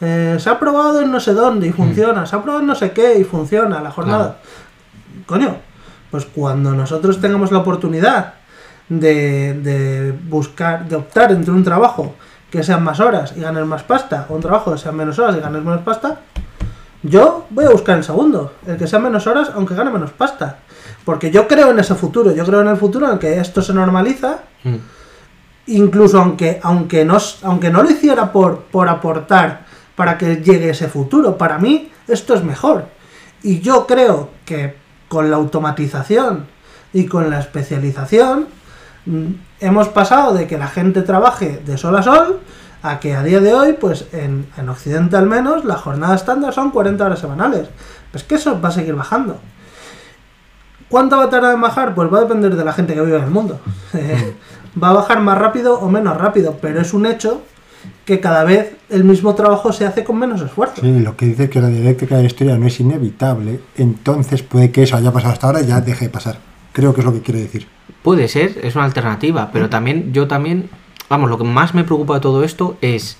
[0.00, 2.26] eh, se ha aprobado en no sé dónde y funciona.
[2.26, 4.38] Se ha aprobado en no sé qué y funciona la jornada.
[5.26, 5.56] Coño,
[6.10, 8.34] pues cuando nosotros tengamos la oportunidad
[8.88, 12.14] de, de buscar, de optar entre un trabajo
[12.50, 15.36] que sean más horas y ganes más pasta, o un trabajo que sean menos horas
[15.36, 16.20] y ganes menos pasta,
[17.02, 20.58] yo voy a buscar el segundo, el que sea menos horas aunque gane menos pasta.
[21.04, 23.62] Porque yo creo en ese futuro, yo creo en el futuro en el que esto
[23.62, 24.76] se normaliza, mm,
[25.68, 30.88] incluso aunque, aunque, no, aunque no lo hiciera por, por aportar para que llegue ese
[30.88, 32.86] futuro, para mí esto es mejor.
[33.42, 34.74] Y yo creo que
[35.08, 36.46] con la automatización
[36.92, 38.48] y con la especialización
[39.60, 42.40] hemos pasado de que la gente trabaje de sol a sol
[42.82, 46.54] a que a día de hoy, pues en, en Occidente al menos, la jornada estándar
[46.54, 47.68] son 40 horas semanales.
[48.12, 49.38] Pues que eso va a seguir bajando.
[50.88, 51.94] ¿Cuánto va a tardar en bajar?
[51.94, 53.60] Pues va a depender de la gente que vive en el mundo.
[53.94, 54.34] Eh,
[54.82, 57.42] va a bajar más rápido o menos rápido, pero es un hecho
[58.04, 60.80] que cada vez el mismo trabajo se hace con menos esfuerzo.
[60.80, 64.70] Sí, lo que dice que la dialéctica de la historia no es inevitable, entonces puede
[64.70, 66.47] que eso haya pasado hasta ahora y ya deje de pasar.
[66.78, 67.66] Creo que es lo que quiere decir.
[68.04, 70.70] Puede ser, es una alternativa, pero también yo también,
[71.08, 73.16] vamos, lo que más me preocupa de todo esto es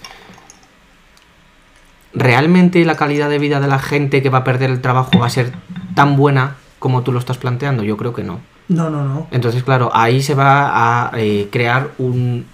[2.14, 5.26] ¿realmente la calidad de vida de la gente que va a perder el trabajo va
[5.26, 5.50] a ser
[5.96, 7.82] tan buena como tú lo estás planteando?
[7.82, 8.38] Yo creo que no.
[8.68, 9.26] No, no, no.
[9.32, 12.46] Entonces, claro, ahí se va a eh, crear un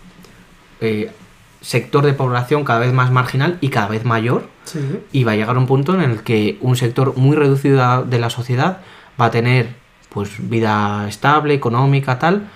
[0.81, 1.13] eh,
[1.61, 4.49] sector de población cada vez más marginal y cada vez mayor.
[4.65, 4.81] Sí.
[5.13, 8.31] Y va a llegar un punto en el que un sector muy reducido de la
[8.31, 8.79] sociedad
[9.21, 9.84] va a tener
[10.15, 12.49] pues vida estable, económica, tal.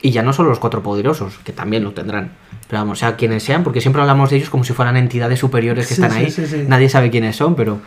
[0.00, 2.32] Y ya no solo los cuatro poderosos, que también lo tendrán.
[2.68, 5.86] Pero vamos, sea quienes sean, porque siempre hablamos de ellos como si fueran entidades superiores
[5.88, 6.30] que Sí, están ahí.
[6.30, 6.64] sí, sí.
[6.66, 7.78] Nadie sabe quiénes son, pero.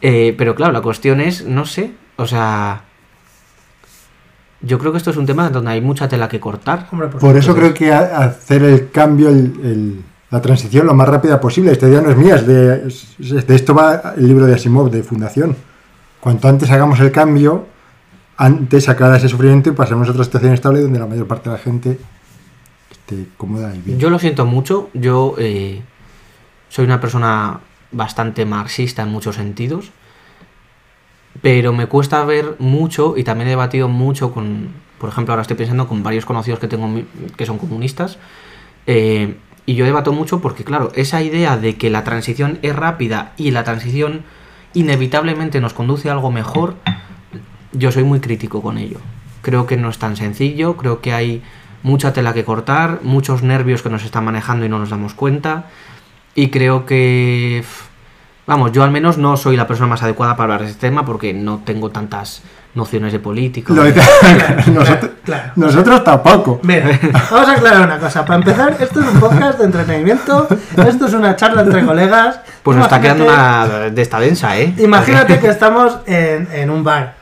[0.00, 2.82] eh, pero claro, la cuestión es, no sé, o sea.
[4.60, 6.88] Yo creo que esto es un tema donde hay mucha tela que cortar.
[6.90, 11.08] Hombre, por, Por eso creo que hacer el cambio, el- el- la transición lo más
[11.08, 11.70] rápida posible.
[11.72, 14.90] Esta idea no es mía, es de, es- de esto va el libro de Asimov,
[14.90, 15.56] de Fundación.
[16.20, 17.66] Cuanto antes hagamos el cambio,
[18.38, 21.56] antes aclara ese sufrimiento y pasemos a otra situación estable donde la mayor parte de
[21.56, 21.98] la gente
[22.90, 23.98] esté cómoda y bien.
[23.98, 25.82] Yo lo siento mucho, yo eh,
[26.68, 27.60] soy una persona
[27.90, 29.90] bastante marxista en muchos sentidos,
[31.42, 35.56] pero me cuesta ver mucho y también he debatido mucho con, por ejemplo, ahora estoy
[35.56, 36.88] pensando con varios conocidos que tengo
[37.36, 38.18] que son comunistas,
[38.86, 39.36] eh,
[39.66, 43.50] y yo debato mucho porque, claro, esa idea de que la transición es rápida y
[43.50, 44.22] la transición
[44.74, 46.76] inevitablemente nos conduce a algo mejor,
[47.72, 48.98] yo soy muy crítico con ello.
[49.42, 51.42] Creo que no es tan sencillo, creo que hay
[51.82, 55.66] mucha tela que cortar, muchos nervios que nos están manejando y no nos damos cuenta.
[56.34, 57.64] Y creo que,
[58.46, 61.04] vamos, yo al menos no soy la persona más adecuada para hablar de este tema
[61.04, 62.42] porque no tengo tantas
[62.74, 63.72] nociones de política.
[64.72, 65.52] Nosotros, claro.
[65.56, 66.60] nosotros tampoco.
[66.62, 66.98] Mira,
[67.30, 68.24] vamos a aclarar una cosa.
[68.24, 70.46] Para empezar, esto es un podcast de entretenimiento.
[70.86, 72.40] Esto es una charla entre colegas.
[72.62, 74.74] Pues nos está quedando una de esta densa, ¿eh?
[74.78, 77.17] Imagínate que estamos en, en un bar.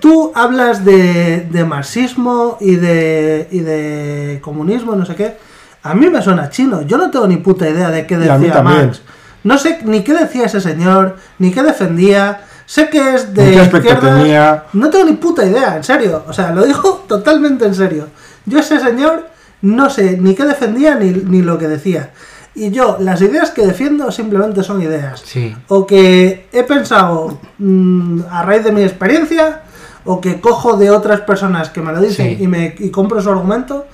[0.00, 5.36] Tú hablas de, de marxismo y de, y de comunismo, no sé qué.
[5.82, 6.82] A mí me suena chino.
[6.82, 8.86] Yo no tengo ni puta idea de qué Y a mí decía también.
[8.86, 9.02] Marx.
[9.44, 12.40] No sé ni qué decía ese señor, ni qué defendía.
[12.66, 14.18] Sé que es de Ni qué aspecto izquierda.
[14.18, 14.64] tenía.
[14.72, 16.24] No tengo ni puta idea, en serio.
[16.26, 18.08] O sea, lo digo totalmente en serio.
[18.46, 19.28] Yo ese señor
[19.62, 22.10] no sé ni qué defendía ni, ni lo que decía.
[22.54, 25.54] Y yo, las ideas que defiendo simplemente son ideas Sí.
[25.68, 29.62] o que he pensado mm, a raíz de mi experiencia,
[30.10, 32.42] o que cojo de otras personas que me lo dicen Sí.
[32.44, 33.86] y, me, y compro su argumento,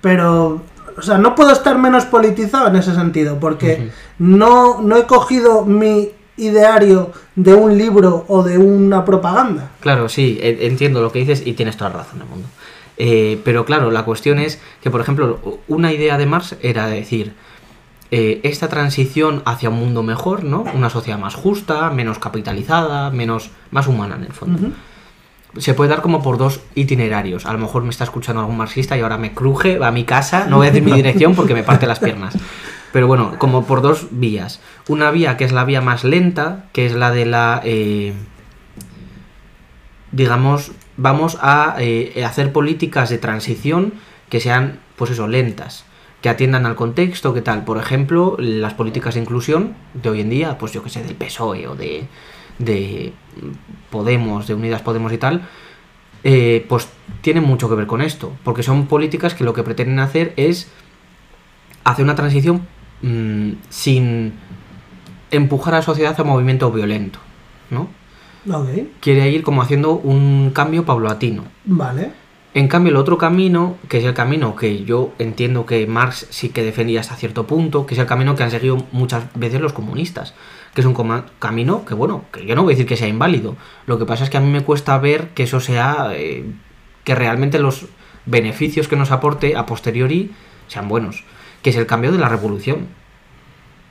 [0.00, 0.62] pero,
[0.96, 5.66] o sea, no puedo estar menos politizado en ese sentido, porque no, no he cogido
[5.66, 6.08] mi
[6.38, 9.70] ideario de un libro o de una propaganda.
[9.80, 12.48] Claro, sí, entiendo lo que dices y tienes toda la razón del mundo.
[12.96, 15.38] Eh, pero claro, la cuestión es que, por ejemplo,
[15.68, 17.34] una idea de Marx era decir,
[18.10, 20.64] eh, esta transición hacia un mundo mejor, ¿no?
[20.74, 24.70] Una sociedad más justa, menos capitalizada, menos, más humana en el fondo.
[25.58, 27.44] Se puede dar como por dos itinerarios.
[27.44, 30.04] A lo mejor me está escuchando algún marxista y ahora me cruje, va a mi
[30.04, 32.36] casa, no voy a decir mi dirección porque me parte las piernas.
[32.92, 34.60] Pero bueno, como por dos vías.
[34.88, 37.60] Una vía que es la vía más lenta, que es la de la...
[37.64, 38.14] eh,
[40.10, 43.92] digamos, vamos a eh, hacer políticas de transición
[44.28, 45.84] que sean, pues eso, lentas,
[46.22, 47.64] que atiendan al contexto, que tal.
[47.64, 51.14] Por ejemplo, las políticas de inclusión de hoy en día, pues yo que sé, del
[51.14, 52.06] PSOE o de,
[52.58, 53.12] de
[53.90, 55.42] Podemos, de Unidas Podemos y tal,
[56.24, 56.88] eh, pues
[57.20, 60.68] tienen mucho que ver con esto, porque son políticas que lo que pretenden hacer es
[61.84, 62.66] hacer una transición
[63.02, 64.32] mm, sin
[65.30, 67.18] empujar a la sociedad a movimiento violento,
[67.70, 67.88] ¿no?
[68.50, 68.68] Ok,
[69.00, 71.44] quiere ir como haciendo un cambio paulatino.
[71.64, 72.12] vale.
[72.54, 76.48] En cambio, el otro camino, que es el camino que yo entiendo que Marx sí
[76.48, 79.74] que defendía hasta cierto punto, que es el camino que han seguido muchas veces los
[79.74, 80.34] comunistas,
[80.78, 83.56] que es un camino que, bueno, que yo no voy a decir que sea inválido.
[83.86, 86.44] Lo que pasa es que a mí me cuesta ver que eso sea, eh,
[87.02, 87.86] que realmente los
[88.26, 90.30] beneficios que nos aporte a posteriori
[90.68, 91.24] sean buenos,
[91.62, 92.86] que es el cambio de la revolución.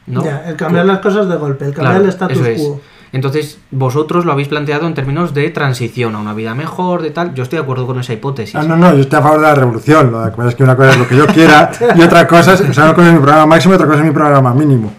[0.06, 0.24] ¿no?
[0.24, 2.62] Ya, el cambiar las cosas de golpe, el cambiar Claro, el status eso es.
[2.62, 2.82] quo.
[3.12, 7.34] Entonces, vosotros lo habéis planteado en términos de transición a una vida mejor, de tal.
[7.34, 8.56] Yo estoy de acuerdo con esa hipótesis.
[8.56, 10.10] Ah, no, no, yo estoy a favor de la revolución.
[10.10, 12.54] Lo que pasa es que una cosa es lo que yo quiera y otra cosa
[12.54, 14.54] es, o sea, una cosa es mi programa máximo y otra cosa es mi programa
[14.54, 14.94] mínimo.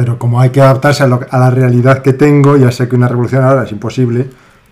[0.00, 2.96] Pero como hay que adaptarse a, lo- a la realidad que tengo, ya sé que
[2.96, 4.30] una revolución ahora es imposible,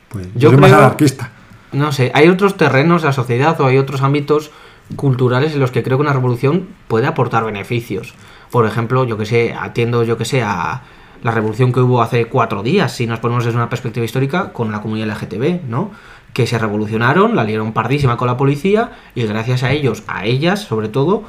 [0.08, 1.32] pues yo, Yo soy más creo- anarquista.
[1.70, 4.50] No sé, hay otros terrenos de la sociedad o hay otros ámbitos
[4.96, 8.14] culturales en los que creo que una revolución puede aportar beneficios.
[8.50, 10.80] Por ejemplo, yo que sé, atiendo yo que sé a
[11.22, 14.72] la revolución que hubo hace cuatro días, si nos ponemos desde una perspectiva histórica, con
[14.72, 15.90] la comunidad LGTB, ¿no?
[16.32, 20.60] Que se revolucionaron, la liaron pardísima con la policía y gracias a ellos, a ellas
[20.62, 21.24] sobre todo,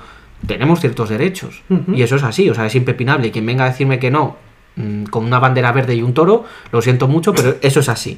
[0.46, 1.62] tenemos ciertos derechos.
[1.94, 3.28] Y eso es así, o sea, es impepinable.
[3.28, 4.38] Y quien venga a decirme que no,
[4.76, 8.16] mm, con una bandera verde y un toro, lo siento mucho, pero eso es así.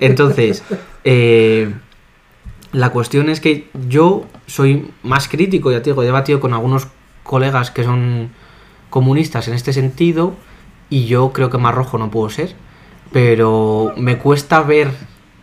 [0.00, 0.62] Entonces,
[1.04, 1.72] eh,
[2.72, 6.88] la cuestión es que yo soy más crítico, ya te digo, he debatido con algunos
[7.22, 8.30] colegas que son
[8.90, 10.34] comunistas en este sentido,
[10.88, 12.54] y yo creo que más rojo no puedo ser,
[13.12, 14.90] pero me cuesta ver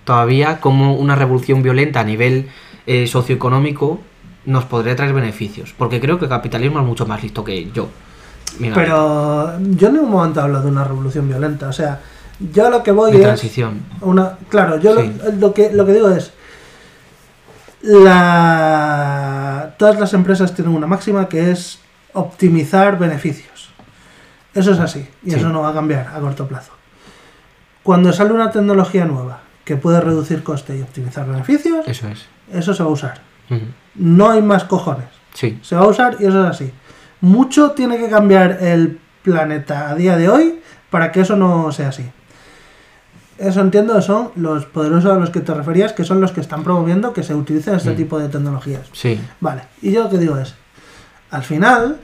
[0.05, 2.49] todavía cómo una revolución violenta a nivel
[2.87, 3.99] eh, socioeconómico
[4.45, 7.89] nos podría traer beneficios, porque creo que el capitalismo es mucho más listo que yo.
[8.59, 11.67] Mira, Pero yo en ningún momento hablo de una revolución violenta.
[11.69, 11.99] O sea,
[12.53, 13.23] yo lo que voy de es.
[13.23, 13.81] transición.
[14.01, 15.11] Una, claro, yo Sí.
[15.23, 16.33] lo, lo que, lo que digo es.
[17.83, 21.79] La, todas las empresas tienen una máxima que es
[22.13, 23.69] optimizar beneficios.
[24.53, 25.07] Eso es así.
[25.23, 25.37] Y Sí.
[25.37, 26.71] eso no va a cambiar a corto plazo.
[27.81, 32.25] Cuando sale una tecnología nueva que puede reducir coste y optimizar beneficios, Eso es.
[32.51, 33.21] eso se va a usar.
[33.95, 35.05] No hay más cojones.
[35.33, 35.59] Sí.
[35.61, 36.71] Se va a usar y eso es así.
[37.21, 40.59] Mucho tiene que cambiar el planeta a día de hoy
[40.89, 42.05] para que eso no sea así.
[43.37, 46.63] Eso entiendo son los poderosos a los que te referías, que son los que están
[46.63, 47.95] promoviendo que se utilicen este Mm.
[47.95, 48.87] tipo de tecnologías.
[48.93, 49.19] Sí.
[49.39, 50.53] Vale, y yo lo que digo es,
[51.31, 51.97] al final,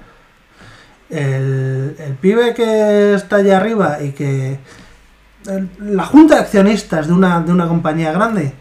[1.09, 4.59] el, el pibe que está allá arriba y que...
[5.47, 8.53] el- la junta de accionistas de una, de una compañía grande,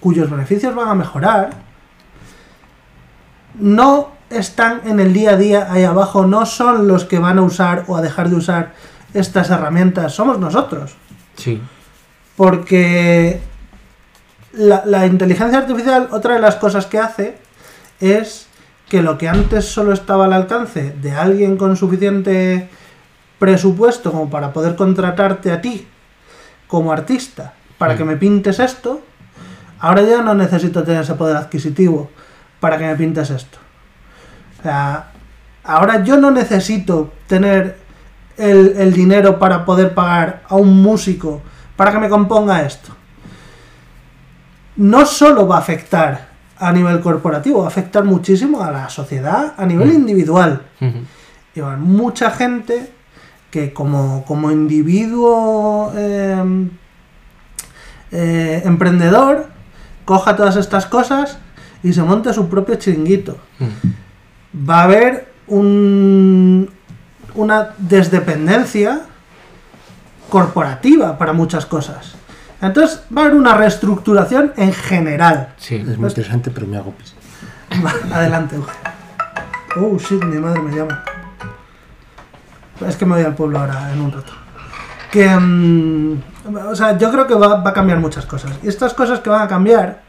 [0.00, 1.50] cuyos beneficios van a mejorar,
[3.54, 7.42] no están en el día a día ahí abajo, no son los que van a
[7.42, 8.72] usar o a dejar de usar
[9.14, 10.94] estas herramientas, somos nosotros.
[11.36, 11.60] Sí.
[12.36, 13.40] Porque
[14.52, 17.36] la, la inteligencia artificial, otra de las cosas que hace
[18.00, 18.46] es
[18.88, 22.68] que lo que antes solo estaba al alcance de alguien con suficiente
[23.38, 25.86] presupuesto como para poder contratarte a ti
[26.68, 27.98] como artista para Mm.
[27.98, 29.00] que me pintes esto,
[29.80, 32.10] ahora ya no necesito tener ese poder adquisitivo
[32.62, 33.58] para que me pintes esto.
[34.60, 35.08] O sea,
[35.64, 37.76] ahora yo no necesito tener
[38.36, 41.42] el, el dinero para poder pagar a un músico
[41.76, 42.92] para que me componga esto.
[44.76, 46.28] No solo va a afectar
[46.58, 49.94] a nivel corporativo, va a afectar muchísimo a la sociedad a nivel Mm.
[49.94, 50.62] individual.
[50.80, 50.98] Ujú.
[51.56, 52.92] Y va a haber mucha gente
[53.50, 56.68] que como, como individuo eh,
[58.12, 59.48] eh, emprendedor
[60.04, 61.38] coja todas estas cosas
[61.82, 63.38] y se monte su propio chiringuito.
[63.58, 64.68] Mm.
[64.68, 66.70] Va a haber un,
[67.34, 69.02] una desdependencia
[70.28, 72.14] corporativa para muchas cosas.
[72.60, 75.54] Entonces va a haber una reestructuración en general.
[75.56, 75.76] Sí.
[75.76, 77.14] Es muy interesante, pero me hago pis.
[77.84, 78.56] Va, Adelante.
[79.76, 81.02] Oh, shit, mi madre me llama.
[82.86, 84.32] Es que me voy al pueblo ahora en un rato.
[85.10, 86.22] Que, mm,
[86.70, 88.52] o sea, yo creo que va, va a cambiar muchas cosas.
[88.62, 90.02] Y estas cosas que van a cambiar,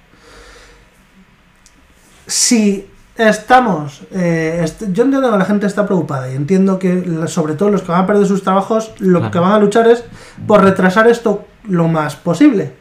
[2.28, 7.54] si estamos, eh, est- yo entiendo que la gente está preocupada y entiendo que sobre
[7.54, 9.32] todo los que van a perder sus trabajos, lo Claro.
[9.32, 10.04] que van a luchar es
[10.48, 12.74] por retrasar esto lo más posible.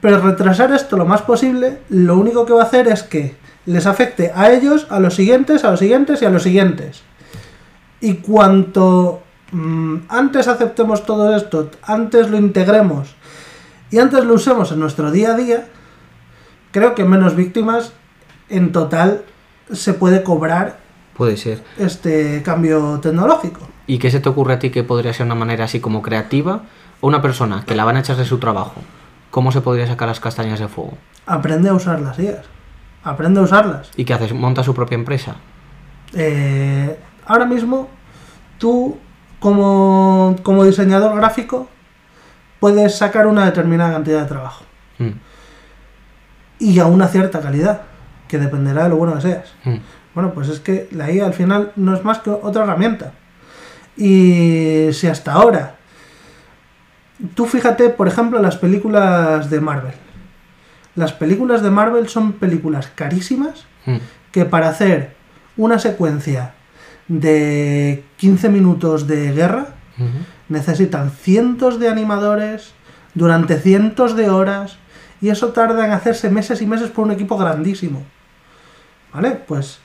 [0.00, 3.86] Pero retrasar esto lo más posible, lo único que va a hacer es que les
[3.86, 7.02] afecte a ellos, a los siguientes, a los siguientes y a los siguientes.
[8.00, 9.22] Y cuanto
[9.52, 13.14] mm, antes aceptemos todo esto, antes lo integremos
[13.90, 15.68] y antes lo usemos en nuestro día a día,
[16.72, 17.92] creo que menos víctimas
[18.52, 19.22] en total
[19.72, 20.78] se puede cobrar
[21.16, 21.62] Puede ser.
[21.78, 23.60] este cambio tecnológico.
[23.86, 26.62] ¿Y qué se te ocurre a ti que podría ser una manera así como creativa?
[27.00, 28.74] O una persona que la van a echar de su trabajo.
[29.30, 30.96] ¿Cómo se podría sacar las castañas de fuego?
[31.26, 32.44] Aprende a usar las IAs.
[33.02, 33.90] Aprende a usarlas.
[33.96, 34.32] ¿Y qué haces?
[34.32, 35.36] ¿Monta su propia empresa?
[36.14, 37.88] Eh, ahora mismo,
[38.58, 38.98] tú
[39.40, 41.68] como, como diseñador gráfico
[42.60, 44.64] puedes sacar una determinada cantidad de trabajo
[44.98, 45.10] Mm,
[46.60, 47.82] y a una cierta calidad,
[48.32, 49.52] que dependerá de lo bueno que seas.
[49.64, 49.76] mm,
[50.14, 53.12] Bueno, pues es que la IA al final no es más que otra herramienta.
[53.94, 55.76] Y si hasta ahora,
[57.34, 59.92] tú fíjate, por ejemplo, las películas de Marvel.
[60.94, 63.96] Las películas de Marvel son películas carísimas mm.
[64.32, 65.14] que para hacer
[65.58, 66.54] una secuencia
[67.08, 69.74] de 15 minutos de guerra
[70.48, 72.72] necesitan cientos de animadores
[73.14, 74.78] durante cientos de horas
[75.20, 78.02] y eso tarda en hacerse meses y meses por un equipo grandísimo.
[79.14, 79.30] ¿Vale?
[79.32, 79.78] Pues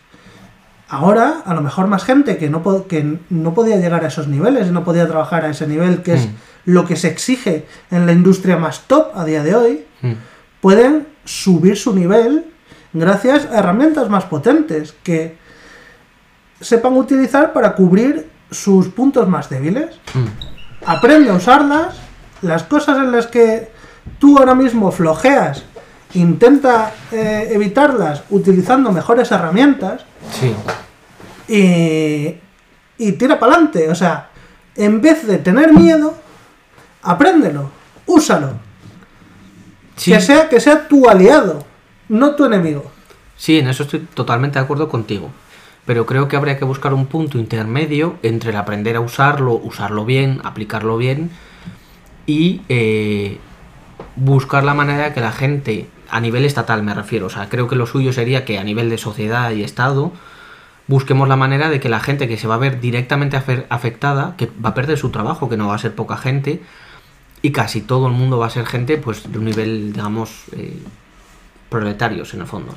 [0.89, 4.71] ahora a lo mejor más gente que no, que no podía llegar a esos niveles
[4.71, 6.31] no podía trabajar a ese nivel, que es Mm.
[6.65, 10.13] lo que se exige en la industria más top a día de hoy, Mm.
[10.61, 12.45] pueden subir su nivel
[12.93, 15.35] gracias a herramientas más potentes que
[16.61, 19.95] sepan utilizar para cubrir sus puntos más débiles.
[20.13, 20.25] Mm.
[20.85, 21.95] Aprende a usarlas,
[22.41, 23.69] las cosas en las que
[24.19, 25.65] tú ahora mismo flojeas,
[26.13, 30.53] intenta eh, evitarlas utilizando mejores herramientas Sí.
[31.47, 32.35] y,
[32.97, 33.89] y tira para adelante.
[33.89, 34.29] O sea,
[34.75, 36.15] en vez de tener miedo,
[37.03, 37.69] apréndelo,
[38.05, 38.53] úsalo.
[39.95, 40.11] Sí.
[40.11, 41.65] Que, sea, que sea tu aliado,
[42.09, 42.91] no tu enemigo.
[43.35, 45.29] Sí, en eso estoy totalmente de acuerdo contigo.
[45.85, 50.03] Pero creo que habría que buscar un punto intermedio entre el aprender a usarlo, usarlo
[50.05, 51.31] bien, aplicarlo bien
[52.25, 53.37] y eh,
[54.17, 57.67] buscar la manera de que la gente, a nivel estatal me refiero, o sea, creo
[57.67, 60.11] que lo suyo sería que a nivel de sociedad y Estado
[60.87, 64.35] busquemos la manera de que la gente que se va a ver directamente afe- afectada,
[64.37, 66.61] que va a perder su trabajo, que no va a ser poca gente,
[67.41, 70.77] y casi todo el mundo va a ser gente pues de un nivel, digamos, eh,
[71.69, 72.73] proletarios en el fondo.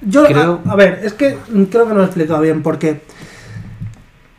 [0.00, 1.38] Yo, Creo- a, a ver, es que
[1.70, 3.02] creo que no lo he explicado bien, porque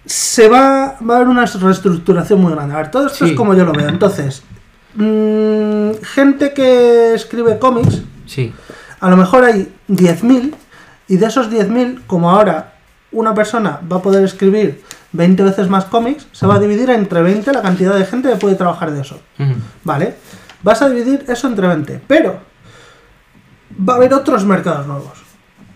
[0.06, 2.74] se va, va a haber una reestructuración muy grande.
[2.74, 3.32] A ver, todo esto Sí.
[3.32, 3.88] es como yo lo veo.
[3.90, 4.44] Entonces,
[4.96, 8.54] mm, gente que escribe cómics, Sí,
[9.00, 10.54] a lo mejor hay 10.000,
[11.08, 12.76] y de esos 10.000, como ahora
[13.12, 14.84] una persona va a poder escribir
[15.14, 18.36] 20 veces más cómics, se va a dividir entre 20 la cantidad de gente que
[18.36, 19.20] puede trabajar de eso.
[19.84, 20.16] ¿Vale?
[20.62, 22.40] Vas a dividir eso entre 20, pero
[23.78, 25.24] va a haber otros mercados nuevos.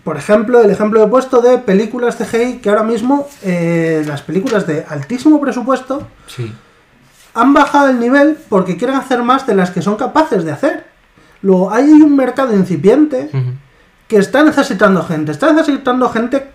[0.04, 4.22] Por ejemplo, el ejemplo que he puesto de películas CGI, que ahora mismo eh, las
[4.22, 6.52] películas de altísimo presupuesto sí,
[7.34, 10.86] han bajado el nivel porque quieren hacer más de las que son capaces de hacer.
[11.42, 13.28] Luego, hay un mercado incipiente
[14.08, 16.50] que está necesitando gente, está necesitando gente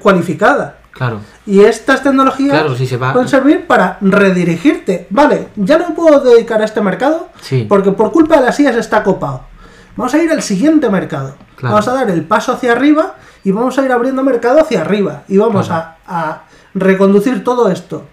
[0.00, 0.76] cualificada.
[0.92, 1.20] claro.
[1.46, 5.06] Y estas tecnologías Claro, si se va- pueden servir para redirigirte.
[5.10, 7.64] Vale, ya no puedo dedicar a este mercado Sí.
[7.68, 9.44] porque por culpa de las IAS está copado.
[9.96, 11.34] Vamos a ir al siguiente mercado.
[11.56, 11.74] Claro.
[11.74, 13.14] Vamos a dar el paso hacia arriba
[13.44, 15.22] y vamos a ir abriendo mercado hacia arriba.
[15.28, 16.42] Y vamos a
[16.74, 18.04] reconducir todo esto.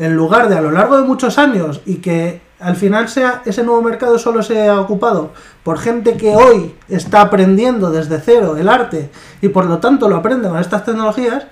[0.00, 3.62] En lugar de a lo largo de muchos años y que al final sea ese
[3.62, 5.32] nuevo mercado solo sea ocupado
[5.62, 9.10] por gente que hoy está aprendiendo desde cero el arte
[9.42, 11.46] y por lo tanto lo aprende con estas tecnologías,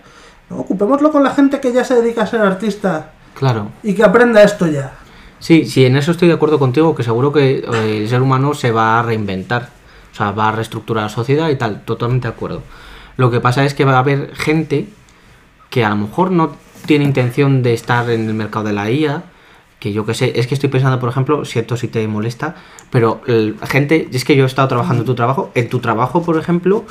[0.48, 3.68] no, ocupémoslo con la gente que ya se dedica a ser artista Claro.
[3.82, 4.94] y que aprenda esto ya.
[5.40, 8.54] Sí, sí, en eso estoy de acuerdo contigo, que seguro que eh, el ser humano
[8.54, 9.68] se va a reinventar,
[10.10, 12.62] o sea, va a reestructurar la sociedad y tal, totalmente de acuerdo.
[13.18, 14.88] Lo que pasa es que va a haber gente
[15.70, 16.52] que a lo mejor no
[16.86, 19.24] tiene intención de estar en el mercado de la IA,
[19.78, 22.56] que yo que sé, es que estoy pensando, por ejemplo, siento si te molesta,
[22.90, 26.22] pero el- gente, es que yo he estado trabajando en tu trabajo, en tu trabajo,
[26.22, 26.84] por ejemplo,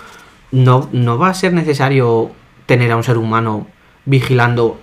[0.52, 2.32] no, no va a ser necesario
[2.66, 3.68] tener a un ser humano
[4.06, 4.80] vigilando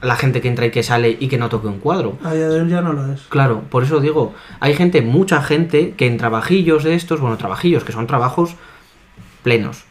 [0.00, 2.16] a la gente que entra y que sale y que no toque un cuadro.
[2.24, 3.22] A día de hoy ya no lo es.
[3.28, 7.84] Claro, por eso digo, hay gente, mucha gente que en trabajillos de estos, bueno, trabajillos
[7.84, 8.54] que son trabajos
[9.42, 9.84] plenos.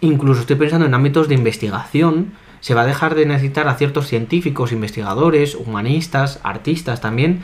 [0.00, 4.06] Incluso estoy pensando en ámbitos de investigación, se va a dejar de necesitar a ciertos
[4.06, 7.42] científicos, investigadores, humanistas, artistas también,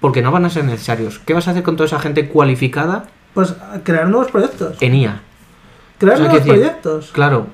[0.00, 1.18] porque no van a ser necesarios.
[1.18, 3.54] ¿Qué vas a hacer con toda esa gente cualificada Pues
[3.84, 4.76] crear nuevos proyectos.
[4.80, 5.20] en IA?
[5.98, 7.10] Crear nuevos proyectos.
[7.12, 7.46] Claro.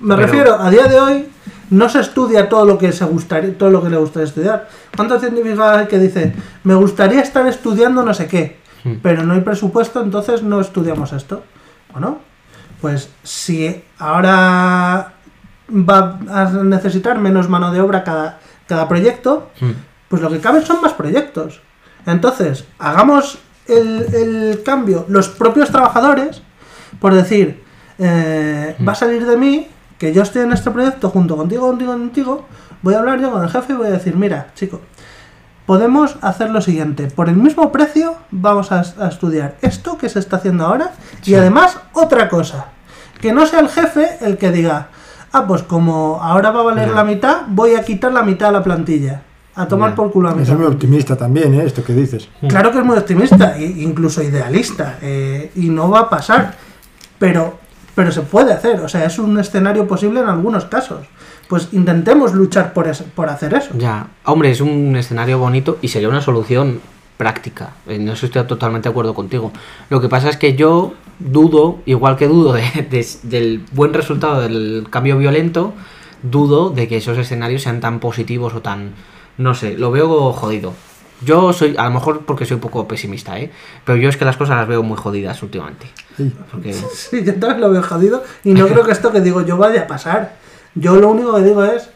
[0.00, 1.26] Me pero- refiero, a día de hoy
[1.70, 4.68] no se estudia todo lo que se gustaría, todo lo que le gustaría estudiar.
[4.96, 6.34] ¿Cuántos científicos hay que dicen,
[6.64, 8.94] me gustaría estar estudiando no sé qué, Hmm.
[9.02, 11.42] pero no hay presupuesto, entonces no estudiamos esto?
[11.92, 12.20] Bueno,
[12.80, 15.14] pues si ahora
[15.70, 19.72] va a necesitar menos mano de obra cada, cada proyecto, Mm,
[20.08, 21.60] pues lo que cabe son más proyectos.
[22.06, 26.42] Entonces, hagamos el, el cambio los propios trabajadores
[27.00, 27.62] por decir,
[27.98, 29.68] eh, va a salir de mí
[29.98, 32.46] que yo estoy en este proyecto junto contigo, contigo, contigo,
[32.82, 34.80] voy a hablar yo con el jefe y voy a decir, mira, chico,
[35.66, 40.18] podemos hacer lo siguiente, por el mismo precio vamos a, a estudiar esto que se
[40.18, 40.92] está haciendo ahora
[41.24, 42.66] y además otra cosa,
[43.20, 44.88] que no sea el jefe el que diga,
[45.32, 48.52] ah, pues como ahora va a valer la mitad, voy a quitar la mitad a
[48.52, 49.22] la plantilla.
[49.54, 50.52] A tomar por culo a Eso mitad.
[50.54, 51.64] es muy optimista también, ¿eh?
[51.64, 52.28] Esto que dices.
[52.48, 56.54] Claro que es muy optimista, e incluso idealista, eh, y no va a pasar,
[57.18, 57.58] pero,
[57.96, 61.06] pero se puede hacer, o sea, es un escenario posible en algunos casos.
[61.48, 63.70] Pues intentemos luchar por, es- por hacer eso.
[63.76, 66.80] Ya, hombre, es un escenario bonito y sería una solución
[67.16, 67.70] práctica.
[67.88, 69.50] En eso estoy totalmente de acuerdo contigo.
[69.90, 74.40] Lo que pasa es que yo dudo, igual que dudo de- de- del buen resultado
[74.40, 75.74] del cambio violento,
[76.22, 78.92] dudo de que esos escenarios sean tan positivos o tan...
[79.36, 80.72] No sé, lo veo jodido.
[81.24, 83.50] Yo soy, a lo mejor porque soy un poco pesimista, ¿eh?
[83.84, 85.86] Pero yo es que las cosas las veo muy jodidas últimamente.
[86.16, 86.32] Sí.
[86.50, 86.72] Porque...
[86.94, 89.82] Sí, yo también lo veo jodido y no creo que esto que digo yo vaya
[89.82, 90.36] a pasar.
[90.74, 91.88] Yo lo único que digo es,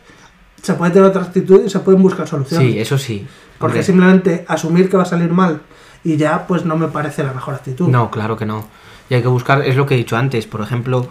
[0.63, 2.73] se puede tener otra actitud y se pueden buscar soluciones.
[2.73, 3.27] Sí, eso sí.
[3.59, 5.61] Porque Porque- simplemente asumir que va a salir mal
[6.05, 7.89] y ya, pues no me parece la mejor actitud.
[7.89, 8.65] No, claro que no.
[9.13, 11.07] Y hay que buscar, es lo que he dicho antes, por ejemplo,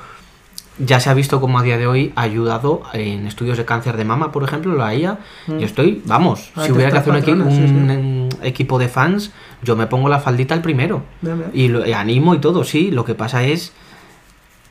[0.79, 3.95] ya se ha visto como a día de hoy ha ayudado en estudios de cáncer
[3.95, 5.19] de mama, por ejemplo, la IA.
[5.45, 5.59] Mm.
[5.59, 8.37] Yo estoy, vamos, Ah, si hubiera que hacer un, equi- patrones, sí, un, sí.
[8.47, 11.03] equipo de fans, yo me pongo la faldita el primero.
[11.21, 11.51] Bien, bien.
[11.53, 12.89] Y lo y animo y todo, sí.
[12.89, 13.71] Lo que pasa es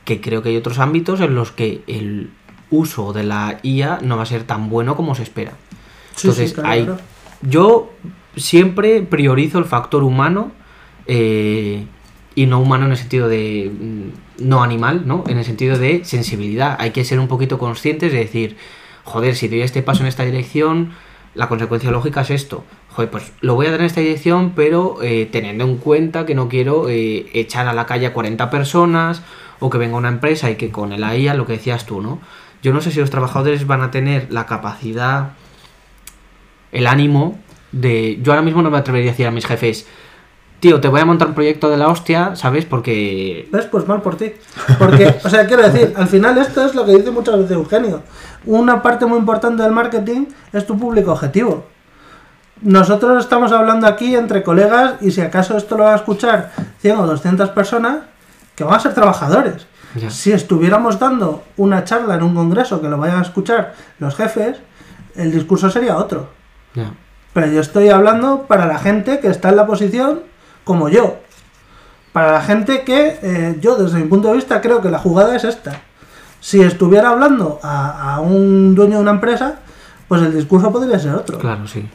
[0.03, 2.31] que creo que hay otros ámbitos en los que el
[2.69, 5.53] uso de la IA no va a ser tan bueno como se espera.
[6.17, 7.01] Sí, Entonces, claro, hay- claro.
[7.43, 7.93] yo
[8.35, 10.51] siempre priorizo el factor humano
[11.07, 11.85] eh,
[12.35, 15.23] y no humano en el sentido de mm, no animal, ¿no?
[15.27, 16.77] En el sentido de sensibilidad.
[16.79, 18.57] Hay que ser un poquito conscientes de decir,
[19.03, 20.93] joder, si doy este paso en esta dirección,
[21.35, 22.63] la consecuencia lógica es esto.
[22.89, 26.35] Joder, pues lo voy a dar en esta dirección, pero eh, teniendo en cuenta que
[26.35, 29.23] no quiero eh, echar a la calle a 40 personas
[29.59, 32.19] o que venga una empresa y que con el IA, lo que decías tú, ¿no?
[32.61, 35.33] Yo no sé si los trabajadores van a tener la capacidad
[36.71, 37.39] el ánimo
[37.71, 38.19] de...
[38.21, 39.87] Yo ahora mismo no me atrevería a decir a mis jefes,
[40.61, 42.65] tío, te voy a montar un proyecto de la hostia, ¿sabes?
[42.65, 43.49] Porque...
[43.51, 43.65] ¿Ves?
[43.65, 44.31] Pues mal por ti.
[44.77, 48.03] Porque, o sea, quiero decir, al final esto es lo que dice muchas veces Eugenio.
[48.45, 51.65] Una parte muy importante del marketing es tu público objetivo.
[52.61, 56.97] Nosotros estamos hablando aquí entre colegas y si acaso esto lo va a escuchar 100
[56.99, 58.03] o 200 personas,
[58.55, 59.65] que van a ser trabajadores.
[59.95, 60.11] Ya.
[60.11, 64.57] Si estuviéramos dando una charla en un congreso que lo vayan a escuchar los jefes,
[65.15, 66.29] el discurso sería otro.
[66.75, 66.91] Ya.
[67.33, 70.30] Pero yo estoy hablando para la gente que está en la posición
[70.63, 71.17] como yo.
[72.13, 75.35] Para la gente que eh, yo, desde mi punto de vista, creo que la jugada
[75.35, 75.81] es esta.
[76.39, 79.59] Si estuviera hablando a, a un dueño de una empresa,
[80.07, 81.37] pues el discurso podría ser otro.
[81.37, 81.87] Claro, sí.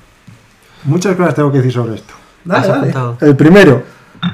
[0.84, 2.14] Muchas cosas tengo que decir sobre esto.
[2.44, 2.80] Dale, Has dale.
[2.80, 3.18] apuntado.
[3.20, 3.82] El primero,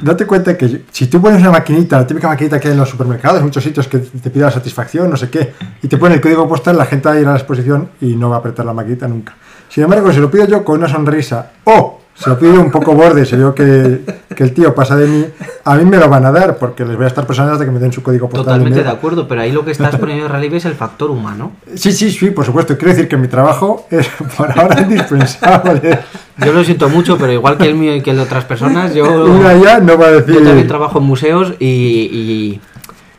[0.02, 2.90] date cuenta que si tú pones una maquinita, la típica maquinita que hay en los
[2.90, 6.16] supermercados, en muchos sitios que te pide la satisfacción, no sé qué, y te pone
[6.16, 8.38] el código postal, la gente va a ir a la exposición y no va a
[8.40, 9.34] apretar la maquinita nunca.
[9.68, 12.94] Sin embargo, si lo pido yo con una sonrisa o si lo pido un poco
[12.94, 14.00] borde, si veo que,
[14.36, 15.24] que el tío pasa de mí,
[15.64, 17.70] a mí me lo van a dar porque les voy a estar presionando hasta que
[17.70, 18.44] me den su código postal.
[18.44, 21.52] Totalmente de acuerdo, pero ahí lo que estás poniendo en relieve es el factor humano.
[21.74, 22.76] Sí, sí, sí, por supuesto.
[22.76, 25.98] Quiero decir que mi trabajo es por ahora indispensable.
[26.38, 28.94] Yo lo siento mucho, pero igual que el mío y que el de otras personas,
[28.94, 30.34] yo, Una ya no va a decir.
[30.34, 32.60] yo también trabajo en museos y, y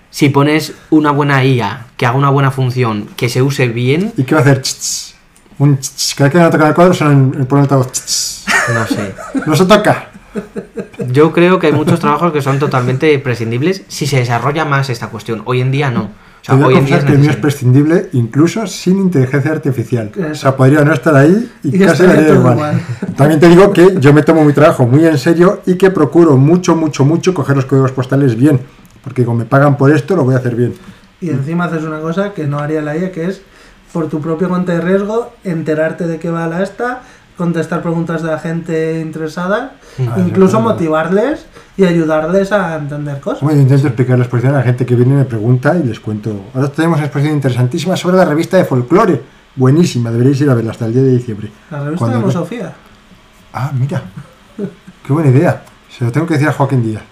[0.10, 4.24] si pones una buena IA que haga una buena función, que se use bien, ¿Y
[4.24, 4.62] qué va a hacer?
[5.60, 6.16] Un ch.
[6.16, 8.46] Cada vez que me toca el cuadro en el ch, ch.
[8.74, 9.16] no sé.
[9.46, 10.10] No se toca.
[11.12, 15.08] Yo creo que hay muchos trabajos que son totalmente prescindibles si se desarrolla más esta
[15.08, 15.44] cuestión.
[15.46, 16.04] Hoy en día no.
[16.04, 19.52] O sea, hoy a en día es que el mío es prescindible incluso sin inteligencia
[19.52, 20.12] artificial.
[20.32, 22.56] O sea, podría no estar ahí y, Y casi daría igual.
[22.56, 22.82] igual.
[23.16, 26.36] También te digo que yo me tomo mi trabajo muy en serio y que procuro
[26.36, 28.60] mucho, mucho, mucho coger los códigos postales bien.
[29.04, 30.74] Porque como me pagan por esto, lo voy a hacer bien.
[31.22, 33.42] Y encima haces una cosa que no haría la IA, que es
[33.94, 37.04] por tu propio cuenta de riesgo, enterarte de qué va la esta,
[37.38, 41.46] contestar preguntas de la gente interesada, Ah, incluso motivarles
[41.78, 43.42] y ayudarles a entender cosas.
[43.42, 45.84] Bueno, yo intento explicar la exposición a la gente que viene y me pregunta y
[45.84, 46.46] les cuento.
[46.56, 49.22] Ahora tenemos una exposición interesantísima sobre la revista de folclore.
[49.56, 51.52] Buenísima, deberéis ir a verla hasta el día de diciembre.
[51.70, 52.74] La revista Cuando- de Mosofía.
[53.54, 54.02] Ah, mira.
[55.06, 55.62] Qué buena idea.
[55.96, 57.04] Se lo tengo que decir a Joaquín Díaz.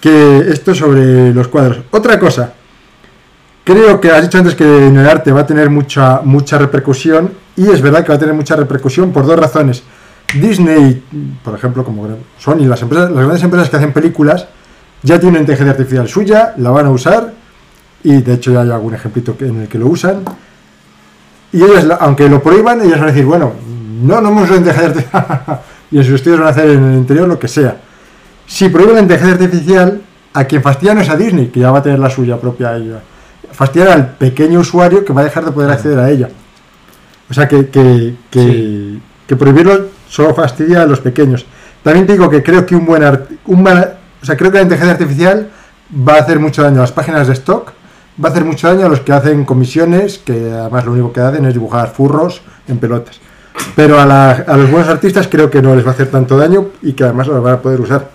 [0.00, 1.78] Que esto sobre los cuadros.
[1.90, 2.52] Otra cosa.
[3.68, 7.32] Creo que has dicho antes que en el arte va a tener mucha, mucha repercusión.
[7.54, 9.82] Y es verdad que va a tener mucha repercusión por dos razones.
[10.40, 11.04] Disney,
[11.44, 12.08] por ejemplo, como
[12.38, 14.46] Sony, las, empresas, las grandes empresas que hacen películas,
[15.02, 17.34] ya tienen inteligencia artificial suya, la van a usar.
[18.02, 20.22] Y de hecho ya hay algún ejemplito en el que lo usan.
[21.52, 23.52] Y ellas, la- aunque lo prohíban, ellas van a decir, bueno,
[24.02, 25.60] no, no hemos inteligencia artificial.
[25.90, 27.76] y en sus estudios van a hacer en el interior lo que sea.
[28.46, 30.00] Si prohíben la inteligencia artificial,
[30.32, 32.74] a quien fastidia no es a Disney, que ya va a tener la suya propia
[32.74, 33.02] ella.
[33.58, 36.28] Fastidiar al pequeño usuario que va a dejar de poder acceder a ella.
[37.28, 39.02] O sea que, que, que, Sí.
[39.26, 41.44] que prohibirlo solo fastidia a los pequeños.
[41.82, 43.02] También te digo que creo que un buen
[43.46, 43.84] un buen-
[44.22, 45.48] o sea, creo que la inteligencia artificial
[45.92, 47.72] va a hacer mucho daño a las páginas de stock,
[48.22, 51.20] va a hacer mucho daño a los que hacen comisiones, que además lo único que
[51.20, 53.18] hacen es dibujar furros en pelotas.
[53.74, 56.36] Pero a, la- a los buenos artistas creo que no les va a hacer tanto
[56.38, 58.08] daño y que además los van a poder usar.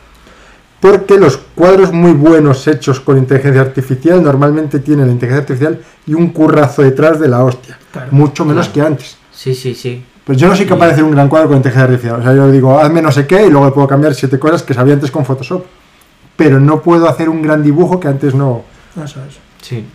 [0.84, 6.14] Porque los cuadros muy buenos hechos con inteligencia artificial normalmente tienen la inteligencia artificial y
[6.14, 7.80] un currazo detrás de la hostia.
[7.94, 8.10] Claro.
[8.12, 8.74] mucho menos Claro.
[8.90, 9.18] que antes.
[9.32, 10.04] Sí, sí, sí.
[10.26, 12.20] Pues yo no soy capaz de hacer un gran cuadro con inteligencia artificial.
[12.20, 14.62] O sea, yo digo, hazme no sé qué y luego le puedo cambiar siete cosas
[14.62, 15.64] que sabía antes con Photoshop.
[16.36, 18.64] Pero no puedo hacer un gran dibujo que antes no.
[19.02, 19.38] Eso es.
[19.62, 19.86] Sí.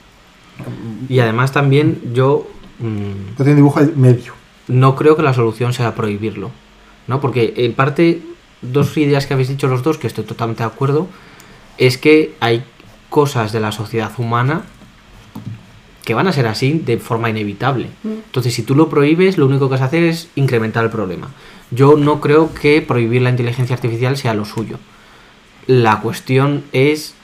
[1.08, 2.46] Y además también yo
[2.78, 4.32] mm, Yo un dibujo medio.
[4.68, 6.50] no creo que la solución sea prohibirlo.
[7.08, 7.20] ¿No?
[7.20, 8.22] Porque en parte,
[8.62, 11.08] dos ideas que habéis dicho los dos, que estoy totalmente de acuerdo,
[11.78, 12.64] es que hay
[13.08, 14.62] cosas de la sociedad humana
[16.04, 17.88] que van a ser así de forma inevitable.
[18.02, 21.28] Entonces, si tú lo prohíbes, lo único que vas a hacer es incrementar el problema.
[21.70, 24.78] Yo no creo que prohibir la inteligencia artificial sea lo suyo.
[25.66, 27.14] La cuestión es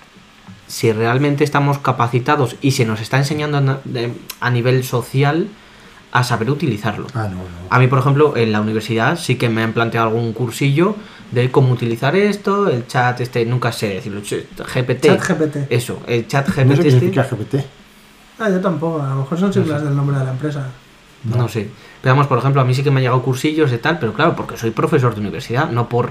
[0.66, 3.80] si realmente estamos capacitados y se nos está enseñando
[4.40, 5.48] a nivel social
[6.12, 7.06] a saber utilizarlo.
[7.14, 7.44] Ah, no, no.
[7.70, 10.94] A mí, por ejemplo, en la universidad sí que me han planteado algún cursillo
[11.34, 15.02] de cómo utilizar esto, el chat este, nunca sé decirlo, GPT.
[15.02, 15.56] Chat GPT.
[15.70, 16.90] Eso, el chat No sé GPT qué este.
[16.90, 17.54] significa GPT.
[18.38, 20.66] Ah, yo tampoco, a lo mejor son siglas del nombre de la empresa.
[21.24, 21.48] No.
[21.48, 21.68] sé.
[22.02, 24.12] Pero vamos, por ejemplo, a mí sí que me han llegado cursillos y tal, pero
[24.12, 26.10] claro, porque soy profesor de universidad, no por...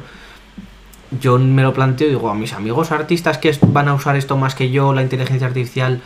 [1.22, 4.36] Yo me lo planteo y digo, a mis amigos artistas que van a usar esto
[4.36, 6.02] más que yo, la inteligencia artificial,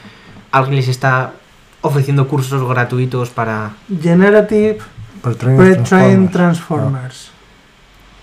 [0.51, 1.33] alguien les está
[1.81, 3.71] ofreciendo cursos gratuitos para...
[4.01, 4.79] Generative
[5.21, 6.31] Pre-trained Pre-Trained Transformers.
[6.31, 7.36] Transformers.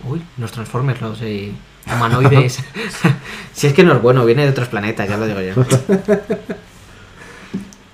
[0.07, 1.53] Uy, los Transformers, los eh,
[1.87, 2.59] humanoides.
[3.53, 5.55] si es que no es bueno, viene de otros planetas, ya lo digo yo.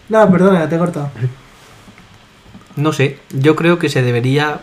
[0.09, 1.09] No, perdona, te he cortado.
[2.75, 4.63] No sé, yo creo que se debería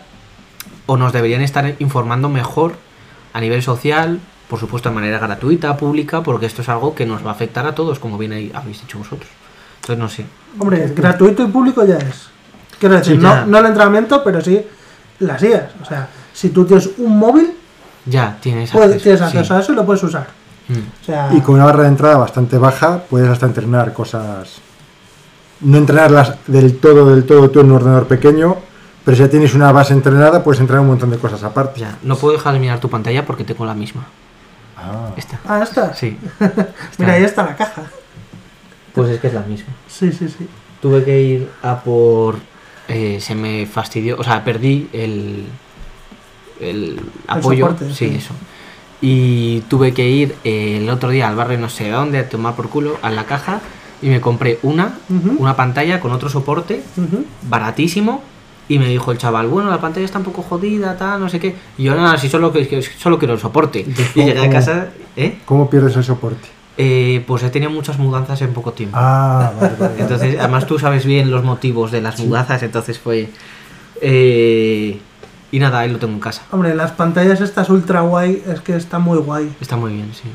[0.87, 2.75] o nos deberían estar informando mejor
[3.31, 4.19] a nivel social,
[4.49, 7.65] por supuesto de manera gratuita, pública, porque esto es algo que nos va a afectar
[7.65, 9.29] a todos, como bien ahí habéis dicho vosotros.
[9.81, 10.25] Entonces no sé.
[10.59, 12.27] Hombre, gratuito y público ya es.
[12.77, 13.41] Quiero decir, Sí, ya.
[13.41, 14.61] no, no el entrenamiento, pero sí
[15.19, 15.71] las IAS.
[15.81, 17.53] O sea, si tú tienes un móvil,
[18.05, 19.25] Ya, tienes puedes, acceso, tienes sí.
[19.37, 20.27] acceso a eso y lo puedes usar.
[20.67, 20.73] Mm.
[21.01, 24.59] O sea, Y con una barra de entrada bastante baja, puedes hasta entrenar cosas.
[25.61, 28.57] No entrenarlas del todo, del todo tú en un ordenador pequeño,
[29.03, 31.79] pero si ya tienes una base entrenada, puedes entrenar un montón de cosas aparte.
[31.79, 34.05] Ya, no puedo dejar de mirar tu pantalla porque tengo la misma.
[34.77, 35.09] Ah.
[35.17, 35.39] Esta.
[35.47, 35.95] ah, esta.
[35.95, 36.15] Sí.
[36.99, 37.81] Mira, ahí está la caja.
[38.93, 39.73] Pues es que es la misma.
[39.87, 40.47] Sí, sí, sí.
[40.81, 42.35] Tuve que ir a por.
[42.87, 44.17] eh, se me fastidió.
[44.19, 45.45] O sea, perdí el.
[46.61, 47.67] El apoyo.
[47.67, 48.15] soporte, sí, sí.
[48.17, 48.33] eso.
[49.01, 52.55] Y tuve que ir eh, el otro día al barrio, no sé dónde, a tomar
[52.55, 53.61] por culo, a la caja.
[54.01, 54.95] Y me compré una,
[55.39, 56.83] una pantalla con otro soporte,
[57.49, 58.21] baratísimo.
[58.69, 61.39] Y me dijo el chaval, bueno, la pantalla está un poco jodida, tal, no sé
[61.39, 61.55] qué.
[61.77, 62.51] Y yo, nada, si solo,
[62.99, 63.85] solo quiero el soporte.
[64.13, 65.37] Y llegué a casa, ¿eh?
[65.45, 66.49] ¿Cómo pierdes el soporte?
[66.77, 68.97] Eh, Pues he tenido muchas mudanzas en poco tiempo.
[68.99, 70.01] Ah, vale, vale, vale.
[70.01, 73.29] Entonces, además tú sabes bien los motivos de las mudanzas, entonces fue...
[74.01, 74.99] eh,
[75.51, 76.43] y nada, ahí lo tengo en casa.
[76.51, 79.55] Hombre, las pantallas estas ultra guay es que está muy guay.
[79.61, 80.29] Está muy bien, sí.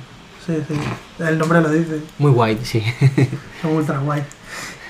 [0.46, 0.74] Sí, sí.
[1.22, 2.00] El nombre lo dice.
[2.18, 2.82] Muy guay, sí.
[3.62, 4.22] Son ultra guay.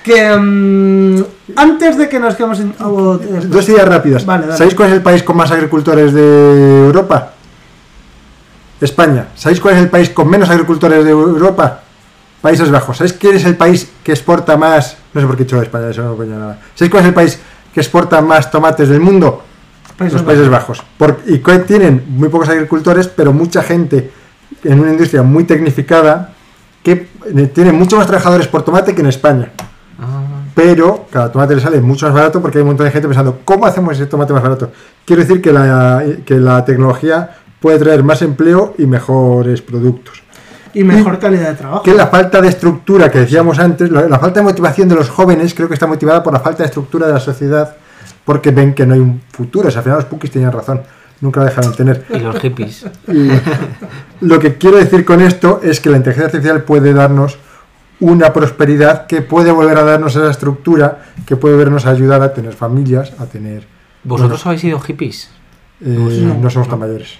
[0.03, 1.23] Que mm,
[1.55, 2.73] antes de que nos quedemos sin.
[2.81, 4.25] oh, eh, Dos ideas rápidas.
[4.25, 4.57] Vale, dale.
[4.57, 7.33] ¿Sabéis cuál es el país con más agricultores de Europa?
[8.81, 9.27] España.
[9.35, 11.81] ¿Sabéis cuál es el país con menos agricultores de Europa?
[12.41, 12.97] Países Bajos.
[12.97, 14.97] ¿Sabéis quién es el país que exporta más?
[15.13, 16.59] No sé por qué he dicho España, eso no coño nada.
[16.75, 17.39] ¿Sabéis cuál es el país
[17.73, 19.43] que exporta más tomates del mundo?
[19.97, 20.83] Países Los Países Bajos.
[20.97, 24.11] Por- y que tienen muy pocos agricultores, pero mucha gente
[24.63, 26.33] en una industria muy tecnificada
[26.83, 29.49] que eh, tiene muchos más trabajadores por tomate que en España
[29.99, 30.21] Ah,
[30.55, 33.39] pero cada tomate le sale mucho más barato porque hay un montón de gente pensando,
[33.45, 34.71] ¿cómo hacemos ese tomate más barato?
[35.05, 40.21] Quiero decir que la, que la tecnología puede traer más empleo y mejores productos.
[40.73, 41.83] Y mejor calidad de trabajo.
[41.83, 45.09] Que la falta de estructura que decíamos antes, la, la falta de motivación de los
[45.09, 47.75] jóvenes creo que está motivada por la falta de estructura de la sociedad
[48.25, 49.67] porque ven que no hay un futuro.
[49.67, 50.81] O sea, al final los pukis tenían razón,
[51.21, 52.05] nunca la dejaron tener.
[52.09, 52.85] y los hippies.
[53.07, 53.29] Y
[54.21, 57.37] lo que quiero decir con esto es que la inteligencia artificial puede darnos
[57.99, 62.53] una prosperidad que puede volver a darnos esa estructura, que puede vernos ayudar a tener
[62.53, 63.65] familias, a tener...
[64.03, 65.29] ¿Vosotros habéis sido hippies?
[65.81, 67.15] eh, no, no, somos tan mayores.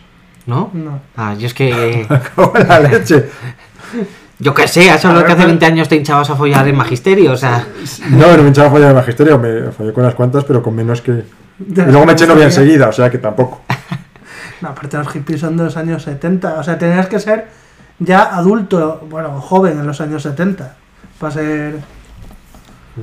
[0.46, 0.72] ¿No?
[0.74, 1.00] No.
[1.16, 2.06] Ah, yo es que...
[2.36, 3.30] Como la leche.
[4.44, 6.76] Yo qué sé, eso es lo que hace 20 años te hinchabas a follar en
[6.76, 7.66] magisterio, o sea...
[8.10, 10.76] No, no me echaba a follar de magisterio, me follé con unas cuantas, pero con
[10.76, 11.24] menos que...
[11.60, 13.62] Y luego me eché novia enseguida, o sea que tampoco.
[14.62, 16.54] No, aparte los hippies son de los años 70.
[16.54, 17.48] O sea, tenías que ser
[18.00, 20.78] ya adulto, bueno, joven en los años 70.
[21.20, 21.80] Para ser.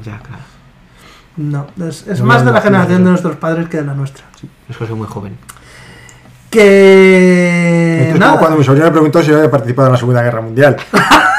[0.02, 0.42] Ya, claro.
[1.36, 3.92] No, es, es No, más no, de la generación de nuestros padres que de la
[3.92, 4.24] nuestra.
[4.70, 5.36] Es que soy muy joven.
[6.48, 7.98] Que.
[7.98, 8.32] Entonces, nada.
[8.32, 10.76] como cuando mi sobrino me preguntó si yo había participado en la Segunda Guerra Mundial.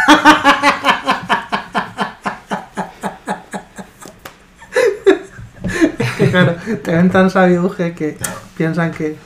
[6.31, 8.17] claro, te ven tan sabiuje que
[8.57, 9.17] piensan que.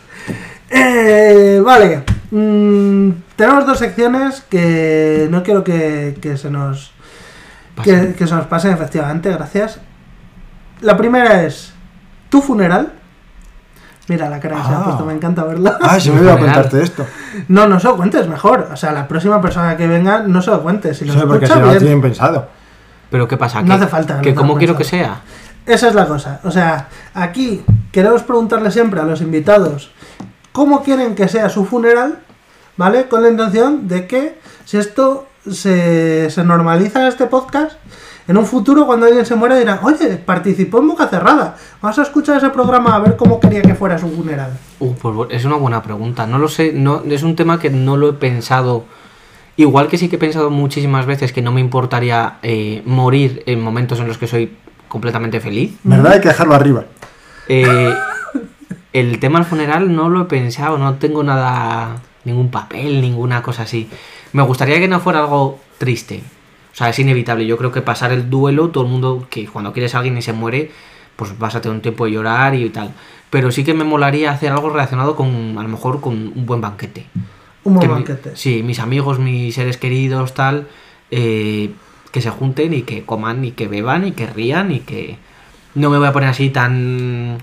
[0.69, 2.03] Eh, vale.
[2.31, 6.91] mm, tenemos dos secciones que no quiero que, que se nos.
[7.83, 9.79] Que, que se nos pasen, efectivamente, gracias.
[10.81, 11.73] La primera es
[12.29, 12.93] tu funeral.
[14.07, 14.83] Mira la cara que se ha Ah.
[14.83, 15.77] puesto, me encanta verla.
[15.81, 17.05] Ah, se me iba a contarte esto.
[17.47, 18.69] No, no se lo cuentes mejor.
[18.71, 20.97] O sea, la próxima persona que venga no se lo cuentes.
[20.97, 21.79] Si lo Sí, porque si no lo bien.
[21.79, 22.47] tienen pensado.
[23.09, 23.61] Pero ¿qué pasa?
[23.61, 25.21] No ¿Que- hace falta, Que no como hace quiero que sea.
[25.65, 26.39] Esa es la cosa.
[26.43, 29.91] O sea, aquí queremos preguntarle siempre a los invitados
[30.51, 32.19] cómo quieren que sea su funeral,
[32.77, 33.07] ¿vale?
[33.07, 37.73] Con la intención de que si esto se, se normaliza en este podcast,
[38.27, 41.57] en un futuro cuando alguien se muera dirán, oye, participó en boca cerrada.
[41.81, 44.57] Vamos a escuchar ese programa a ver cómo quería que fuera su funeral.
[44.79, 46.25] Uh, pues es una buena pregunta.
[46.25, 48.85] No lo sé, no, es un tema que no lo he pensado.
[49.57, 53.61] Igual que sí que he pensado muchísimas veces que no me importaría eh, morir en
[53.61, 54.57] momentos en los que soy
[54.87, 55.77] completamente feliz.
[55.83, 56.13] ¿Verdad?
[56.13, 56.85] Hay que dejarlo arriba.
[57.47, 57.93] Eh,
[58.91, 63.63] el tema del funeral no lo he pensado, no tengo nada, ningún papel, ninguna cosa
[63.63, 63.87] así.
[64.33, 66.23] Me gustaría que no fuera algo triste.
[66.75, 67.45] O sea, es inevitable.
[67.47, 70.21] Yo creo que pasar el duelo, todo el mundo, que cuando quieres a alguien y
[70.21, 70.71] se muere,
[71.15, 72.91] pues vas a tener un tiempo de llorar y tal.
[73.29, 76.59] Pero sí que me molaría hacer algo relacionado con, a lo mejor, con un buen
[76.59, 77.07] banquete.
[77.63, 78.35] Un buen Que mi- banquete.
[78.35, 80.67] sí, mis amigos, mis seres queridos, tal,
[81.11, 81.71] eh,
[82.11, 85.17] que se junten y que coman y que beban y que rían y que
[85.75, 87.37] no me voy a poner así tan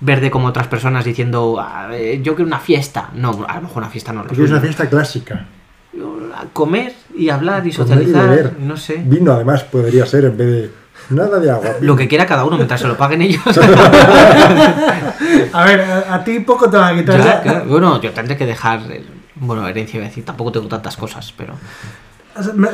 [0.00, 3.10] verde como otras personas diciendo "Ah, eh, yo quiero una fiesta.
[3.14, 5.46] No, a lo mejor una fiesta no es lo Porque es una fiesta clásica.
[6.34, 8.58] A Comer y hablar y Comer y socializar, beber.
[8.60, 9.02] no sé.
[9.04, 10.70] Vino, además, podría ser en vez de
[11.10, 11.70] nada de agua.
[11.80, 13.42] Lo que quiera cada uno mientras se lo paguen ellos.
[15.52, 17.18] A ver, a, a ti poco te va a quitar.
[17.18, 17.42] Ya, ya.
[17.42, 17.64] claro.
[17.66, 18.80] Bueno, yo tendré que dejar,
[19.36, 21.54] bueno, herencia, iba a decir, tampoco tengo tantas cosas, pero...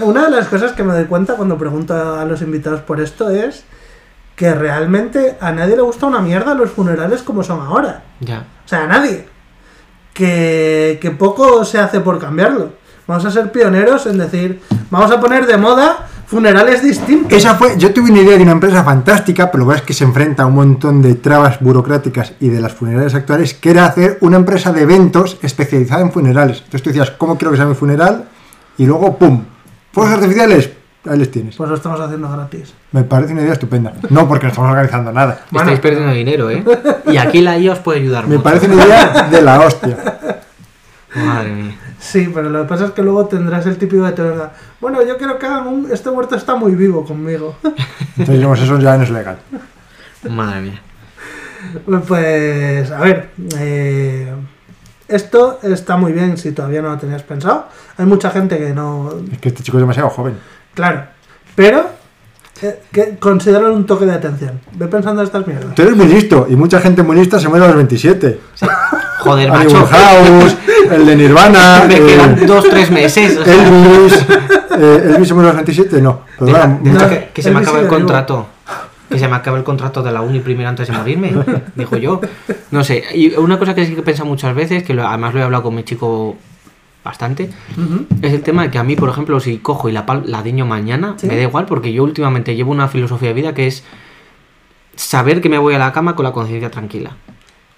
[0.03, 3.29] Una de las cosas que me doy cuenta cuando pregunto a los invitados por esto
[3.31, 3.65] es
[4.37, 8.05] que realmente a nadie le gusta una mierda los funerales como son ahora.
[8.21, 8.45] Ya.
[8.65, 9.27] O sea, a nadie.
[10.15, 12.75] Que, que poco se hace por cambiarlo.
[13.09, 14.61] Vamos a ser pioneros en decir,
[14.91, 17.33] vamos a poner de moda funerales distintos.
[17.33, 19.87] Esa fue, yo tuve una idea de una empresa fantástica, pero lo que pasa es
[19.87, 23.71] que se enfrenta a un montón de trabas burocráticas y de las funerarias actuales, que
[23.71, 26.59] era hacer una empresa de eventos especializada en funerales.
[26.59, 28.25] Entonces tú decías, ¿cómo quiero que sea mi funeral?
[28.77, 29.43] Y luego, ¡pum!
[29.91, 30.71] ¿Fuegos artificiales?
[31.09, 31.57] Ahí les tienes.
[31.57, 32.75] Pues lo estamos haciendo gratis.
[32.93, 33.95] Me parece una idea estupenda.
[34.11, 35.47] No porque no estamos organizando nada.
[35.51, 35.71] Bueno.
[35.71, 36.63] Estáis perdiendo dinero, ¿eh?
[37.07, 38.43] Y aquí la IA os puede ayudar Me mucho.
[38.43, 39.97] parece una idea de la hostia.
[41.15, 41.75] Madre mía.
[41.99, 45.03] Sí, pero lo que pasa es que luego tendrás el típico de te venga, Bueno,
[45.03, 45.91] yo quiero que hagan un...
[45.91, 47.57] Este muerto está muy vivo conmigo.
[47.63, 49.39] Entonces digamos, eso ya no es legal.
[50.29, 50.83] Madre mía.
[52.07, 54.33] Pues, a ver, eh,
[55.09, 57.67] esto está muy bien si todavía no lo tenías pensado.
[57.97, 59.13] Hay mucha gente que no...
[59.33, 60.35] Es que este chico es demasiado joven.
[60.75, 61.05] Claro,
[61.57, 61.91] pero
[62.63, 64.61] eh, que consideran un toque de atención.
[64.73, 65.75] Ve pensando en estas mierdas.
[65.75, 68.41] Tú eres muy listo y mucha gente muy lista se muere a los 27.
[69.19, 69.89] Joder, macho.
[70.91, 73.37] El de Nirvana, Me eh, quedan dos, tres meses.
[73.39, 74.27] o sea, Elvis.
[74.79, 76.01] Eh, ¿Elvis los 27?
[76.01, 76.21] No.
[76.39, 78.47] Pero que, que se me acabe el contrato.
[79.09, 81.33] Que se me acabe el contrato de la uni primero antes de morirme,
[81.75, 82.21] dijo yo.
[82.71, 85.33] No sé, y una cosa que sí que he pensado muchas veces, que lo- además
[85.35, 86.37] lo he hablado con mi chico
[87.03, 87.49] bastante,
[88.21, 90.67] es el tema de que a mí, por ejemplo, si cojo y la, la diño
[90.67, 91.27] mañana, Sí.
[91.27, 93.83] me da igual, porque yo últimamente llevo una filosofía de vida que es
[94.95, 97.13] saber que me voy a la cama con la conciencia tranquila.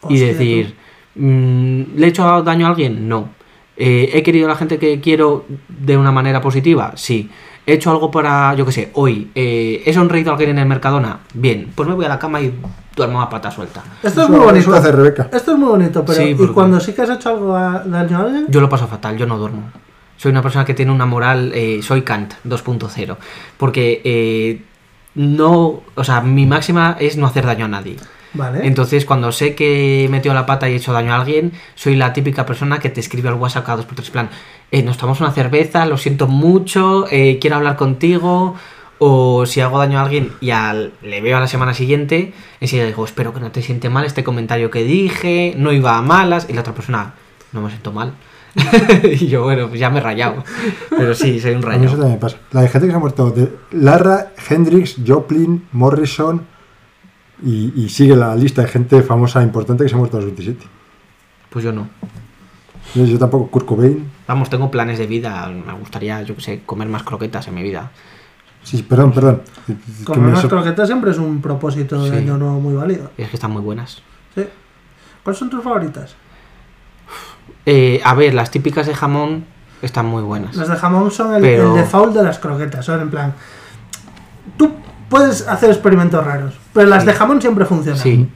[0.08, 0.74] y Hostia, decir,
[1.14, 3.08] ¿le he hecho daño a alguien?
[3.08, 3.30] No.
[3.76, 6.92] Eh, ¿He querido a la gente que quiero de una manera positiva?
[6.96, 7.30] Sí.
[7.66, 9.30] ¿He hecho algo para, yo qué sé, hoy?
[9.34, 11.20] eh, ¿He sonreído a alguien en el Mercadona?
[11.34, 12.52] Bien, pues me voy a la cama y
[12.96, 13.82] duermo a pata suelta.
[14.02, 14.80] Esto es muy bonito.
[14.80, 15.28] Rebeca.
[15.32, 18.18] Esto es muy bonito, pero Sí, ¿y cuando sí que has hecho algo a daño
[18.18, 18.46] a alguien?
[18.48, 19.70] Yo lo paso fatal, yo no duermo.
[20.16, 23.16] Soy una persona que tiene una moral, eh, soy Kant 2.0.
[23.56, 24.62] Porque eh,
[25.14, 27.96] no, o sea, mi máxima es no hacer daño a nadie.
[28.32, 28.66] Vale.
[28.66, 31.97] Entonces, cuando sé que he metido la pata y he hecho daño a alguien, soy
[31.97, 34.31] la típica persona que te escribe al WhatsApp cada dos por tres, plan,
[34.70, 38.55] eh, nos tomamos una cerveza, lo siento mucho, eh, quiero hablar contigo,
[38.98, 42.86] o si hago daño a alguien y al- le veo a la semana siguiente, enseguida
[42.86, 46.47] digo, espero que no te siente mal este comentario que dije, no iba a malas,
[46.48, 47.15] y la otra persona,
[47.52, 48.12] no me siento mal.
[49.05, 50.43] y yo, bueno, pues ya me he rayado.
[50.90, 51.98] Pero sí, soy un A mí eso rayado.
[51.98, 52.36] también pasa.
[52.52, 56.47] La de gente que se ha muerto de Larra, Hendrix, Joplin, Morrison
[57.42, 60.20] y, y sigue la lista de gente famosa e importante que se ha muerto a
[60.20, 60.66] los 27.
[61.50, 61.88] Pues yo no.
[62.94, 64.10] Yo, yo tampoco, Kurt Cobain.
[64.26, 67.62] Vamos, tengo planes de vida, me gustaría, yo qué sé, comer más croquetas en mi
[67.62, 67.90] vida.
[68.62, 69.42] Sí, perdón, perdón.
[70.04, 73.10] Comer me más croquetas siempre es un propósito de año nuevo muy válido.
[73.16, 74.02] Y es que están muy buenas.
[74.34, 74.44] Sí.
[75.22, 76.14] ¿Cuáles son tus favoritas?
[77.66, 79.44] Eh, a ver, las típicas de jamón
[79.82, 80.56] están muy buenas.
[80.56, 82.84] Las de jamón son el, Pero- el default de las croquetas.
[82.84, 83.34] Son en plan.
[84.56, 84.72] Tú
[85.10, 87.08] puedes hacer experimentos raros, pero las Sí.
[87.08, 88.00] de jamón siempre funcionan.
[88.00, 88.26] Sí.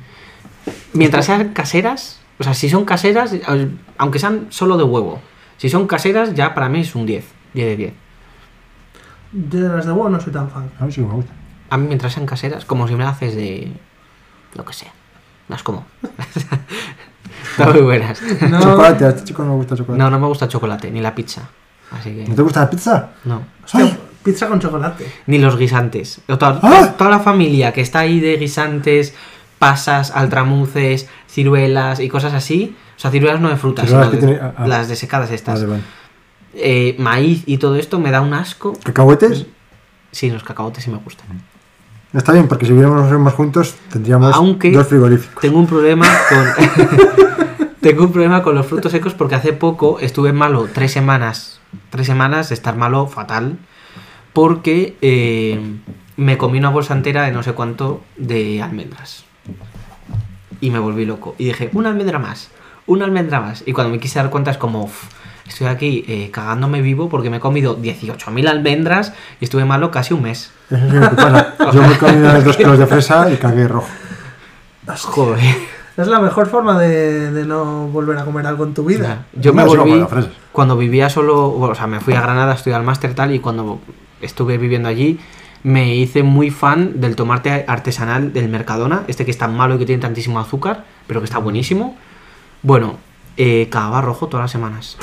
[0.92, 5.20] Mientras sean caseras, o sea, si son caseras, eh, aunque sean solo de huevo,
[5.56, 7.24] si son caseras, ya para mí es un 10.
[7.55, 7.92] 10 de 10.
[9.51, 10.70] Yo de las de huevo no soy tan fan.
[10.78, 11.32] A mí sí me gusta.
[11.70, 13.72] A mí, mientras sean caseras, como si me las haces de.
[14.55, 14.92] lo que sea.
[15.48, 15.84] Las como.
[17.51, 18.20] Están muy buenas.
[18.48, 19.98] No, Chocolate, a este chico no me gusta el chocolate.
[20.02, 21.42] No, no me gusta chocolate, ni la pizza.
[21.90, 22.34] Así ¿No que.
[22.34, 23.09] te gusta la pizza?
[23.24, 23.42] No.
[23.72, 23.98] Ay.
[24.24, 25.06] Pizza con chocolate.
[25.26, 26.20] Ni los guisantes.
[26.26, 26.94] Toda, ¡Ah!
[26.98, 29.14] toda la familia que está ahí de guisantes,
[29.59, 32.74] pasas, altramuces, ciruelas y cosas así.
[32.96, 34.66] O sea, ciruelas no de frutas, sino de- tiene- ah, ah.
[34.66, 35.60] las desecadas estas.
[35.60, 35.82] Vale, vale.
[36.55, 38.72] Eh, maíz y todo esto me da un asco.
[38.82, 39.46] ¿Cacahuetes?
[40.12, 41.26] Sí, los cacahuetes sí me gustan.
[42.12, 45.40] Está bien, porque si viviéramos juntos tendríamos Aunque- dos frigoríficos.
[45.42, 46.46] Tengo un problema con.
[47.80, 51.60] Tengo un problema con los frutos secos porque hace poco estuve malo tres semanas.
[51.90, 53.59] Tres semanas de estar malo fatal.
[54.35, 55.59] Porque eh,
[56.19, 59.24] me comí una bolsa entera de no sé cuánto de almendras.
[60.61, 61.35] Y me volví loco.
[61.39, 62.51] Y dije, una almendra más.
[62.86, 63.62] una almendra más.
[63.65, 65.05] Y cuando me quise dar cuenta es como, "Uf,
[65.48, 70.12] estoy aquí eh, cagándome vivo porque me he comido 18.000 almendras y estuve malo casi
[70.12, 70.51] un mes.
[70.69, 71.55] Me pasa.
[71.73, 73.89] Yo me comí una vez dos kilos de fresa y cagué rojo.
[75.05, 75.40] Joder.
[75.97, 79.27] Es la mejor forma de, de no volver a comer algo en tu vida.
[79.32, 80.05] Yo me volví
[80.52, 83.39] cuando vivía solo, o sea, me fui a Granada a estudiar el máster tal y
[83.39, 83.81] cuando
[84.24, 85.18] estuve viviendo allí
[85.64, 89.78] me hice muy fan del tomate artesanal del Mercadona, este que es tan malo y
[89.78, 91.96] que tiene tantísimo azúcar, pero que está buenísimo.
[92.62, 92.98] Bueno,
[93.38, 94.98] eh, cagaba rojo todas las semanas.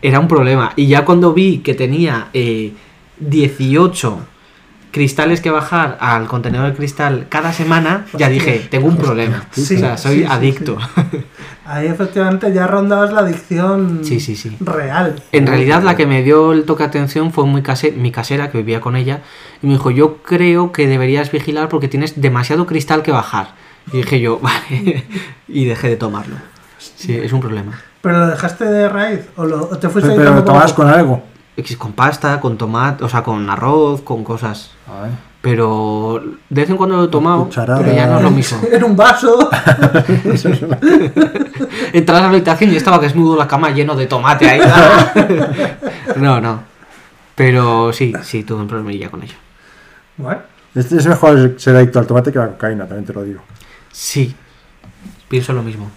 [0.00, 0.72] Era un problema.
[0.76, 2.72] Y ya cuando vi que tenía eh,
[3.18, 4.18] 18
[4.92, 9.46] cristales que bajar al contenedor de cristal cada semana, ya dije, tengo un problema.
[9.50, 10.78] Sí, o sea, soy sí, sí, adicto.
[11.64, 14.56] Ahí efectivamente ya rondabas la adicción Sí, sí, sí.
[14.60, 15.22] real.
[15.32, 18.50] En realidad la que me dio el toque de atención fue muy case- mi casera,
[18.50, 19.20] que vivía con ella,
[19.62, 23.54] y me dijo, yo creo que deberías vigilar porque tienes demasiado cristal que bajar.
[23.92, 25.04] Y dije yo, vale,
[25.48, 26.36] y dejé de tomarlo.
[26.78, 27.80] Sí, es un problema.
[28.02, 29.20] ¿Pero lo dejaste de raíz?
[29.36, 30.74] ¿O, lo, o te fuiste Pero, dedicando lo poco?
[30.74, 31.22] con algo.
[31.56, 34.72] X Con pasta, con tomate, o sea, con arroz, con cosas.
[34.86, 35.10] Ay.
[35.42, 38.60] Pero de vez en cuando lo he tomado, pero ya no es lo mismo.
[38.70, 39.50] En un vaso.
[41.92, 44.60] Entras a la habitación y estaba desnudo en la cama lleno de tomate ahí.
[46.16, 46.62] no, no.
[47.34, 49.34] Pero sí, sí, tuve un problemilla con ello.
[50.16, 50.42] bueno,
[50.76, 53.42] Este es mejor ser adicto al tomate que a la cocaína, también te lo digo.
[53.90, 54.34] Sí,
[55.28, 55.90] pienso lo mismo.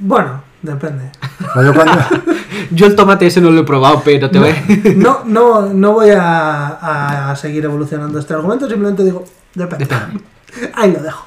[0.00, 1.10] bueno, depende.
[1.56, 1.98] Yo cuando,
[2.70, 4.54] Yo el tomate ese no lo he probado, pero te voy...
[4.96, 9.24] No, no, no voy a, a seguir evolucionando este argumento, simplemente digo,
[9.54, 9.88] depende.
[10.74, 11.26] Ahí lo dejo.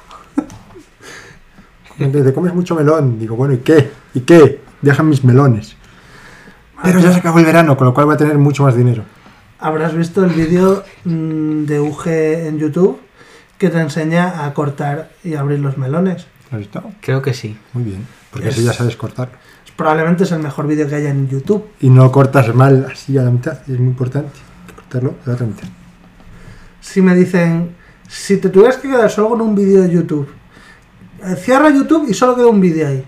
[1.98, 3.18] dice, comes mucho melón.
[3.18, 3.90] Digo, bueno, ¿y qué?
[4.14, 4.60] ¿Y qué?
[4.82, 5.76] Dejan mis melones.
[6.82, 9.02] Pero ya se acabó el verano, con lo cual voy a tener mucho más dinero.
[9.58, 13.00] Habrás visto el vídeo mm, de UG en YouTube
[13.56, 16.26] que te enseña a cortar y abrir los melones.
[16.50, 16.82] ¿Lo has visto?
[17.00, 17.56] Creo que sí.
[17.72, 18.06] Muy bien.
[18.36, 19.30] Porque Es- así ya sabes cortar.
[19.76, 21.64] Probablemente es el mejor vídeo que haya en YouTube.
[21.80, 23.58] Y no cortas mal así a la mitad.
[23.62, 24.30] Es muy importante.
[24.74, 25.68] Cortarlo a la otra mitad.
[26.80, 27.74] Si me dicen,
[28.08, 30.28] si te tuvieras que quedar solo con un vídeo de YouTube,
[31.24, 33.04] eh, cierra YouTube y solo queda un vídeo ahí.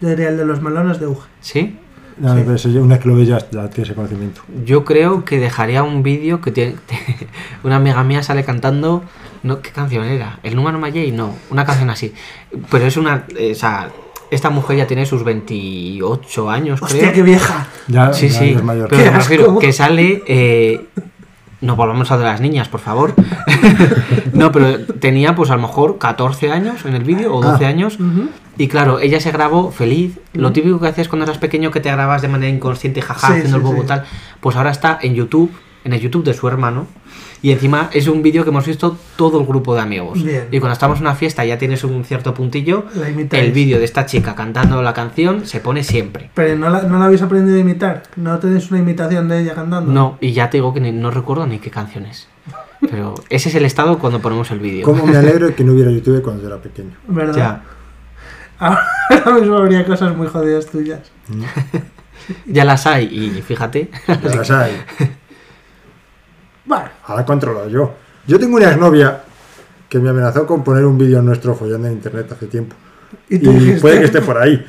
[0.00, 1.18] Yo diría el de los melones de UG.
[1.40, 1.78] ¿Sí?
[2.18, 2.42] No, Sí.
[2.44, 4.42] pero eso una vez que lo ves ya, ya tienes ese conocimiento.
[4.64, 6.76] Yo creo que dejaría un vídeo que tiene...
[7.64, 9.02] Una amiga mía sale cantando...
[9.42, 10.38] No, ¿Qué canción era?
[10.42, 11.10] ¿El número Mayay?
[11.10, 12.14] No, una canción así.
[12.70, 13.24] Pero es una...
[13.36, 13.90] eh, o sea,
[14.34, 17.12] esta mujer ya tiene sus 28 años, ¡Hostia, creo.
[17.12, 17.66] qué vieja!
[17.88, 18.56] Ya, Sí, ya sí.
[18.62, 18.88] mayor.
[18.88, 20.22] Pero me refiero que sale.
[20.26, 20.86] eh,
[21.60, 23.14] no volvamos a de las niñas, por favor.
[24.34, 27.68] no, pero tenía pues a lo mejor 14 años en el vídeo o 12 Ah.
[27.68, 27.96] años.
[28.58, 30.18] Y claro, ella se grabó feliz.
[30.34, 33.32] Lo típico que hacías cuando eras pequeño que te grabas de manera inconsciente, jaja, Sí,
[33.32, 33.88] haciendo sí, el bobo sí.
[33.88, 34.04] tal.
[34.40, 35.50] Pues ahora está en YouTube,
[35.84, 36.86] en el YouTube de su hermano.
[37.44, 40.22] Y encima es un vídeo que hemos visto todo el grupo de amigos.
[40.24, 40.48] Bien.
[40.50, 42.86] Y cuando estamos en una fiesta y ya tienes un cierto puntillo.
[43.32, 46.30] El vídeo de esta chica cantando la canción se pone siempre.
[46.32, 48.04] Pero ¿no la, no la habéis aprendido a imitar.
[48.16, 49.92] ¿No tenéis una imitación de ella cantando?
[49.92, 52.28] No, y ya te digo que ni- no recuerdo ni qué canción es.
[52.80, 54.82] Pero ese es el estado cuando ponemos el vídeo.
[54.86, 56.92] ¿Cómo me alegro de que no hubiera YouTube cuando yo era pequeño?
[57.08, 57.34] ¿Verdad?
[57.36, 57.62] Ya,
[58.58, 61.00] Ahora mismo habría cosas muy jodidas tuyas.
[62.46, 63.90] ya las hay y fíjate.
[64.08, 64.72] Ya las hay.
[66.64, 67.92] Bueno, Ahora controlo yo.
[68.26, 69.22] Yo tengo una exnovia
[69.88, 72.74] que me amenazó con poner un vídeo nuestro follando en internet hace tiempo.
[73.28, 74.54] y Y dijiste, puede que esté por ahí.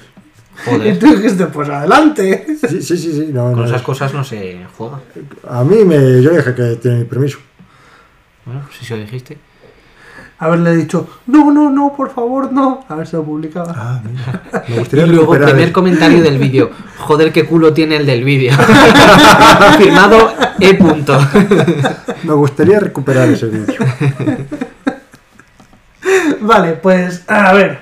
[0.65, 2.45] y Joder, tú dijiste, pues adelante.
[2.69, 3.11] Sí, sí, sí.
[3.13, 3.65] sí, no, con no.
[3.65, 4.99] esas cosas no se juega.
[5.49, 7.39] A mí me, yo dije que tiene mi permiso.
[8.45, 9.37] Bueno, si se lo dijiste.
[10.37, 12.83] Haberle dicho, no, no, no, por favor, no.
[12.89, 13.73] A ver si lo publicaba.
[13.75, 14.63] Ah, mira.
[14.67, 16.71] Me Y gustaría luego, recuperar primer el- comentario del vídeo.
[16.99, 18.51] Joder, qué culo tiene el del vídeo.
[19.77, 20.73] Firmado E.
[20.75, 21.17] Punto.
[22.23, 23.75] Me gustaría recuperar ese vídeo.
[26.41, 27.79] Vale, pues a ver.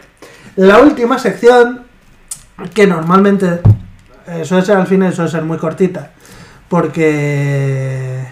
[0.56, 1.82] La última sección,
[2.74, 3.62] que normalmente
[4.28, 6.12] eh, suele ser al final y suele ser muy cortita,
[6.70, 8.26] porque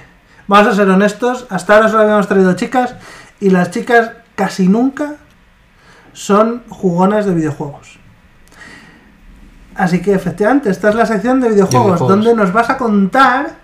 [0.47, 2.95] vamos a ser honestos, hasta ahora solo habíamos traído chicas
[3.39, 5.15] y las chicas casi nunca
[6.13, 7.99] son jugonas de videojuegos.
[9.75, 12.09] Así que efectivamente, esta es la sección de videojuegos, Videojuegos.
[12.09, 13.60] donde nos vas a contar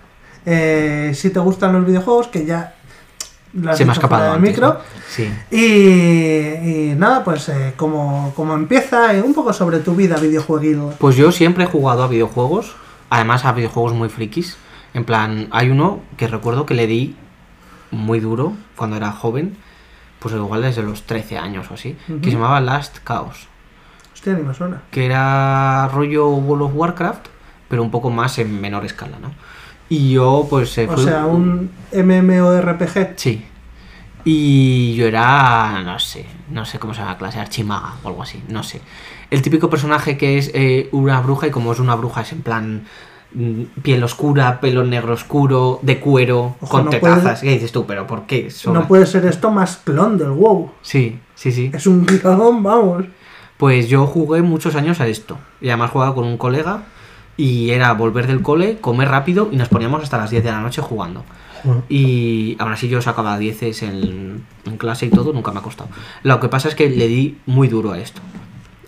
[0.50, 2.74] eh, si te gustan los videojuegos, que ya
[3.74, 4.68] Se me ha escapado antes, micro.
[4.68, 4.76] ¿no?
[5.08, 5.30] Sí.
[5.50, 10.80] Y, y nada, pues eh, como, como empieza, eh, un poco sobre tu vida videojueguil.
[10.98, 12.74] Pues yo siempre he jugado a videojuegos,
[13.10, 14.56] además a videojuegos muy frikis.
[14.94, 17.14] En plan, hay uno que recuerdo que le di
[17.90, 19.56] muy duro cuando era joven,
[20.18, 23.48] pues igual desde los 13 años o así, que se llamaba Last Chaos,
[24.12, 24.82] Hostia, ni me suena.
[24.90, 27.26] que era rollo World of Warcraft,
[27.68, 29.30] pero un poco más en menor escala, ¿no?
[29.88, 30.76] Y yo, pues...
[30.78, 33.14] eh, O sea, un MMORPG.
[33.16, 33.44] Sí.
[34.24, 38.22] Y yo era, no sé, no sé cómo se llama la clase, archimaga o algo
[38.22, 38.80] así, no sé.
[39.30, 42.42] El típico personaje que es eh, una bruja y como es una bruja es en
[42.42, 42.84] plan
[43.32, 47.40] mm, piel oscura, pelo negro oscuro, de cuero, Ojo, con no tetazas.
[47.40, 47.86] ¿Qué dices tú?
[47.86, 48.48] ¿Pero por qué?
[48.66, 50.72] No puede ser esto más clon del WoW.
[50.82, 51.70] Sí, sí, sí.
[51.72, 53.04] Es un guion, vamos.
[53.56, 55.38] Pues yo jugué muchos años a esto.
[55.60, 56.82] Y además jugaba con un colega
[57.38, 60.60] y era volver del cole, comer rápido y nos poníamos hasta las 10 de la
[60.60, 61.24] noche jugando.
[61.88, 65.88] Y aún así yo sacaba 10 en, en clase y todo, nunca me ha costado.
[66.24, 68.20] Lo que pasa es que le di muy duro a esto.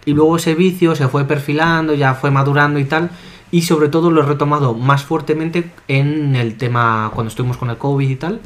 [0.04, 3.10] Y luego ese vicio se fue perfilando, ya fue madurando y tal.
[3.52, 7.78] Y sobre todo lo he retomado más fuertemente en el tema cuando estuvimos con el
[7.78, 8.40] COVID y tal.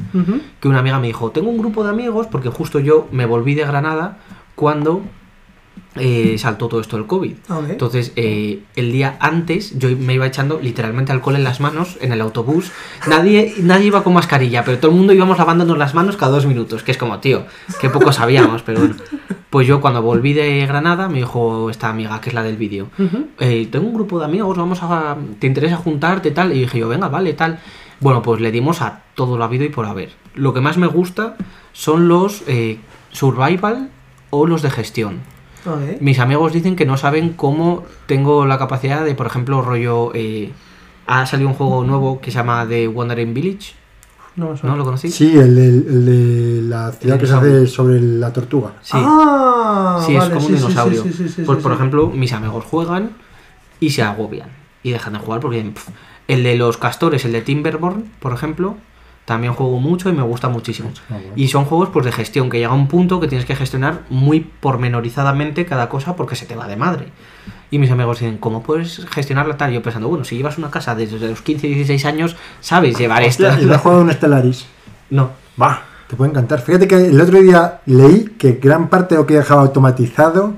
[0.59, 3.55] Que una amiga me dijo, tengo un grupo de amigos, porque justo yo me volví
[3.55, 4.19] de Granada
[4.55, 5.01] cuando
[5.97, 7.35] eh, saltó todo esto del COVID.
[7.49, 7.69] Ok.
[7.69, 12.11] Entonces, eh, el día antes yo me iba echando literalmente alcohol en las manos en
[12.11, 12.71] el autobús.
[13.07, 16.45] Nadie, nadie iba con mascarilla, pero todo el mundo íbamos lavándonos las manos cada dos
[16.45, 17.45] minutos, que es como, tío,
[17.79, 18.95] que poco sabíamos, pero bueno.
[19.49, 22.89] Pues yo cuando volví de Granada me dijo esta amiga, que es la del vídeo,
[23.39, 25.15] eh, tengo un grupo de amigos, vamos a...
[25.39, 26.51] ¿Te interesa juntarte tal?
[26.51, 27.59] Y dije yo, venga, vale, tal.
[28.01, 30.09] Bueno, pues le dimos a todo lo habido y por haber.
[30.33, 31.37] Lo que más me gusta
[31.71, 32.43] son los
[33.11, 33.91] survival
[34.29, 35.34] o los de gestión.
[35.65, 36.01] Ok.
[36.01, 40.11] Mis amigos dicen que no saben cómo tengo la capacidad de, por ejemplo, rollo...
[40.13, 40.51] eh,
[41.07, 43.73] ha salido un juego nuevo que se llama The Wandering Village.
[44.35, 44.53] No.
[44.63, 45.09] ¿No lo conocí?
[45.11, 48.73] Sí, el, de- el de la ciudad El que se hace sobre la tortuga.
[48.81, 48.91] Sí.
[48.95, 51.03] Ah, Sí, vale, es como sí, un dinosaurio.
[51.03, 51.75] sí, sí, sí, pues, sí, por sí.
[51.77, 53.11] ejemplo, mis amigos juegan
[53.79, 54.49] y se agobian.
[54.83, 55.71] Y dejan de jugar porque...
[56.27, 58.75] el de los castores, el de Timberborn, por ejemplo,
[59.25, 60.91] también juego mucho y me gusta muchísimo.
[61.09, 61.33] Ah, bueno.
[61.35, 64.39] Y son juegos pues de gestión, que llega un punto que tienes que gestionar muy
[64.39, 67.07] pormenorizadamente cada cosa porque se te va de madre.
[67.71, 69.71] Y mis amigos dicen, ¿cómo puedes gestionarla tal?
[69.71, 73.23] Y yo pensando, bueno, si llevas una casa desde los 15 16 años, sabes llevar
[73.23, 73.43] esto.
[73.43, 74.67] ¿y has jugado un Stellaris?
[75.09, 75.31] No.
[75.59, 76.61] Va, te puede encantar.
[76.61, 80.53] Fíjate que el otro día leí que gran parte de lo que dejaba automatizado,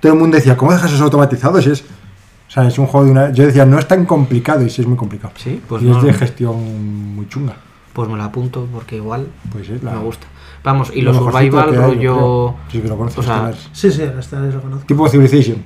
[0.00, 1.62] todo el mundo decía, ¿cómo dejas eso automatizado?
[1.62, 3.32] Si es, o sea, es un juego de una...
[3.32, 5.32] Yo decía, no es tan complicado y sí es muy complicado.
[5.36, 5.98] Sí, pues y no.
[5.98, 7.54] es de gestión muy chunga.
[7.92, 9.92] Pues me la apunto porque igual Pues es la...
[9.92, 10.26] me gusta.
[10.64, 12.54] Vamos, y lo los survival, hay, rollo...
[12.70, 13.52] Sí, que lo conoces, o sea.
[13.72, 14.86] Sí, sí, Stellaris lo conozco.
[14.86, 15.62] Tipo Civilization,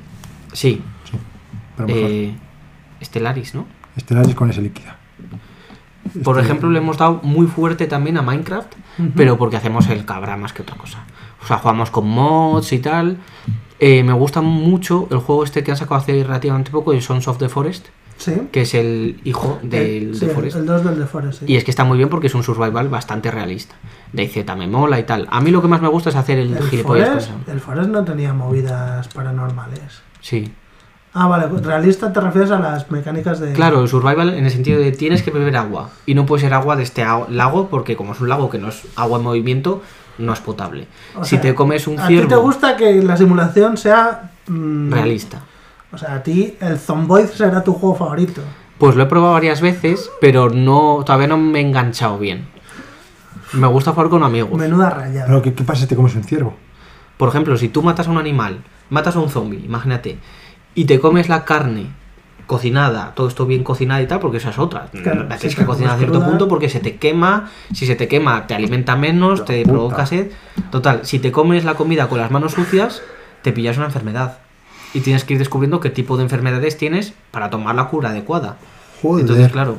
[0.52, 0.82] Sí,
[1.76, 2.10] pero mejor.
[2.10, 2.34] eh,
[3.02, 3.66] Stellaris, ¿no?
[3.98, 4.96] Stellaris con ese líquida.
[6.22, 8.72] Por Este- ejemplo, le hemos dado muy fuerte también a Minecraft,
[9.16, 11.04] pero porque hacemos el cabra más que otra cosa.
[11.42, 13.16] O sea, jugamos con mods y tal.
[13.80, 17.26] Eh, me gusta mucho el juego este que han sacado hace relativamente poco, el Sons
[17.28, 17.86] of the Forest,
[18.22, 18.48] Sí.
[18.52, 20.56] que es el hijo del sí, Forest.
[20.56, 21.44] el 2 del The Forest, sí.
[21.48, 23.74] Y es que está muy bien porque es un survival bastante realista.
[24.12, 25.26] DayZ me mola y tal.
[25.30, 27.90] A mí lo que más me gusta es hacer el, el, gilipollas Forest, el Forest
[27.90, 30.02] no tenía movidas paranormales.
[30.20, 30.52] Sí.
[31.14, 33.52] Ah, vale, realista te refieres a las mecánicas de...
[33.52, 35.90] Claro, el survival en el sentido de tienes que beber agua.
[36.06, 38.68] Y no puede ser agua de este lago porque como es un lago que no
[38.68, 39.82] es agua en movimiento,
[40.16, 40.86] no es potable.
[41.14, 44.30] O si sea, te comes un A ti te ciervo gusta que la simulación sea...
[44.46, 45.42] mm, realista.
[45.92, 48.40] O sea, a ti el Zomboid será tu juego favorito.
[48.78, 52.48] Pues lo he probado varias veces, pero no todavía no me he enganchado bien.
[53.52, 54.58] Me gusta jugar con amigos.
[54.58, 55.26] Menuda rayada.
[55.26, 56.54] Pero, ¿qué, ¿qué pasa si te comes un ciervo?
[57.18, 60.18] Por ejemplo, si tú matas a un animal, matas a un zombie, imagínate,
[60.74, 61.88] y te comes la carne
[62.46, 64.86] cocinada, todo esto bien cocinado y tal, porque esa es otra.
[65.02, 67.50] Claro, la si tienes te que cocinar a cierto cruda- punto porque se te quema,
[67.72, 69.72] si se te quema te alimenta menos, te puta.
[69.72, 70.30] provoca sed.
[70.70, 73.02] Total, si te comes la comida con las manos sucias,
[73.42, 74.38] te pillas una enfermedad.
[74.94, 78.56] Y tienes que ir descubriendo qué tipo de enfermedades tienes para tomar la cura adecuada.
[79.00, 79.22] Joder.
[79.22, 79.78] Entonces, claro,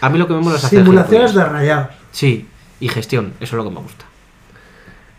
[0.00, 1.88] a mí lo que me mola es hacer Simulaciones de rayados.
[2.10, 2.48] Sí,
[2.80, 4.04] y gestión, eso es lo que me gusta.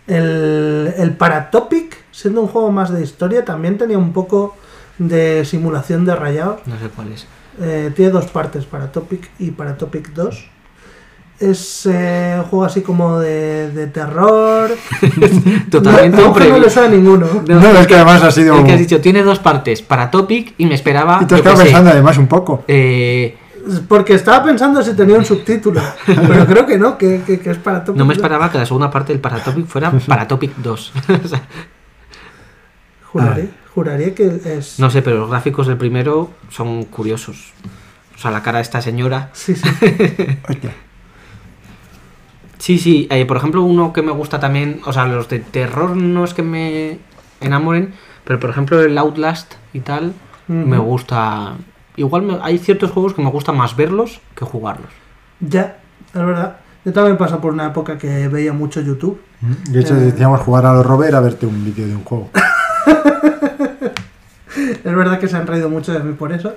[0.07, 4.57] El, el Paratopic, siendo un juego más de historia, también tenía un poco
[4.98, 6.65] de simulación de rayados.
[6.68, 7.27] No sé cuál es.
[7.61, 10.49] Eh, tiene dos partes, Paratopic y Paratopic 2.
[11.39, 14.69] Es eh, un juego así como de, de terror.
[15.72, 17.27] Totalmente no, no le suena ninguno.
[17.47, 18.57] No, No, es que además ha sido...
[18.60, 21.19] El que has dicho tiene dos partes, para Topic y me esperaba.
[21.22, 22.64] Y te sé, pensando además un poco.
[22.68, 23.35] eh,
[23.89, 25.81] Porque estaba pensando si tenía un subtítulo.
[26.05, 27.97] pero creo que no, que, que- que es Paratopic.
[27.97, 28.18] no me 2.
[28.23, 30.93] esperaba que la segunda parte del Paratopic fuera Paratopic 2.
[31.26, 31.41] O sea,
[33.11, 34.80] Juraría, juraría que es.
[34.80, 37.53] no sé, pero los gráficos del primero son curiosos.
[38.15, 39.30] O sea, la cara de esta señora.
[39.34, 39.64] Sí, sí.
[42.64, 44.80] Sí, sí, eh, por ejemplo, uno que me gusta también.
[44.85, 46.98] O sea, los de terror no es que me
[47.41, 50.14] enamoren, pero por ejemplo, el Outlast y tal,
[50.48, 51.56] me gusta.
[51.98, 54.88] Igual me- hay ciertos juegos que me gusta más verlos que jugarlos.
[55.41, 55.76] Ya,
[56.07, 56.56] es verdad.
[56.85, 59.19] Yo también paso por una época que veía mucho YouTube.
[59.69, 59.99] De hecho, Eh.
[60.11, 62.30] decíamos jugar a los Robert a verte un vídeo de un juego.
[64.56, 66.53] Es verdad que se han reído mucho de mí por eso.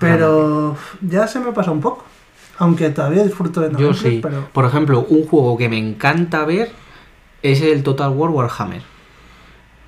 [0.00, 2.04] Pero ya se me pasa un poco.
[2.58, 4.20] Aunque todavía disfruto de Yo sí.
[4.22, 6.72] pero Por ejemplo, un juego que me encanta ver,
[7.42, 8.82] es el Total War Warhammer.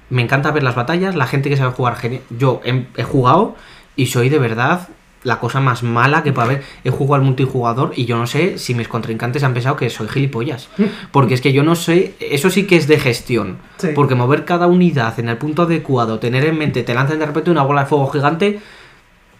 [0.09, 2.23] Me encanta ver las batallas, la gente que sabe jugar genial.
[2.31, 3.57] Yo he, he jugado
[3.97, 4.89] y soy de verdad
[5.23, 6.65] la cosa más mala que puede haber.
[6.85, 10.09] He jugado al multijugador y yo no sé si mis contrincantes han pensado que soy
[10.09, 10.69] gilipollas.
[11.13, 13.59] Porque es que yo no sé, eso sí que es de gestión.
[13.77, 13.89] Sí.
[13.95, 17.51] Porque mover cada unidad en el punto adecuado, tener en mente, te lanzan de repente
[17.51, 18.61] una bola de fuego gigante,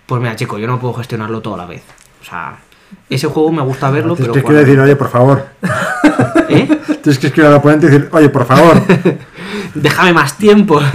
[0.07, 1.83] pues mira, chico, yo no puedo gestionarlo todo a la vez.
[2.21, 2.59] O sea,
[3.09, 4.35] ese juego me gusta verlo, Tienes pero...
[4.35, 5.47] que cuando- decir, oye, por favor.
[6.49, 6.69] ¿Eh?
[7.03, 8.83] Tienes que escribir al oponente y decir, oye, por favor.
[9.75, 10.81] Déjame más tiempo.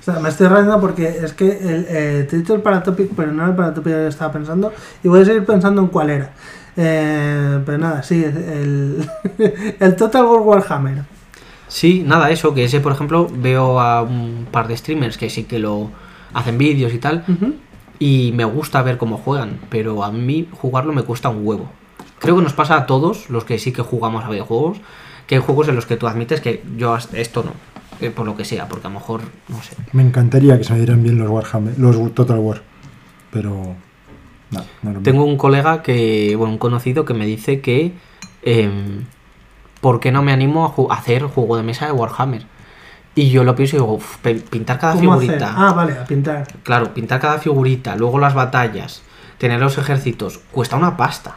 [0.00, 3.10] O sea, me estoy riendo porque es que el, eh, te he dicho el Paratopic,
[3.14, 4.72] pero no el Paratopic que estaba pensando.
[5.04, 6.30] Y voy a seguir pensando en cuál era.
[6.74, 9.06] Eh, pero nada, sí, el,
[9.78, 11.02] el Total War Warhammer.
[11.68, 15.44] Sí, nada, eso, que ese, por ejemplo, veo a un par de streamers que sí
[15.44, 15.90] que lo
[16.32, 17.56] hacen vídeos y tal, Ujú.
[18.00, 21.70] Y me gusta ver cómo juegan, pero a mí jugarlo me cuesta un huevo.
[22.18, 24.78] Creo que nos pasa a todos los que sí que jugamos a videojuegos,
[25.26, 27.52] que hay juegos en los que tú admites que yo esto no,
[28.00, 29.76] eh, por lo que sea, porque a lo mejor, no sé.
[29.92, 32.62] Me encantaría que se me dieran bien los Warhammer, los Total War.
[33.30, 33.76] Pero.
[34.50, 37.92] No, no Tengo un colega que, bueno, un conocido que me dice que,
[38.42, 39.04] em,
[39.80, 42.46] ¿por qué no me animo a hacer juego de mesa de Warhammer?
[43.14, 45.54] Y yo lo pienso y digo, "Uf, pe- pintar cada figurita.
[45.56, 46.46] Ah, vale, a pintar.
[46.62, 49.02] Claro, pintar cada figurita, luego las batallas,
[49.38, 51.36] tener los ejércitos, cuesta una pasta.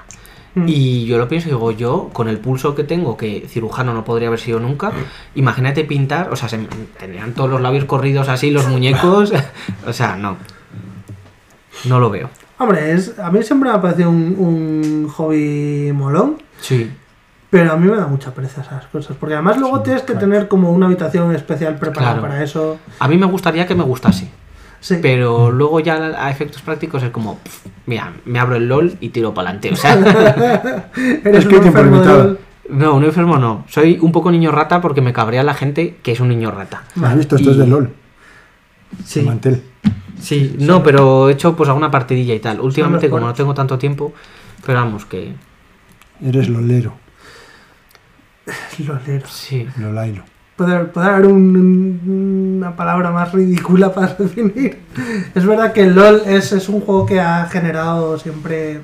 [0.55, 0.65] Mm.
[0.67, 4.03] Y yo lo pienso y digo, yo, con el pulso que tengo, que cirujano no
[4.05, 4.91] podría haber sido nunca,
[5.33, 6.59] imagínate pintar, o sea, se,
[6.99, 9.33] tendrían todos los labios corridos así, los muñecos,
[9.87, 10.37] o sea, no.
[11.85, 12.29] No lo veo.
[12.59, 16.37] Hombre, es, a mí siempre me ha parecido un, un hobby molón.
[16.61, 16.91] Sí.
[17.53, 19.15] Pero a mí me da mucha pereza esas cosas.
[19.19, 20.19] Porque además luego Sí, tienes que claro.
[20.27, 22.27] tener como una habitación especial preparada Claro.
[22.27, 22.79] para eso.
[22.97, 24.27] A mí me gustaría que me gustase,
[24.79, 24.97] Sí.
[25.03, 27.37] pero luego ya a efectos prácticos es como,
[27.85, 29.93] mira, me abro el LOL y tiro para adelante, o sea...
[31.23, 32.39] Eres que limitado.
[32.69, 33.65] No, un enfermo no.
[33.69, 36.81] Soy un poco niño rata porque me cabrea la gente que es un niño rata.
[37.03, 37.35] ¿Has visto?
[37.35, 37.91] Esto es de LOL.
[39.05, 39.63] Sí, de Mantel.
[40.19, 42.59] sí, no, pero he hecho pues alguna partidilla y tal.
[42.61, 44.11] Últimamente, como no tengo tanto tiempo,
[44.65, 45.35] pero vamos que
[46.19, 47.02] Eres lolero.
[48.79, 49.27] Lolero.
[49.27, 49.67] sí.
[49.77, 50.23] Lolailo.
[50.55, 54.79] Puede, puede haber un- una palabra más ridícula para definir.
[55.33, 58.79] Es verdad que el LOL es, es un juego que ha generado siempre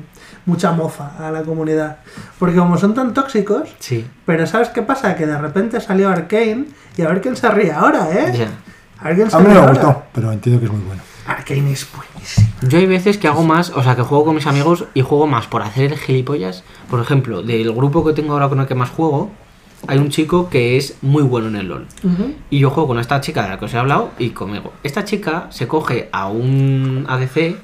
[0.45, 1.98] mucha mofa a la comunidad.
[2.40, 5.15] Porque como son tan tóxicos, Sí, pero ¿sabes qué pasa?
[5.15, 6.65] Que de repente salió Arkane
[6.98, 8.34] y a ver quién se ríe ahora, ¿eh?
[8.36, 8.48] ya.
[9.02, 9.69] A ver quién se A mí me ahora.
[9.73, 11.02] gustó, pero entiendo que es muy bueno.
[11.27, 12.48] Arkane es buenísimo.
[12.64, 15.27] Yo hay veces que hago más, o sea, que juego con mis amigos y juego
[15.27, 16.64] más por hacer gilipollas.
[16.90, 19.30] Por ejemplo, del grupo que tengo ahora con el que más juego,
[19.88, 21.88] hay un chico que es muy bueno en el LOL.
[22.50, 24.74] Y yo juego con esta chica de la que os he hablado y conmigo.
[24.84, 27.56] Esta chica se coge a un ADC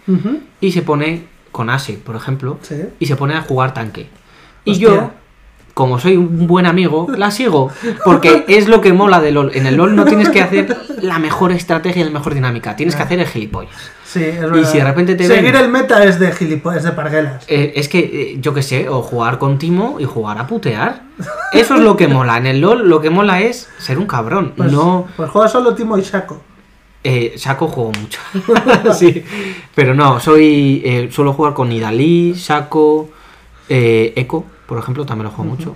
[0.61, 2.75] y se pone con Ase, por ejemplo, Sí.
[2.99, 4.07] y se pone a jugar tanque.
[4.65, 5.11] Y yo,
[5.75, 7.69] como soy un buen amigo, la sigo.
[8.03, 9.51] Porque es lo que mola de LOL.
[9.53, 12.75] En el LOL no tienes que hacer la mejor estrategia y la mejor dinámica.
[12.75, 13.75] Tienes que hacer el gilipollas.
[14.05, 14.71] Sí, es verdad.
[14.71, 17.43] si de repente te Seguir ven- el meta es de gilipollas, es de parguelas.
[17.49, 21.01] Eh, es que, eh, yo qué sé, o jugar con Timo y jugar a putear.
[21.51, 22.37] Eso es lo que mola.
[22.37, 24.53] En el LOL lo que mola es ser un cabrón.
[24.55, 25.07] Pues, no...
[25.17, 26.41] pues juega solo Timo y Shaco.
[27.03, 28.19] Eh, Shaco juego mucho.
[28.97, 29.21] sí.
[29.75, 30.81] Pero no, soy.
[30.85, 33.09] eh, suelo jugar con Idalí, Shaco,
[33.67, 35.75] eh, Echo, por ejemplo, también lo juego mucho.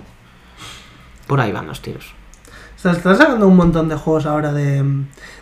[1.26, 2.12] Por ahí van los tiros.
[2.76, 4.82] Se están sacando un montón de juegos ahora de,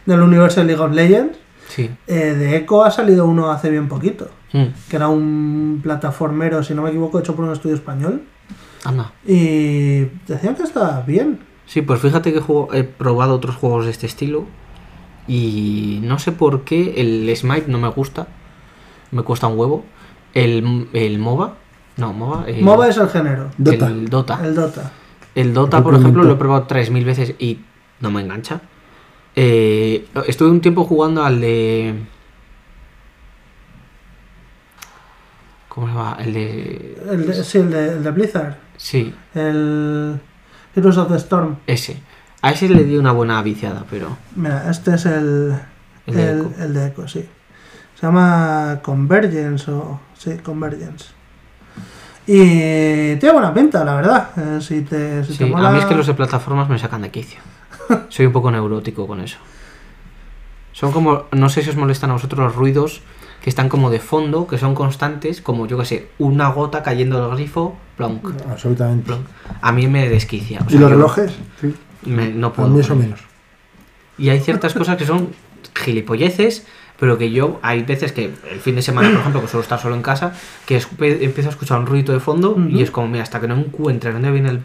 [0.06, 1.38] del universo de League of Legends.
[1.68, 1.90] Sí.
[2.06, 4.28] Eh, de Echo ha salido uno hace bien poquito.
[4.52, 8.22] Mm, Que era un plataformero, si no me equivoco, hecho por un estudio español.
[8.84, 9.12] Anda.
[9.26, 11.40] Y decían que estaba bien.
[11.66, 14.46] Sí, pues fíjate que juego- he probado otros juegos de este estilo.
[15.26, 18.28] Y no sé por qué el Smite no me gusta.
[19.10, 19.84] Me cuesta un huevo.
[20.34, 21.54] El, el MOBA.
[21.98, 22.44] No, MOBA.
[22.48, 23.50] el- MOBA es el género.
[23.58, 23.86] Dota.
[23.88, 24.40] El Dota.
[24.42, 24.92] El Dota.
[25.34, 27.60] El Dota, por ejemplo, lo he probado 3.000 veces y
[28.00, 28.60] no me engancha.
[29.36, 31.94] Eh, estuve un tiempo jugando al de...
[35.68, 36.16] ¿Cómo se llama?
[36.20, 36.98] El de...
[37.10, 38.56] El de- sí, el de, el de Blizzard.
[38.76, 40.20] Sí, El
[40.74, 41.56] Heroes of the Storm.
[41.66, 42.00] ese.
[42.42, 44.16] A ese le di una buena viciada, pero...
[44.36, 45.54] Mira, este es el,
[46.06, 46.52] El de el, Echo.
[46.62, 47.28] el de Echo, sí.
[47.96, 50.00] Se llama Convergence o...
[50.16, 51.06] Sí, Convergence.
[52.30, 54.28] Y tiene buena pinta, la verdad.
[54.36, 56.78] Eh, si te, si te Sí, mola- a mí es que los de plataformas me
[56.78, 57.40] sacan de quicio.
[58.10, 59.38] Soy un poco neurótico con eso.
[60.72, 61.24] Son como...
[61.32, 63.00] No sé si os molestan a vosotros los ruidos
[63.42, 67.20] que están como de fondo, que son constantes, como yo que sé, una gota cayendo
[67.26, 69.06] del grifo, plonk, Absolutamente.
[69.06, 69.22] plonk.
[69.62, 70.60] A mí me desquicia.
[70.60, 71.32] o ¿Y los relojes?
[71.60, 71.74] Sí.
[72.04, 72.68] me- no A puedo.
[72.68, 73.06] mí eso con ello.
[73.14, 73.20] menos.
[74.18, 75.30] Y hay ciertas cosas que son
[75.74, 76.66] gilipolleces,
[76.98, 79.78] pero que yo, hay veces que el fin de semana, por ejemplo, que suelo estar
[79.80, 80.32] solo en casa,
[80.66, 83.46] que espe- empiezo a escuchar un ruido de fondo y es como, mira, hasta que
[83.48, 84.62] no encuentre dónde viene el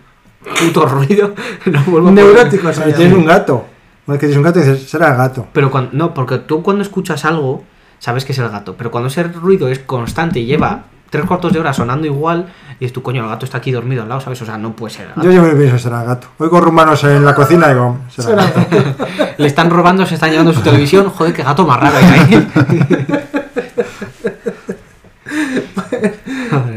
[0.60, 1.34] puto ruido,
[1.66, 3.66] no vuelvo a Neurótico O sea, se tienes un gato.
[4.06, 5.48] Una vez que tienes un gato dices, será el gato.
[5.54, 7.64] Pero cuando, no, porque tú cuando escuchas algo,
[8.00, 8.76] sabes que es el gato.
[8.78, 12.48] Pero cuando ese ruido es constante y lleva tres cuartos de hora sonando igual,
[12.80, 14.41] y es tu coño, el gato está aquí dormido al lado, ¿sabes?
[14.41, 15.23] O sea, no puede ser el gato.
[15.23, 16.27] Yo siempre pienso, será el gato.
[16.40, 19.06] Oigo rumanos en la cocina y digo, será el Será- gato.
[19.38, 21.10] Le están robando, se están llevando su televisión.
[21.10, 22.48] Joder, qué gato más raro hay ahí.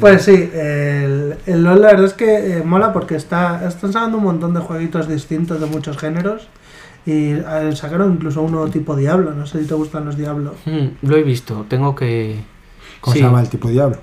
[0.00, 4.18] Pues sí, el, el LOL la verdad es que eh, mola porque está, están sacando
[4.18, 6.48] un montón de jueguitos distintos de muchos géneros
[7.04, 10.54] y eh, sacaron incluso uno tipo Diablo, no sé si te gustan los Diablo.
[10.64, 12.40] Mm, lo he visto, tengo que.
[13.00, 13.98] ¿Cómo Sí, se llama el tipo diablo?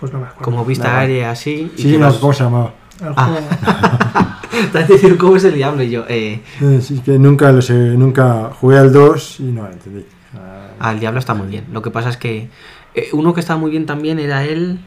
[0.00, 0.44] Pues no me acuerdo.
[0.44, 1.00] Como vista Nada.
[1.00, 1.72] aérea así.
[1.76, 2.72] y Sí, no, vas- ¿cómo se llamaba?
[3.00, 4.40] El Ah.
[4.72, 6.04] Te decir cómo es el diablo y yo.
[6.08, 6.40] Eh,
[6.80, 10.04] sí, que nunca lo sé, nunca jugué al 2 y no lo entendí.
[10.34, 11.66] Ah, ah, el diablo está muy bien.
[11.72, 12.48] Lo que pasa es que.
[12.94, 14.80] eh, uno que estaba muy bien también era el.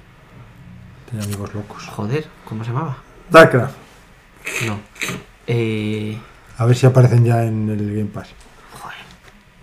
[1.09, 1.85] tenía amigos locos.
[1.87, 2.97] Joder, ¿cómo se llamaba?
[3.29, 3.75] Starcraft.
[4.67, 4.79] No.
[5.47, 6.17] Eh,
[6.57, 8.29] A ver si aparecen ya en el Game Pass.
[8.81, 8.97] joder,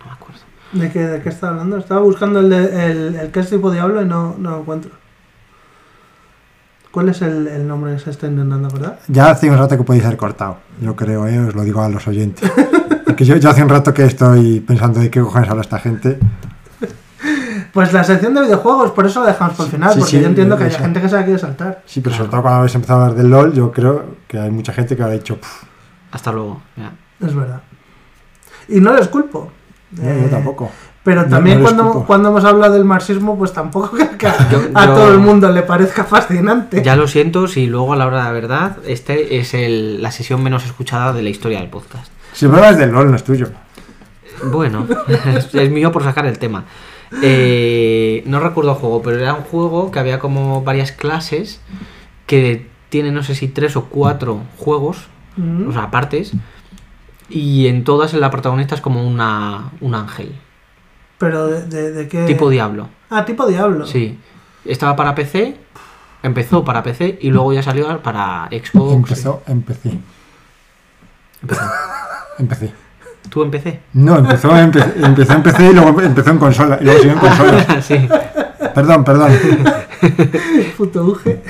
[0.00, 0.40] no me acuerdo.
[0.72, 1.76] ¿De qué, ¿De qué está hablando?
[1.76, 4.90] Estaba buscando el, de- el, el que es tipo Diablo y no, no lo encuentro.
[6.90, 8.98] ¿Cuál es el, el nombre que se está intentando acordar?
[9.08, 10.56] Ya hace un rato que podéis haber cortado.
[10.80, 11.38] Yo creo, ¿eh?
[11.38, 12.50] os lo digo a los oyentes.
[13.04, 16.18] Porque yo, yo hace un rato que estoy pensando de qué cojones habla esta gente.
[17.72, 20.20] Pues la sección de videojuegos, por eso la dejamos por el final, Sí, porque sí,
[20.20, 21.82] yo entiendo que hay gente que se la quiere saltar.
[21.86, 24.50] Sí, pero sobre todo cuando habéis empezado a hablar del LOL, yo creo que hay
[24.50, 25.64] mucha gente que habrá dicho, "Puf,
[26.12, 26.62] Hasta luego.
[26.76, 26.92] ya.
[27.26, 27.60] Es verdad.
[28.68, 29.50] Y no les culpo.
[29.92, 30.70] no, yo Eh, tampoco.
[31.16, 34.60] Pero también no cuando, cuando hemos hablado del marxismo, pues tampoco que, que a, Yo-
[34.74, 36.82] a yo- todo el mundo le parezca fascinante.
[36.82, 40.10] Ya lo siento si luego a la hora de la verdad, este es el- la
[40.10, 42.10] sesión menos escuchada de la historia del podcast.
[42.32, 43.48] Si problema es del LOL, no es tuyo.
[44.44, 44.86] Bueno,
[45.36, 46.64] es, es mío por sacar el tema.
[47.22, 51.60] Eh, no recuerdo el juego, pero era un juego que había como varias clases
[52.26, 55.06] que tiene no sé si tres o cuatro juegos,
[55.36, 55.68] Mm.
[55.68, 56.32] o sea, partes,
[57.30, 60.34] y en todas la protagonista es como una, un ángel,
[61.18, 62.24] Pero de, de, de qué...
[62.26, 62.88] tipo diablo.
[63.10, 63.86] Ah, tipo Diablo.
[63.86, 64.18] Sí,
[64.64, 65.56] estaba para PC,
[66.22, 68.92] empezó para PC y luego ya salió para Xbox.
[68.94, 69.98] Empezó, empecé.
[71.42, 71.62] Empezó.
[72.38, 72.72] Empecé.
[73.30, 73.80] ¿Tú en PC?
[73.94, 76.78] No, empezó, empe- empezó en PC y luego empezó en consola.
[76.80, 77.82] Y luego siguió en consola.
[77.82, 78.08] sí.
[78.74, 79.32] Perdón, perdón.
[80.76, 81.42] Puto Uge.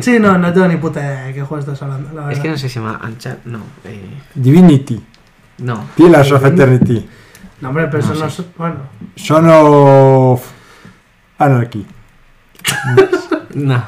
[0.00, 2.48] Sí, no, no tengo ni puta idea de qué juego estás hablando, la Es que
[2.48, 3.44] no sé si se llama Uncharted.
[3.50, 4.00] No, eh,
[4.34, 5.02] Divinity.
[5.58, 5.84] no.
[5.94, 7.06] Pillars of Eternity.
[7.60, 8.42] No, hombre, pero No eso no sé.
[8.42, 8.48] es...
[8.56, 8.76] Bueno,
[9.16, 10.42] Son of
[11.38, 11.86] Anarchy.
[13.54, 13.84] No.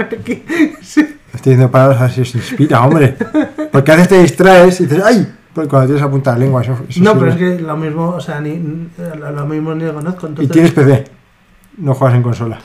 [0.00, 0.44] aquí.
[0.82, 1.00] Sí.
[1.34, 3.16] Estoy diciendo palabras así, se inspira, hombre.
[3.72, 5.32] Porque a veces te distraes y dices, ¡ay!
[5.54, 8.20] Pues cuando tienes apuntada la lengua, eso, eso No, pero es que lo mismo, o
[8.20, 8.58] sea, ni,
[9.18, 10.26] lo mismo ni lo conozco.
[10.26, 11.04] Y Entonces, tienes PC.
[11.78, 12.58] No juegas en consola.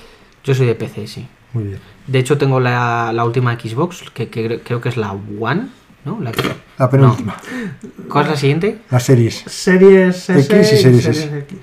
[0.43, 1.27] Yo soy de PC, sí.
[1.53, 1.79] Muy bien.
[2.07, 5.67] De hecho, tengo la, la última Xbox, que, que cre- creo que es la One,
[6.07, 6.19] ¿no?
[6.21, 6.31] La,
[6.79, 7.35] La penúltima.
[8.09, 8.79] ¿Cuál es la siguiente?
[8.89, 9.43] Las series.
[9.45, 11.37] Series S X y Series S.
[11.39, 11.57] X.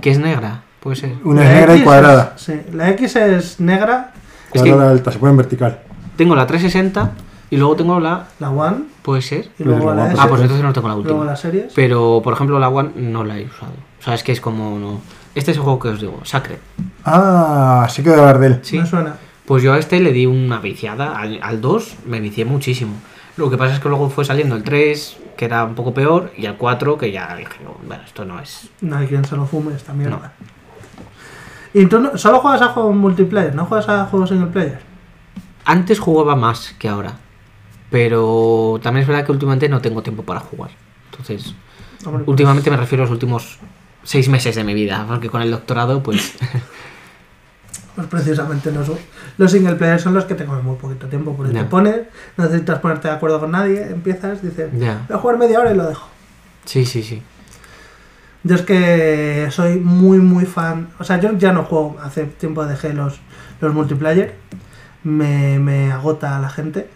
[0.00, 1.14] Que es negra, puede ser.
[1.24, 2.32] Una La es negra y X cuadrada.
[2.36, 4.12] es- sí, la X es negra,
[4.52, 5.80] Es que- Cuadrada alta, se pone en vertical.
[6.16, 7.12] Tengo la 360
[7.50, 8.28] y luego tengo la.
[8.38, 9.48] la One, Puede ser.
[9.58, 11.24] y luego la la S, Ah, pues entonces no tengo la luego última.
[11.30, 11.72] las series.
[11.74, 13.72] Pero, por ejemplo, la One no la he usado.
[14.00, 14.78] O sea, es que es como.
[14.78, 15.00] No...
[15.34, 16.58] Este es el juego que os digo, Sacred.
[17.04, 18.58] Ah, sí que de hablar de él.
[18.62, 18.78] Sí.
[18.78, 19.16] Me suena.
[19.46, 21.16] Pues yo a este le di una viciada.
[21.18, 22.92] Al, al 2 me vicié muchísimo.
[23.36, 26.32] Lo que pasa es que luego fue saliendo el 3, que era un poco peor,
[26.36, 28.68] y el 4, que ya dije, no, bueno, esto no es.
[28.80, 30.32] No hay quien se lo fume esta mierda.
[31.74, 33.54] ¿Y tú no- solo juegas a juegos multiplayer?
[33.54, 34.80] ¿No juegas a juegos single player?
[35.64, 37.14] Antes jugaba más que ahora.
[37.90, 40.70] Pero también es verdad que últimamente no tengo tiempo para jugar.
[41.10, 41.54] Entonces,
[42.04, 43.58] Hombre, pues, últimamente me refiero a los últimos
[44.02, 45.04] seis meses de mi vida.
[45.08, 46.34] Porque con el doctorado, pues.
[47.94, 48.90] pues precisamente los,
[49.38, 51.34] los single player son los que te comen muy poquito tiempo.
[51.36, 52.02] Porque te pones,
[52.36, 55.76] no necesitas ponerte de acuerdo con nadie, empiezas, dices, voy a jugar media hora y
[55.76, 56.08] lo dejo.
[56.64, 57.22] Sí, sí, sí.
[58.44, 60.88] Yo es que soy muy, muy fan.
[60.98, 61.96] O sea, yo ya no juego.
[62.02, 63.20] Hace tiempo dejé los,
[63.60, 64.34] los multiplayer.
[65.04, 66.88] Me, me agota la gente.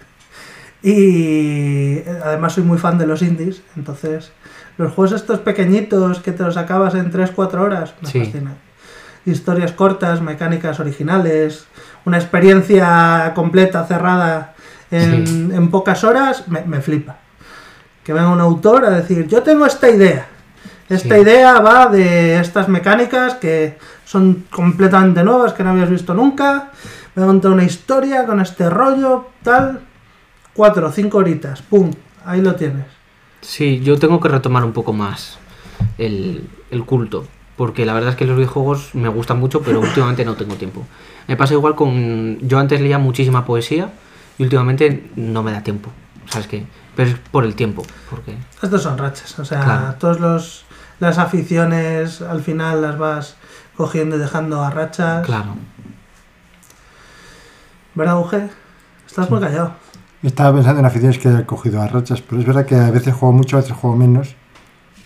[0.82, 3.62] Y además soy muy fan de los indies.
[3.77, 4.32] Entonces,
[4.78, 8.18] los juegos estos pequeñitos que te los acabas en 3-4 horas me Sí.
[8.20, 8.55] fascinan.
[9.27, 11.66] Historias cortas, mecánicas originales,
[12.05, 14.55] una experiencia completa, cerrada
[14.90, 15.48] en, Sí.
[15.53, 17.16] en pocas horas, me, me flipa.
[18.05, 20.28] Que venga un autor a decir, yo tengo esta idea.
[20.89, 21.20] Esta Sí.
[21.23, 26.70] idea va de estas mecánicas que son completamente nuevas, que no habías visto nunca.
[27.16, 29.81] Me a contar una historia con este rollo, tal.
[30.55, 31.90] Cuatro o cinco horitas, pum,
[32.24, 32.86] ahí lo tienes.
[33.40, 35.39] Sí, yo tengo que retomar un poco más
[35.98, 37.27] el, el culto.
[37.57, 40.85] Porque la verdad es que los videojuegos me gustan mucho, pero últimamente no tengo tiempo.
[41.27, 42.39] Me pasa igual con.
[42.47, 43.91] Yo antes leía muchísima poesía
[44.39, 45.91] Y últimamente no me da tiempo,
[46.27, 46.66] ¿sabes qué?
[46.95, 48.35] Pero es por el tiempo, porque...
[48.62, 49.95] Estos son rachas, o sea, Claro.
[49.99, 50.65] todos los
[51.01, 53.37] las aficiones al final las vas
[53.77, 55.24] cogiendo y dejando a rachas.
[55.27, 55.57] Claro.
[57.95, 58.49] ¿Verdad, Uge?
[59.07, 59.73] Estás muy callado.
[60.23, 63.15] Estaba pensando en aficiones que he cogido a rachas, pero es verdad que a veces
[63.15, 64.35] juego mucho, a veces juego menos.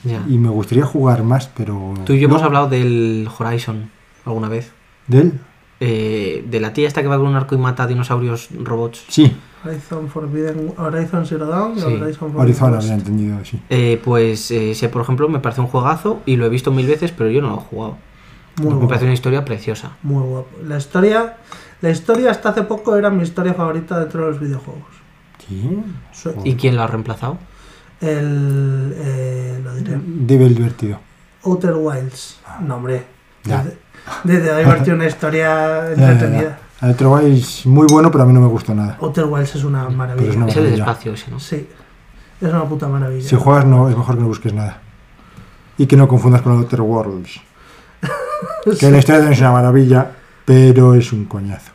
[0.04, 1.94] Y me gustaría jugar más, pero.
[2.04, 2.34] Tú y yo no.
[2.34, 3.90] hemos hablado del Horizon
[4.24, 4.72] alguna vez.
[5.06, 5.40] ¿De él?
[5.82, 9.04] Eh, de la tía esta que va con un arco y mata dinosaurios robots.
[9.08, 11.84] Sí, Horizon Forbidden, Horizon Zero Dawn Sí.
[11.84, 13.60] Horizon Forbidden había entendido, sí.
[13.70, 16.86] Eh, pues eh, ese, por ejemplo, me parece un juegazo y lo he visto mil
[16.86, 17.96] veces, pero yo no lo he jugado.
[18.56, 18.88] Muy me guapo.
[18.88, 19.92] parece una historia preciosa.
[20.02, 20.48] Muy guapo.
[20.66, 21.36] La historia,
[21.80, 24.82] la historia hasta hace poco era mi historia favorita dentro de los videojuegos.
[25.48, 26.30] Sí.
[26.44, 27.38] ¿Y quién lo ha reemplazado?
[28.00, 30.98] El, eh, lo diré, Debe divertido.
[31.44, 32.40] Outer Wilds.
[32.62, 33.04] No, hombre.
[33.44, 33.62] Ya.
[34.24, 36.58] Desde, desde divertido una historia entretenida.
[36.82, 38.96] El guay es muy bueno, pero a mí no me gustó nada.
[39.00, 40.30] Outer Wilds es una maravilla.
[40.30, 40.82] es una es el maravilla.
[40.84, 41.38] espacio ese, ¿no?
[41.38, 41.68] Sí,
[42.40, 43.28] es una puta maravilla.
[43.28, 44.80] Si juegas, no, es mejor que no busques nada.
[45.76, 47.40] Y que no confundas con Outer Worlds.
[48.80, 50.10] Que la historia también es una maravilla,
[50.46, 51.72] pero es un coñazo.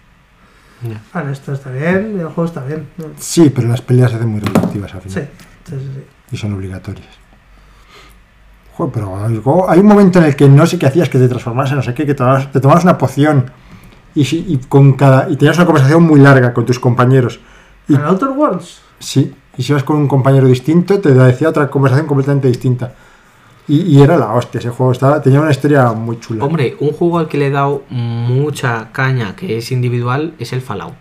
[1.14, 2.88] Vale, esto está bien, el juego está bien.
[3.18, 5.30] Sí, pero las peleas se hacen muy repetitivas al Sí, final.
[5.68, 5.92] sí, sí.
[5.96, 6.04] sí.
[6.32, 7.08] Y son obligatorias.
[8.74, 11.28] Joder, pero algo- hay un momento en el que no sé qué hacías, que te
[11.30, 13.52] transformas en no sé qué, que te tomabas, te tomabas una poción
[14.14, 17.40] y, si- y con cada y tenías una conversación muy larga con tus compañeros.
[17.88, 18.82] Y ¿En Outer Worlds?
[19.00, 22.94] sí, y si ibas con un compañero distinto, te decía otra conversación completamente distinta.
[23.68, 26.44] Y, y era la hostia, ese juego estaba, tenía una historia muy chula.
[26.46, 30.62] Hombre, un juego al que le he dado mucha caña, que es individual, es el
[30.62, 30.96] Fallout.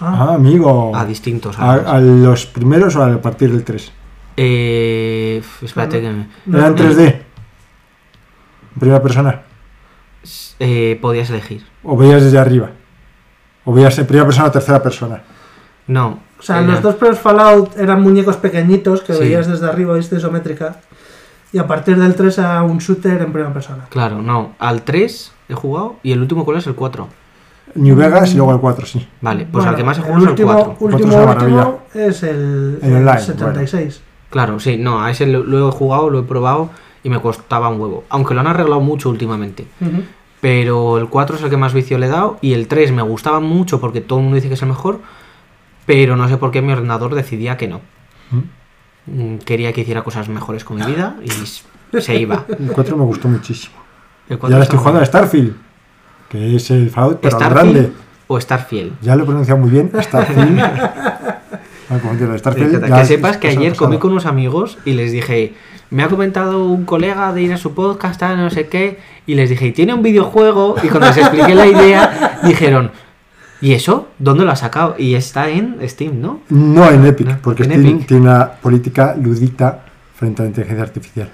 [0.00, 0.92] Ah, Ah, amigo.
[0.94, 1.58] A distintos.
[1.58, 3.90] ¿A, a los primeros o a partir del 3?
[4.36, 6.78] Eh, espérate que me- no, ¿Era en no.
[6.78, 7.06] 3D?
[8.74, 9.42] ¿En primera persona?
[10.60, 11.64] eh, podías elegir.
[11.82, 12.70] ¿O veías desde arriba?
[13.64, 15.22] ¿O veías en primera persona o tercera persona?
[15.86, 16.20] No.
[16.38, 19.20] O sea, era- los dos primeros Fallout eran muñecos pequeñitos que Sí.
[19.20, 20.76] veías desde arriba, viste isométrica.
[21.52, 23.84] Y a partir del 3 era un shooter en primera persona.
[23.90, 24.54] Claro, no.
[24.58, 27.08] Al 3 he jugado y el último cuál es el 4.
[27.74, 29.06] New Vegas y luego el 4, sí.
[29.20, 30.76] Vale, pues Bueno, al que más he el jugado es el último, 4.
[30.80, 30.88] último,
[31.24, 34.00] Cuatro es último es el, El el online, 76.
[34.34, 36.70] Claro, sí, no, a ese lo, lo he jugado, lo he probado
[37.04, 38.02] y me costaba un huevo.
[38.08, 39.64] Aunque lo han arreglado mucho últimamente.
[40.40, 43.02] Pero el 4 es el que más vicio le he dado y el 3 me
[43.02, 44.98] gustaba mucho porque todo el mundo dice que es el mejor.
[45.86, 47.80] Pero no sé por qué mi ordenador decidía que no.
[49.06, 52.44] Mm, Quería que hiciera cosas mejores con mi vida y se iba.
[52.58, 53.76] El 4 me gustó muchísimo.
[54.28, 55.54] El Y 4 ahora está estoy jugando a Starfield,
[56.28, 57.80] que es el Fallout, pero al grande.
[57.82, 59.00] ¿Starfield o Starfield?
[59.00, 60.58] Ya lo he pronunciado muy bien, Starfield.
[61.90, 61.98] Ah,
[62.38, 65.54] Starfield Que, ya que es- sepas que ayer comí con unos amigos y les dije,
[65.90, 69.34] me ha comentado un colega de ir a su podcast, tal, no sé qué, y
[69.34, 72.90] les dije, "¿Y tiene un videojuego, y cuando les expliqué la idea, dijeron,
[73.60, 74.08] ¿y eso?
[74.18, 74.94] ¿Dónde lo ha sacado?
[74.98, 76.40] Y está en Steam, ¿no?
[76.48, 78.06] No en Epic, No, porque en Steam Epic.
[78.08, 79.84] tiene una política ludita
[80.16, 81.28] frente a la inteligencia artificial.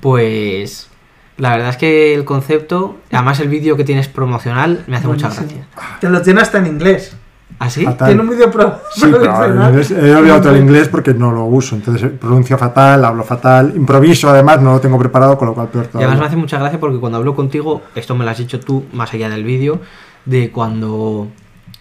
[0.00, 0.88] Pues
[1.36, 5.28] la verdad es que el concepto, además el vídeo que tienes promocional, me hace mucha
[5.28, 5.62] Buenísimo.
[5.74, 5.98] gracia.
[6.00, 7.16] Que lo tiene hasta en inglés.
[7.58, 7.84] ¿Ah, sí?
[7.84, 8.08] Fatal.
[8.08, 11.76] Tiene un vídeo pro Sí, pero he olvidado todo el inglés porque no lo uso,
[11.76, 15.84] entonces pronuncio fatal, hablo fatal, improviso además, no lo tengo preparado, con lo cual peor
[15.84, 16.26] Y además me todavía.
[16.28, 19.28] hace mucha gracia porque cuando hablo contigo, esto me lo has dicho tú más allá
[19.28, 19.80] del vídeo,
[20.24, 21.28] de cuando,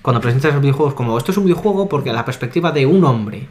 [0.02, 3.48] cuando presentas los videojuegos como esto es un videojuego porque la perspectiva de un hombre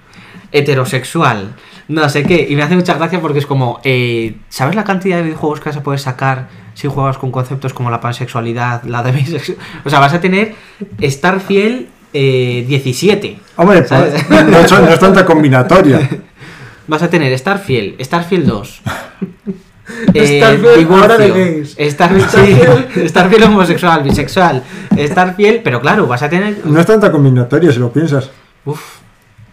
[0.53, 1.55] heterosexual,
[1.89, 5.17] no sé qué, y me hace mucha gracia porque es como, eh, ¿sabes la cantidad
[5.17, 9.03] de videojuegos que vas a poder sacar si juegas con conceptos como la pansexualidad, la
[9.03, 9.67] de bisexualidad?
[9.85, 10.55] O sea, vas a tener
[11.01, 13.39] estar fiel eh, 17.
[13.57, 13.91] Hombre, pues,
[14.31, 16.09] no, es, no es tanta combinatoria.
[16.87, 18.83] Vas a tener Starfield, Starfield 2.
[20.15, 21.77] Starfield ahora de gays.
[21.79, 24.63] Starfield, sí, Starfield homosexual, bisexual.
[24.97, 26.59] Starfield, pero claro, vas a tener.
[26.65, 28.31] No es tanta combinatoria si lo piensas.
[28.65, 28.81] Uf.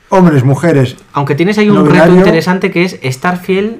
[0.09, 0.97] Hombres, mujeres.
[1.13, 3.77] Aunque tienes ahí un reto interesante que es Starfield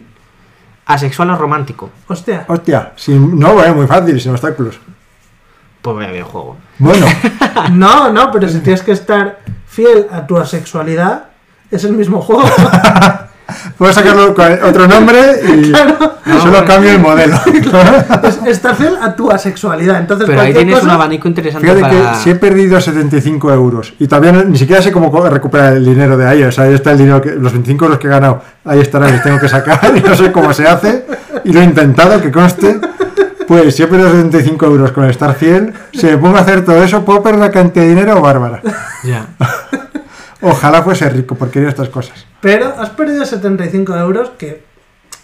[0.86, 1.92] asexual o romántico.
[2.08, 2.46] Hostia.
[2.48, 4.80] Hostia, sin, no, bueno, muy fácil, sin obstáculos.
[5.86, 6.58] Pues vaya videojuego.
[6.80, 7.06] Bueno,
[7.72, 11.26] No, no, pero si tienes que estar fiel a tu asexualidad,
[11.72, 12.44] es el mismo juego.
[13.78, 15.20] puedo sacarlo con otro nombre
[15.56, 15.72] y
[16.42, 17.36] solo cambio el modelo.
[18.24, 20.00] es estar fiel a tu asexualidad.
[20.00, 22.12] Entonces, Pero ahí tienes un cosa- abanico interesante Fíjate para.
[22.14, 25.86] que si he perdido 75 euros y todavía no- ni siquiera sé cómo recuperar el
[25.86, 26.44] dinero de ahí.
[26.44, 29.12] O sea, ahí está el dinero, que, los 25 euros que he ganado, ahí estarán,
[29.12, 31.06] los tengo que sacar y no sé cómo se hace.
[31.44, 32.80] Y lo he intentado, que conste.
[33.48, 36.84] Pues si he perdido 75 euros con estar fiel, si me pongo a hacer todo
[36.84, 38.62] eso, puedo perder una cantidad de dinero bárbara.
[39.04, 39.28] Ya.
[40.42, 42.26] Ojalá fuese rico por querer estas cosas.
[42.42, 44.64] Pero has perdido 75 euros que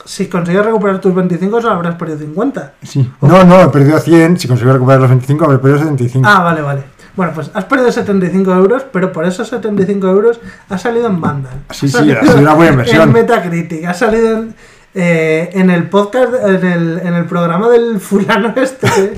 [0.06, 2.74] si consigues recuperar tus 25 solo habrás perdido 50.
[2.84, 3.12] Sí.
[3.22, 4.40] No, no, he perdido 100.
[4.40, 6.28] Si consigo recuperar los 25, habré perdido 75.
[6.28, 6.84] Ah, vale, vale.
[7.16, 10.40] Bueno, pues has perdido 75 euros, pero por esos 75 euros
[10.70, 11.54] ha salido en Vandal.
[11.72, 13.04] Sí, Ha sí, ha sido una buena inversión.
[13.04, 14.56] En Metacritic, ha salido en,
[14.94, 19.14] eh, en el podcast, en el, en el programa del fulano este.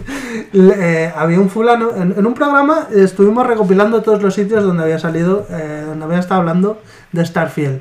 [0.54, 5.00] eh, había un fulano, en, en un programa estuvimos recopilando todos los sitios donde había
[5.00, 6.82] salido, eh, donde había estado hablando
[7.12, 7.80] de Starfield.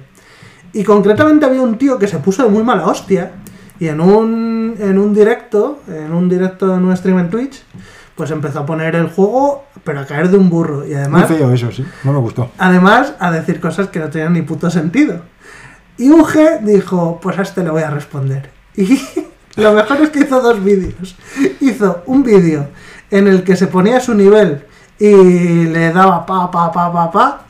[0.73, 3.33] Y concretamente había un tío que se puso de muy mala hostia
[3.79, 7.63] y en un, en un directo, en un directo en un stream en Twitch,
[8.15, 10.85] pues empezó a poner el juego, pero a caer de un burro.
[10.85, 11.85] Y Muy además, feo eso, sí.
[12.05, 12.51] No me gustó.
[12.59, 15.21] además a decir cosas que no tenían ni puto sentido.
[15.99, 18.51] Y Uge dijo, pues a este le voy a responder.
[18.77, 19.01] Y
[19.57, 21.17] lo mejor es que hizo dos vídeos.
[21.61, 22.69] Hizo un vídeo
[23.11, 24.65] en el que se ponía a su nivel
[24.99, 27.41] y le daba pa, pa, pa, pa, pa.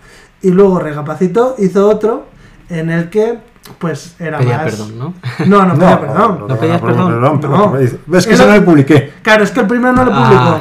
[0.42, 2.26] Y luego recapacitó, hizo otro
[2.68, 3.38] en el que
[3.78, 4.64] pues era Pedía más...
[4.70, 5.14] perdón, ¿no?
[5.46, 6.44] No, no pedía perdón.
[6.48, 7.40] No pedías perdón.
[7.40, 7.72] pero No.
[8.06, 9.12] ves que Eso- no lo publiqué.
[9.22, 10.60] Claro, es que el primero no lo Ah, publicó.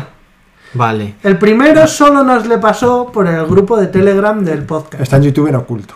[0.73, 1.15] Vale.
[1.23, 5.01] El primero solo nos le pasó por el grupo de Telegram del podcast.
[5.01, 5.95] Está en YouTube en oculto.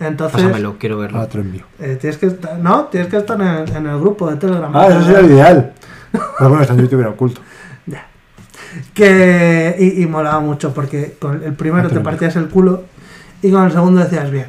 [0.00, 1.28] Entonces, Pásamelo, quiero verlo.
[1.34, 1.64] Envío.
[1.78, 4.72] eh, tienes que estar, no, tienes que estar en el, en el grupo de Telegram.
[4.74, 5.72] Ah, eso sería lo ideal.
[6.10, 7.42] Pero bueno, está en YouTube en oculto.
[7.86, 8.06] Ya.
[8.94, 12.84] Que, y, y molaba mucho porque con el primero te partías el culo
[13.42, 14.46] y con el segundo decías bien.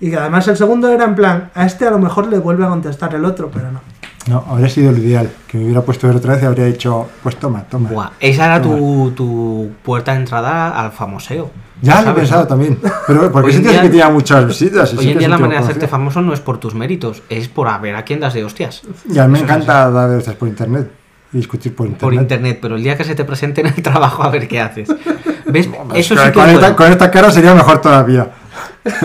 [0.00, 2.64] Y que además el segundo era en plan, a este a lo mejor le vuelve
[2.64, 3.80] a contestar el otro, pero no.
[4.28, 5.30] No, habría sido lo ideal.
[5.46, 7.88] Que me hubiera puesto ver otra vez y habría dicho, pues toma, toma.
[7.90, 11.50] Buah, esa era tu, tu puerta de entrada al famoseo.
[11.80, 12.48] Ya lo he ¿sabes, pensado no?
[12.48, 12.78] también.
[13.06, 14.92] Pero porque día- que tenía muchas visitas.
[14.98, 17.68] Hoy en día la manera de hacerte famoso no es por tus méritos, es por
[17.68, 18.82] a ver a quién das de hostias.
[19.08, 20.90] Y a mí me encanta dar hostias por internet.
[21.32, 22.00] Y discutir por internet.
[22.00, 24.60] Por internet, pero el día que se te presente en el trabajo a ver qué
[24.60, 24.88] haces.
[25.46, 25.68] ¿Ves?
[25.94, 28.28] Eso sí que con esta, con esta cara sería mejor todavía.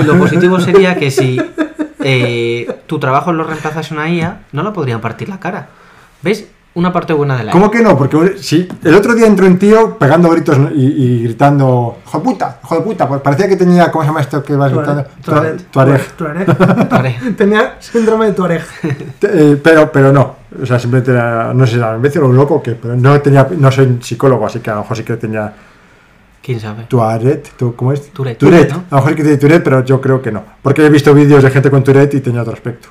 [0.06, 1.40] Lo positivo sería que si
[2.04, 5.68] eh, tu trabajo lo reemplazas una IA, no la podrían partir la cara.
[6.22, 6.48] ¿Ves?
[6.76, 7.72] Una parte buena de la ¿Cómo IA.
[7.72, 7.96] que no?
[7.96, 12.24] Porque sí, el otro día entró un tío pegando gritos y, y gritando, ¡hijo de
[12.24, 12.60] puta!
[12.64, 13.08] ¡hijo de puta!
[13.08, 15.06] Pues parecía que tenía, ¿cómo se llama esto que vas gritando?
[15.24, 15.58] Tuareg.
[15.72, 16.00] Tua-
[16.90, 17.36] Tuareg.
[17.38, 18.64] Tenía síndrome de Tuareg.
[19.22, 20.36] Eh, pero, pero no.
[20.62, 23.22] O sea, simplemente era, no sé si era un imbécil o un loco pero no
[23.22, 25.54] tenía, no soy psicólogo, así que a lo mejor sí que tenía
[26.44, 26.84] ¿Quién sabe?
[26.90, 28.12] Tourette, ¿tú, ¿cómo es?
[28.12, 28.72] Tourette, Tourette.
[28.74, 28.84] ¿no?
[28.90, 30.44] A lo mejor que tiene Tourette, pero yo creo que no.
[30.62, 32.90] Porque he visto vídeos de gente con Tourette y tenía otro aspecto.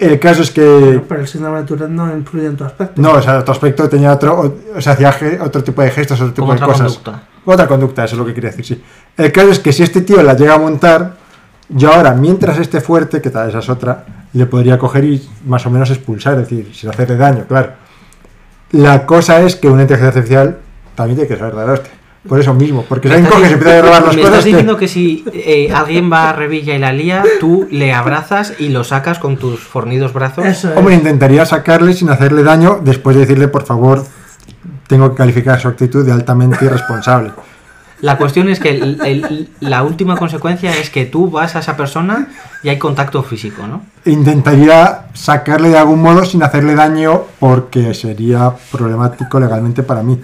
[0.00, 1.00] El caso es que...
[1.08, 3.00] Pero el síndrome de Tourette no influye en tu aspecto.
[3.00, 6.20] No, o sea, otro aspecto tenía otro, o, o sea, hacía otro tipo de gestos,
[6.20, 6.86] otro tipo Como de otra cosas.
[6.98, 7.22] conducta.
[7.44, 8.82] Otra conducta, eso es lo que quería decir, sí.
[9.16, 11.16] El caso es que si este tío la llega a montar,
[11.68, 15.64] yo ahora, mientras esté fuerte, que tal, esa es otra, le podría coger y más
[15.66, 17.72] o menos expulsar, es decir, sin hacerle daño, claro.
[18.72, 20.58] La cosa es que una inteligencia artificial
[20.94, 21.92] también tiene que saber dar hostia.
[22.28, 24.24] Por eso mismo, porque coge y se empieza a robar las me cosas.
[24.38, 27.94] estás que- diciendo que si eh, alguien va a Revilla y la lía, tú le
[27.94, 30.44] abrazas y lo sacas con tus fornidos brazos.
[30.44, 30.76] Eso es.
[30.76, 34.04] Hombre, intentaría sacarle sin hacerle daño, después de decirle, por favor,
[34.86, 37.30] tengo que calificar su actitud de altamente irresponsable.
[38.02, 41.76] La cuestión es que el- el- la última consecuencia es que tú vas a esa
[41.76, 42.28] persona
[42.62, 43.82] y hay contacto físico, ¿no?
[44.04, 50.20] Intentaría sacarle de algún modo sin hacerle daño porque sería problemático legalmente para mí.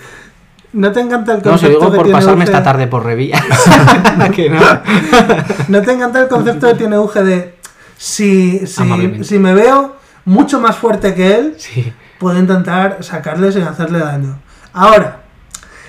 [0.76, 3.02] ¿No te encanta el No, concepto se digo que por tiene pasarme esta tarde por
[3.04, 3.42] Revilla.
[4.34, 4.60] que no.
[5.68, 7.54] ¿No te encanta el concepto que tiene Uge de
[7.96, 9.96] si, si, si me veo
[10.26, 11.92] mucho más fuerte que él, Sí.
[12.18, 14.38] puedo intentar sacarle sin hacerle daño?
[14.74, 15.22] Ahora,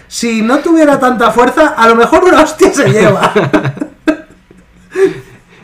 [0.08, 3.32] si no tuviera tanta fuerza, a lo mejor una hostia se lleva.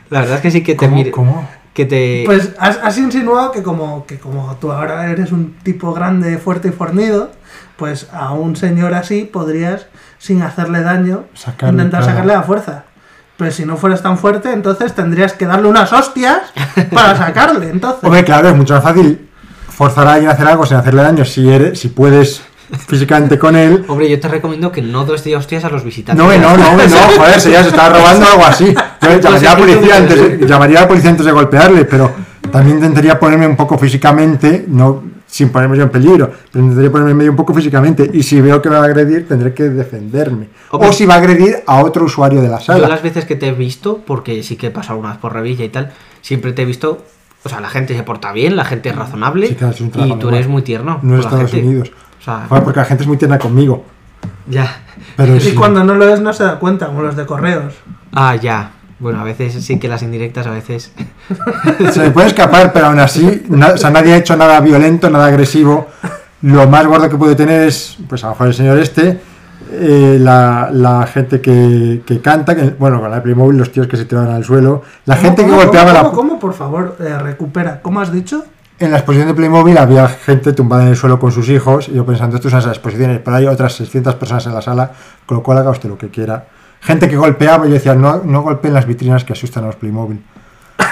[0.09, 0.95] La verdad es que sí que te ¿Cómo?
[0.97, 1.49] mire- cómo?
[1.73, 2.23] Que te.
[2.25, 6.67] Pues has, has insinuado que como, que como tú ahora eres un tipo grande, fuerte
[6.67, 7.31] y fornido,
[7.77, 9.87] pues a un señor así podrías,
[10.19, 12.13] sin hacerle daño, Sacarle, intentar claro.
[12.13, 12.83] sacarle la fuerza.
[13.37, 16.37] Pero si no fueras tan fuerte, entonces tendrías que darle unas hostias
[16.93, 17.69] para sacarle.
[17.69, 19.27] Entonces, Hombre, claro, es mucho más fácil
[19.69, 22.43] forzar a alguien a hacer algo sin hacerle daño si eres, si puedes
[22.87, 23.83] físicamente con él.
[23.87, 26.23] Hombre, yo te recomiendo que no des de hostias a los visitantes.
[26.23, 28.73] No, no, no, hombre, no, joder, si ya se estaba robando algo así.
[29.01, 32.11] Yo llamaría a la policía antes, de- llamaría a la policía antes de golpearle, pero
[32.51, 35.03] también intentaría ponerme un poco físicamente, no
[35.33, 38.39] sin ponerme yo en peligro, pero intentaría ponerme en medio un poco físicamente y si
[38.39, 40.49] veo que me va a agredir tendré que defenderme.
[40.69, 42.87] O si va a agredir a otro usuario de la Yo sala.
[42.87, 45.69] las veces que te he visto, porque sí que he pasado algunas por Revilla y
[45.69, 45.91] tal,
[46.21, 47.03] siempre te he visto.
[47.43, 49.87] O sea, la gente se porta bien, la gente es razonable Sí, claro, es un
[49.87, 50.99] y tú eres muy tierno.
[51.01, 51.67] No es Estados gente.
[51.67, 51.91] Unidos.
[52.21, 53.85] O sea, Joder, porque la gente es muy tierna conmigo.
[54.47, 54.83] ya.
[55.17, 55.55] Pero y sí.
[55.55, 57.73] cuando no lo es, no se da cuenta, como los de correos.
[58.11, 58.73] Ah, ya.
[58.99, 60.91] Bueno, a veces sí que las indirectas, a veces.
[61.91, 65.09] Se me puede escapar, pero aún así, na- o sea, nadie ha hecho nada violento,
[65.09, 65.87] nada agresivo.
[66.41, 69.19] Lo más gordo que puede tener es, pues a lo mejor el señor este,
[69.71, 73.97] eh, la, la gente que, que canta, que, bueno, con la Playmobil, los tíos que
[73.97, 76.09] se tiraban al suelo, la ¿Cómo, gente que cómo, golpeaba cómo, la...
[76.09, 76.39] cómo, cómo?
[76.39, 77.81] por favor, eh, recupera.
[77.81, 78.45] ¿Cómo has dicho?
[78.79, 81.93] en la exposición de Playmobil había gente tumbada en el suelo con sus hijos y
[81.93, 84.91] yo pensando, esto es esas exposiciones, pero hay otras 600 personas en la sala,
[85.25, 86.47] con lo cual haga usted lo que quiera.
[86.83, 89.75] Gente que golpeaba y yo decía, no, no golpeen las vitrinas que asustan a los
[89.77, 90.21] Playmobil.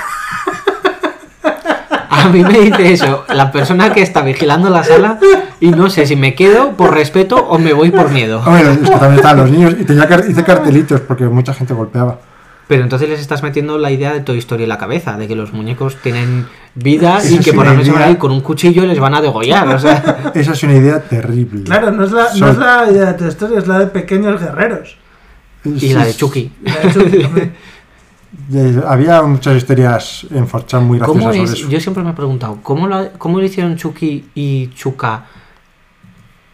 [2.09, 5.17] A mí me dice eso, la persona que está vigilando la sala
[5.59, 8.41] y no sé si me quedo por respeto o me voy por miedo.
[8.45, 11.73] Hombre, es que también estaban los niños y tenía car- hice cartelitos porque mucha gente
[11.73, 12.19] golpeaba.
[12.67, 15.35] Pero entonces les estás metiendo la idea de Toy Story en la cabeza, de que
[15.35, 18.11] los muñecos tienen vida y que por la noche van a idea.
[18.11, 19.67] ir con un cuchillo les van a degollar.
[19.69, 21.63] O sea, Esa es una idea terrible.
[21.63, 24.39] Claro, no es la, no es la idea de tu historia, es la de pequeños
[24.39, 24.97] guerreros.
[25.63, 26.51] Y la de Chucky.
[26.63, 27.53] La de Chucky también.
[28.87, 31.59] Había muchas historias en Forchan muy ¿Cómo graciosas sobre es?
[31.59, 31.69] eso.
[31.69, 35.25] Yo siempre me he preguntado, ¿cómo lo, ¿cómo lo hicieron Chucky y Chuka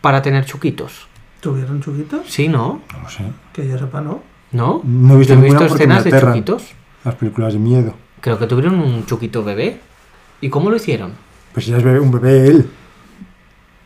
[0.02, 1.08] para tener chuquitos?
[1.40, 2.22] ¿Tuvieron chuquitos?
[2.28, 2.82] Sí, ¿no?
[2.94, 3.24] No lo sé.
[3.54, 4.22] Que yo sepa, ¿no.
[4.52, 4.82] ¿No?
[4.84, 6.64] No he visto he escenas de chuquitos.
[7.04, 7.94] Las películas de miedo.
[8.22, 9.80] Creo que tuvieron un chuquito bebé.
[10.42, 11.12] ¿Y cómo lo hicieron?
[11.54, 12.70] Pues ya es bebé- un bebé él.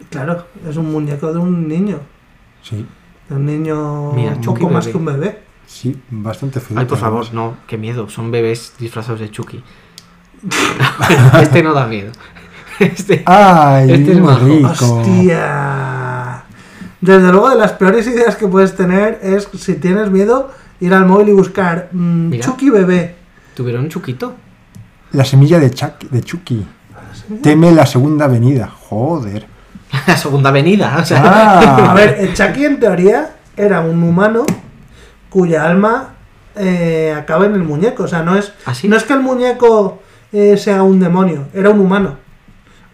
[0.10, 2.00] Claro, es un muñeco de un niño.
[2.64, 2.86] Sí,
[3.36, 4.92] un niño Mira, un Chucky poco más bebé.
[4.92, 5.40] que un bebé.
[5.66, 6.78] sí, bastante feo.
[6.80, 8.10] Ay, por favor, no, qué miedo.
[8.10, 9.64] Son bebés disfrazados de Chucky.
[11.42, 12.12] este no da miedo.
[12.80, 13.22] Este.
[13.28, 14.44] Ay, Este es majo.
[14.46, 14.70] rico.
[14.70, 16.44] ¡Hostia!
[17.00, 20.50] Desde luego, de las peores ideas que puedes tener es, si tienes miedo,
[20.80, 22.44] ir al móvil y buscar mm, Mira.
[22.46, 23.16] Chucky bebé.
[23.54, 24.34] ¿Tuvieron un chuquito?
[25.12, 26.66] La semilla de, Chuck- de Chucky.
[27.44, 28.68] Teme la segunda avenida.
[28.68, 29.46] Joder.
[30.08, 30.98] La segunda avenida.
[31.00, 34.46] O sea, Ah, A ver, el Chucky en teoría era un humano
[35.30, 36.14] cuya alma
[36.56, 38.04] eh, acaba en el muñeco.
[38.04, 38.88] O sea, no es, ¿Ah, sí?
[38.88, 40.02] no es que el muñeco
[40.32, 42.18] eh, sea un demonio, era un humano.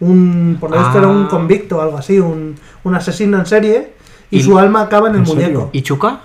[0.00, 0.98] Un, por lo visto Ah.
[0.98, 2.54] era un convicto o algo así, un,
[2.84, 3.94] un asesino en serie.
[4.30, 5.70] Y, ¿Y- su alma acaba en el muñeco.
[5.72, 6.20] ¿Y Chuka?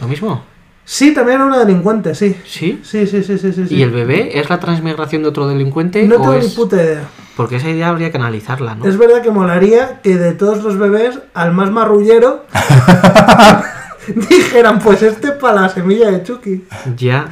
[0.00, 0.42] ¿Lo mismo?
[0.84, 2.36] Sí, también era una delincuente, sí.
[2.44, 2.80] ¿Sí?
[2.84, 3.66] Sí, sí, sí, sí, sí.
[3.68, 3.74] sí.
[3.74, 6.02] ¿Y el bebé es la transmigración de otro delincuente?
[6.04, 6.48] No o tengo es...
[6.48, 7.02] ni puta idea.
[7.36, 8.84] Porque esa idea habría que analizarla, ¿no?
[8.84, 12.44] Es verdad que molaría que de todos los bebés, al más marrullero,
[14.28, 16.64] dijeran, pues este para la semilla de Chucky.
[16.96, 17.26] Ya.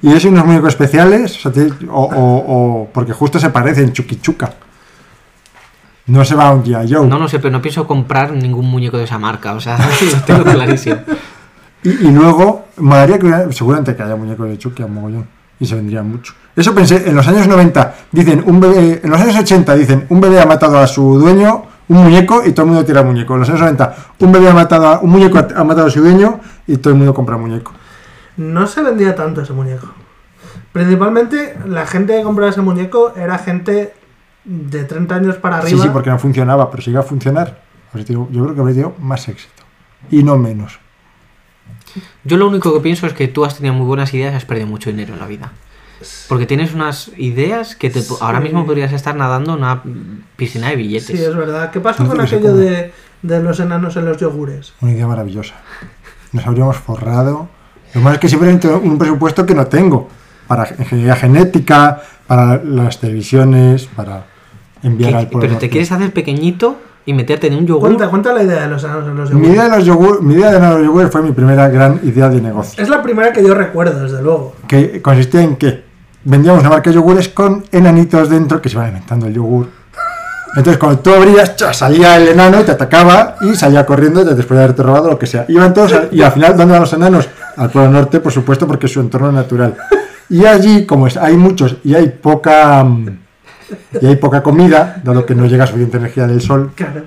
[0.00, 1.36] y es unos muñecos especiales.
[1.38, 4.52] o, sea, tiene- o, o- o- porque justo se parecen Chucky Chuca.
[6.06, 6.92] No se va a un G.I.
[6.92, 7.06] Joe.
[7.06, 9.54] No lo sé, pero no pienso comprar ningún muñeco de esa marca.
[9.54, 9.78] O sea,
[10.12, 10.96] lo tengo clarísimo.
[11.84, 15.26] Y, y luego, molaría que hubiera- seguramente que haya muñecos de Chucky a mogollón.
[15.60, 16.34] Y se vendrían mucho.
[16.56, 20.20] Eso pensé, en los años 90, dicen, un bebé, en los años 80 dicen, un
[20.20, 23.34] bebé ha matado a su dueño, un muñeco, y todo el mundo tira muñeco.
[23.34, 25.90] En los años 90, un bebé ha matado a, un muñeco ha, ha matado a
[25.90, 27.72] su dueño, y todo el mundo compra muñeco.
[28.36, 29.88] No se vendía tanto ese muñeco.
[30.72, 33.94] Principalmente la gente que compraba ese muñeco era gente
[34.44, 35.82] de 30 años para Sí, arriba.
[35.84, 37.60] sí, porque no funcionaba, pero si llega a funcionar,
[37.92, 39.62] pues yo creo que habría tenido más éxito.
[40.10, 40.78] Y no menos.
[42.24, 44.44] Yo lo único que pienso es que tú has tenido muy buenas ideas y has
[44.44, 45.52] perdido mucho dinero en la vida.
[46.28, 48.14] Porque tienes unas ideas que te, Sí.
[48.20, 49.82] ahora mismo podrías estar nadando en una
[50.36, 51.16] piscina de billetes.
[51.18, 51.70] Sí, es verdad.
[51.70, 52.92] ¿Qué pasó No con aquello de,
[53.22, 54.72] de los enanos en los yogures?
[54.80, 55.54] Una idea maravillosa.
[56.32, 57.48] Nos habríamos forrado.
[57.94, 60.08] Lo malo es que simplemente un presupuesto que no tengo.
[60.48, 64.24] Para ingeniería genética, para las televisiones, para
[64.82, 65.48] enviar ¿Qué- al pueblo.
[65.48, 67.80] pero te quieres hacer pequeñito y meterte en un yogur.
[67.88, 69.54] Cuenta, cuenta la idea de los enanos en los Mi yogures.
[69.54, 72.40] idea de los yogur, mi idea de los yogur fue mi primera gran idea de
[72.40, 72.82] negocio.
[72.82, 74.54] Es la primera que yo recuerdo, desde luego.
[74.68, 75.82] Que consistía en que
[76.24, 79.66] vendíamos una marca de yogures con enanitos dentro que se iban alimentando el yogur.
[80.54, 81.72] Entonces, cuando tú abrías, ¡cha!
[81.72, 85.26] salía el enano y te atacaba y salía corriendo después de haberte robado lo que
[85.26, 85.46] sea.
[85.48, 87.28] Iban todos a- y al final, ¿dónde van los enanos?
[87.56, 89.74] Al Polo Norte, por supuesto, porque es su entorno natural.
[90.28, 93.18] Y allí, como es- hay muchos y hay poca mm,
[94.00, 97.02] y hay poca comida, dado que no llega suficiente energía del sol, Claro.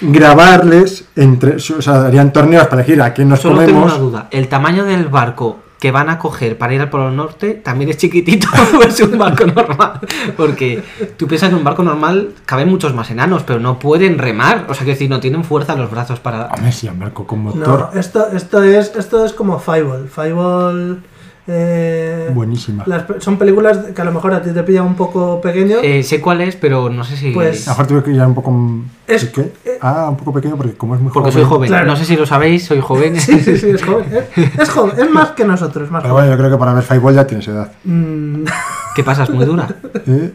[0.00, 3.92] grabarles entre, o sea, harían torneos para elegir a quién nos Solo tengo comemos.
[3.92, 4.28] una duda.
[4.30, 7.98] ¿El tamaño del barco que van a coger para ir al Polo Norte también es
[7.98, 8.48] chiquitito
[8.86, 10.00] es un barco normal?
[10.36, 10.82] Porque
[11.16, 14.66] tú piensas que en un barco normal caben muchos más enanos, pero no pueden remar.
[14.68, 16.46] O sea, que decir, no tienen fuerza los brazos para...
[16.46, 17.90] Hombre, sí, un barco con No, motor.
[17.94, 20.08] esto, esto, es, esto es como Fireball.
[20.08, 21.02] Fireball.
[21.48, 22.84] Eh, Buenísima.
[22.86, 25.78] las son películas que a lo mejor a ti te pilla un poco pequeño.
[25.82, 27.30] Eh, sé cuál es, pero no sé si...
[27.32, 28.50] Pues- A lo mejor tuve que ir un poco.
[28.50, 29.52] mm, Es- ¿qué?
[29.64, 31.42] eh, Ah, un poco pequeño porque como es muy Porque joven.
[31.44, 31.68] soy joven.
[31.68, 31.86] Claro.
[31.86, 33.16] No sé si lo sabéis, soy joven.
[33.20, 34.06] Sí, sí, sí, es joven.
[34.36, 36.26] Es, es joven, es más que nosotros, es más Pero joven.
[36.26, 37.72] bueno, yo creo que para ver Fireball ya tienes edad.
[37.84, 38.44] Mm,
[38.98, 39.22] ¿Qué pasa?
[39.22, 39.68] ¿Es muy dura?
[40.08, 40.32] ¿Eh?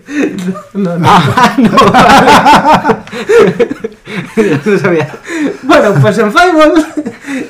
[0.73, 1.05] no, no.
[1.05, 1.69] Ah, no.
[4.71, 5.09] no sabía.
[5.63, 6.71] Bueno, pues en Fireball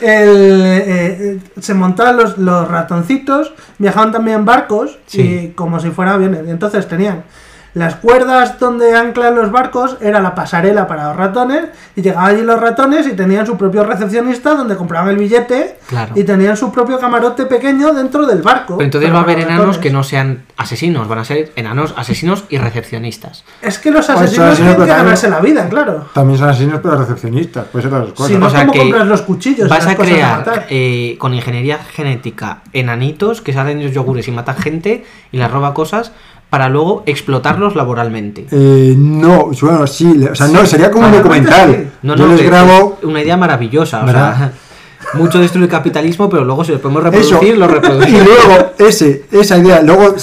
[0.01, 5.21] el, eh, se montaban los, los ratoncitos, viajaban también en barcos Sí.
[5.21, 6.47] y como si fuera aviones.
[6.47, 7.25] Entonces tenían
[7.73, 12.43] Las cuerdas donde anclan los barcos era la pasarela para los ratones y llegaban allí
[12.43, 16.11] los ratones y tenían su propio recepcionista donde compraban el billete Claro.
[16.15, 18.77] y tenían su propio camarote pequeño dentro del barco.
[18.77, 19.77] Pero entonces va a haber enanos ratones.
[19.79, 23.43] que no sean asesinos, van a ser enanos, asesinos y recepcionistas.
[23.61, 26.05] Es que los Pues asesinos tienen que ganarse la vida, claro.
[26.13, 27.65] También son asesinos, pero recepcionistas.
[27.65, 28.27] Puede ser las dos cosas.
[28.31, 29.67] Si no, O sea ¿cómo que compras los cuchillos?
[29.69, 34.57] Vas a crear eh, con ingeniería genética enanitos que salen de los yogures y matan
[34.57, 36.11] gente y les roba cosas
[36.53, 38.45] para luego explotarlos laboralmente.
[38.51, 41.71] Eh, no, bueno, sí, o sea, no, sería como un documental.
[41.75, 41.87] sí.
[42.03, 42.99] No, Yo no, les que- grabo.
[43.01, 44.03] una idea maravillosa.
[44.03, 44.51] O sea,
[45.15, 47.39] mucho destruye el capitalismo, pero luego si lo podemos Eso.
[47.39, 48.21] reproducir, lo Y reproducimos.
[48.27, 50.13] luego, ese, esa idea, luego,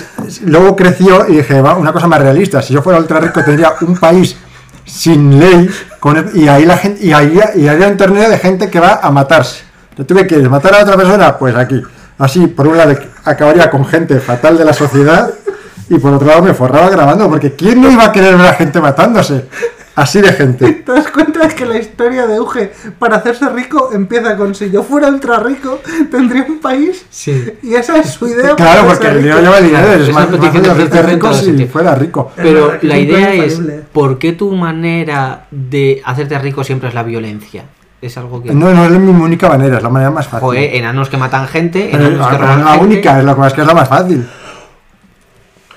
[0.44, 2.62] luego creció y dije, va, una cosa más realista.
[2.62, 4.36] Si yo fuera ultra rico, tendría un país
[4.84, 8.70] sin ley con- y ahí la gente y ahí, y haría un torneo de gente
[8.70, 9.62] que va a matarse.
[10.06, 10.48] ¿Tú qué quieres?
[10.48, 11.36] ¿Matar a otra persona?
[11.36, 11.82] Pues aquí.
[12.18, 12.94] Así, por un lado,
[13.24, 15.30] acabaría con gente fatal de la sociedad
[15.90, 18.54] y por otro lado me forraba grabando, porque ¿quién no iba a querer ver a
[18.54, 19.46] gente matándose?
[19.96, 20.72] Así de gente.
[20.86, 24.70] ¿Te das cuenta de que la historia de Uge para hacerse rico empieza con si
[24.70, 27.04] yo fuera ultra rico tendría un país?
[27.10, 27.54] Sí.
[27.64, 28.54] Y esa es su idea.
[28.54, 32.30] Claro, para porque el dinero lleva dinero, Es más, más hacerte rico si fuera rico.
[32.36, 33.60] Pero que la idea es.
[33.92, 37.64] ¿por qué tu manera de hacerte rico siempre es la violencia?
[38.00, 38.54] Es algo que...
[38.54, 40.40] No, no es mi única manera, es la manera más fácil.
[40.40, 42.86] Joder, enanos que matan gente, Pero enanos que la, roban la gente.
[42.86, 44.26] única, es lo que más que es la más fácil.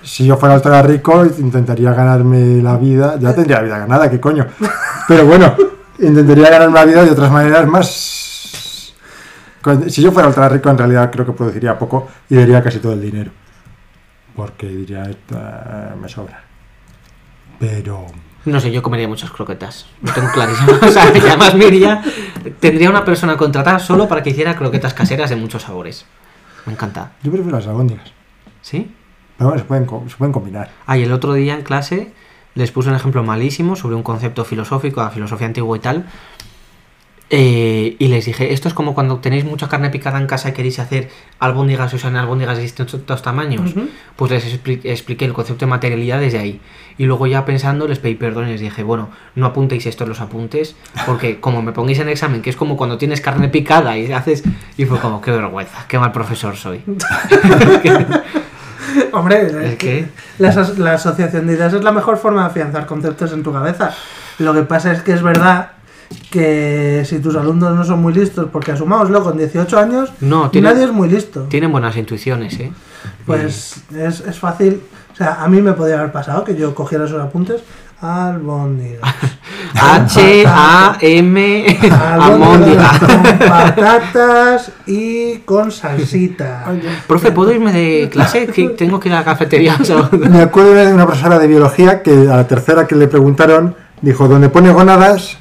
[0.03, 3.17] Si yo fuera ultra rico, intentaría ganarme la vida.
[3.19, 4.45] Ya tendría la vida ganada, ¿qué coño?
[5.07, 5.55] Pero bueno,
[5.99, 8.93] intentaría ganarme la vida de otras maneras más.
[9.87, 12.93] Si yo fuera ultra rico, en realidad creo que produciría poco y daría casi todo
[12.93, 13.31] el dinero.
[14.35, 16.43] Porque diría, "Esto, eh, me sobra.
[17.59, 18.05] Pero.
[18.45, 19.85] No sé, yo comería muchas croquetas.
[20.01, 20.67] Lo tengo clarísimo.
[20.81, 22.01] O sea, además me iría-
[22.59, 26.05] Tendría una persona contratada solo para que hiciera croquetas caseras de muchos sabores.
[26.65, 27.11] Me encanta.
[27.23, 28.11] Yo prefiero las albóndigas.
[28.61, 28.93] ¿Sí?
[29.43, 30.69] Pero bueno, se pueden, se pueden combinar.
[30.85, 32.11] Ah, y el otro día en clase
[32.55, 36.05] les puse un ejemplo malísimo sobre un concepto filosófico, la filosofía antigua y tal.
[37.29, 40.51] Eh, y les dije, esto es como cuando tenéis mucha carne picada en casa y
[40.53, 41.09] queréis hacer
[41.39, 43.71] albóndigas y usan albóndigas de distintos tamaños.
[43.71, 43.89] Ujú.
[44.15, 46.61] Pues les expli- expliqué el concepto de materialidad desde ahí.
[46.97, 50.09] Y luego ya pensando les pedí perdón y les dije, bueno, no apuntéis esto en
[50.09, 50.75] los apuntes,
[51.07, 54.43] porque como me pongáis en examen, que es como cuando tienes carne picada y haces...
[54.77, 56.81] Y fue como, qué vergüenza, qué mal profesor soy.
[59.13, 60.05] Hombre, ¿Es que?
[60.39, 63.51] la, aso- la asociación de ideas es la mejor forma de afianzar conceptos en tu
[63.53, 63.91] cabeza.
[64.39, 65.71] Lo que pasa es que es verdad
[66.31, 70.69] que si tus alumnos no son muy listos, porque asumámoslo, con 18 años No, tiene-
[70.69, 71.43] nadie es muy listo.
[71.43, 72.71] Tienen buenas intuiciones, ¿eh?
[73.25, 74.81] Pues es, es fácil.
[75.11, 77.61] O sea, a mí me podría haber pasado que yo cogiera esos apuntes.
[78.03, 78.99] Albóndigas.
[79.81, 81.65] H-A-M.
[81.89, 86.65] Albóndigas con patatas y con salsita.
[87.07, 88.47] Profe, ¿puedo irme de clase?
[88.47, 89.77] Que tengo que ir a la cafetería.
[90.29, 94.27] Me acuerdo de una profesora de biología que a la tercera que le preguntaron dijo,
[94.27, 95.37] donde pone gónadas,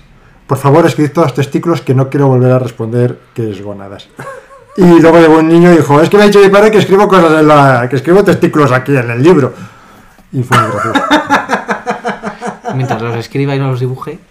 [0.47, 4.09] por favor escribid todos testículos que no quiero volver a responder qué es gónadas.
[4.77, 6.79] Y luego llegó un niño y dijo, es que me ha dicho mi padre que
[6.79, 9.53] escribo cosas en la, que escribo testículos aquí en el libro.
[10.31, 11.03] Y fue muy gracioso.
[13.23, 14.19] Escriba y no los dibuje.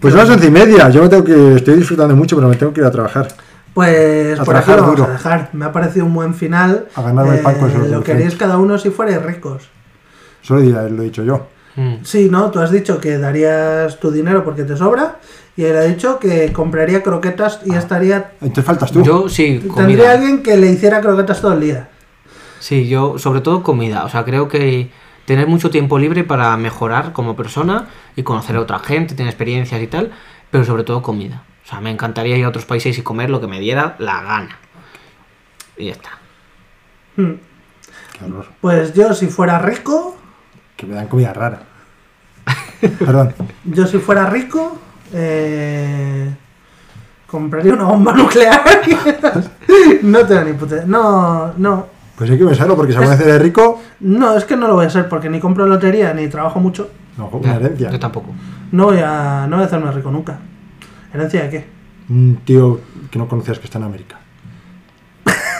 [0.00, 2.56] Pues son las once y media, yo me tengo que, estoy disfrutando mucho, pero me
[2.56, 3.28] tengo que ir a trabajar.
[3.72, 5.08] Pues A por aquí trabajar lo vamos duro.
[5.08, 5.50] a dejar.
[5.52, 6.88] Me ha parecido un buen final.
[6.96, 9.68] A ganarme el pan con esos Lo queréis cada uno si fuerais ricos.
[10.42, 11.46] Solo dirá, lo he dicho yo.
[11.76, 11.98] Mm.
[12.02, 12.50] Sí, ¿no?
[12.50, 15.20] Tú has dicho que darías tu dinero porque te sobra.
[15.56, 18.32] Y él ha dicho que compraría croquetas y estaría.
[18.40, 19.02] Entonces faltas tú.
[19.04, 20.10] Yo sí, Tendría comida.
[20.12, 21.88] alguien que le hiciera croquetas todo el día.
[22.58, 24.04] Sí, yo, sobre todo comida.
[24.04, 24.90] O sea, creo que
[25.24, 29.80] tener mucho tiempo libre para mejorar como persona y conocer a otra gente, tener experiencias
[29.80, 30.12] y tal,
[30.50, 31.42] pero sobre todo comida.
[31.64, 34.22] O sea, me encantaría ir a otros países y comer lo que me diera la
[34.22, 34.58] gana.
[35.76, 36.10] Y ya está.
[37.16, 37.34] Hmm.
[38.18, 38.46] Qué horror.
[38.60, 40.16] Pues yo, si fuera rico,
[40.76, 41.62] Que me dan comida rara.
[42.98, 43.34] Perdón.
[43.64, 44.76] yo si fuera rico,
[45.12, 46.34] eh,
[47.26, 48.62] compraría una bomba nuclear.
[50.02, 50.84] no tengo ni puta.
[50.84, 52.01] No, no.
[52.22, 54.74] Pues hay que pensarlo porque si alguna vez eres rico, No, es que no lo
[54.74, 56.88] voy a hacer porque ni compro lotería ni trabajo mucho.
[57.18, 57.90] no, una herencia.
[57.90, 58.28] Yo tampoco.
[58.70, 60.38] No voy a, no voy a hacerme rico nunca.
[61.12, 61.66] ¿Herencia de qué?
[62.10, 62.78] Un tío
[63.10, 64.20] que no conocías que está en América.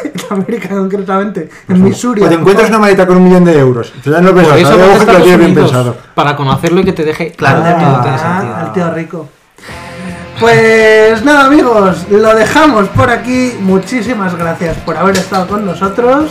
[0.04, 2.22] En América concretamente, en Missouri.
[2.22, 3.92] O a te encuentras una maleta con un millón de euros.
[4.04, 5.96] Ya no lo eso que lo tienes bien pensado.
[6.14, 7.32] Para conocerlo y que te deje.
[7.32, 8.54] Claro, Ah, todo tiene sentido.
[8.56, 9.28] al tío rico.
[10.40, 13.52] Pues nada amigos, lo dejamos por aquí.
[13.60, 16.30] Muchísimas gracias por haber estado con nosotros.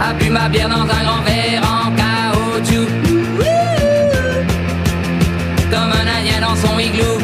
[0.00, 2.88] a bu ma bière dans un grand verre en caoutchouc.
[5.70, 7.18] Comme un indien dans son igloo.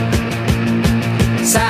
[1.42, 1.60] Ça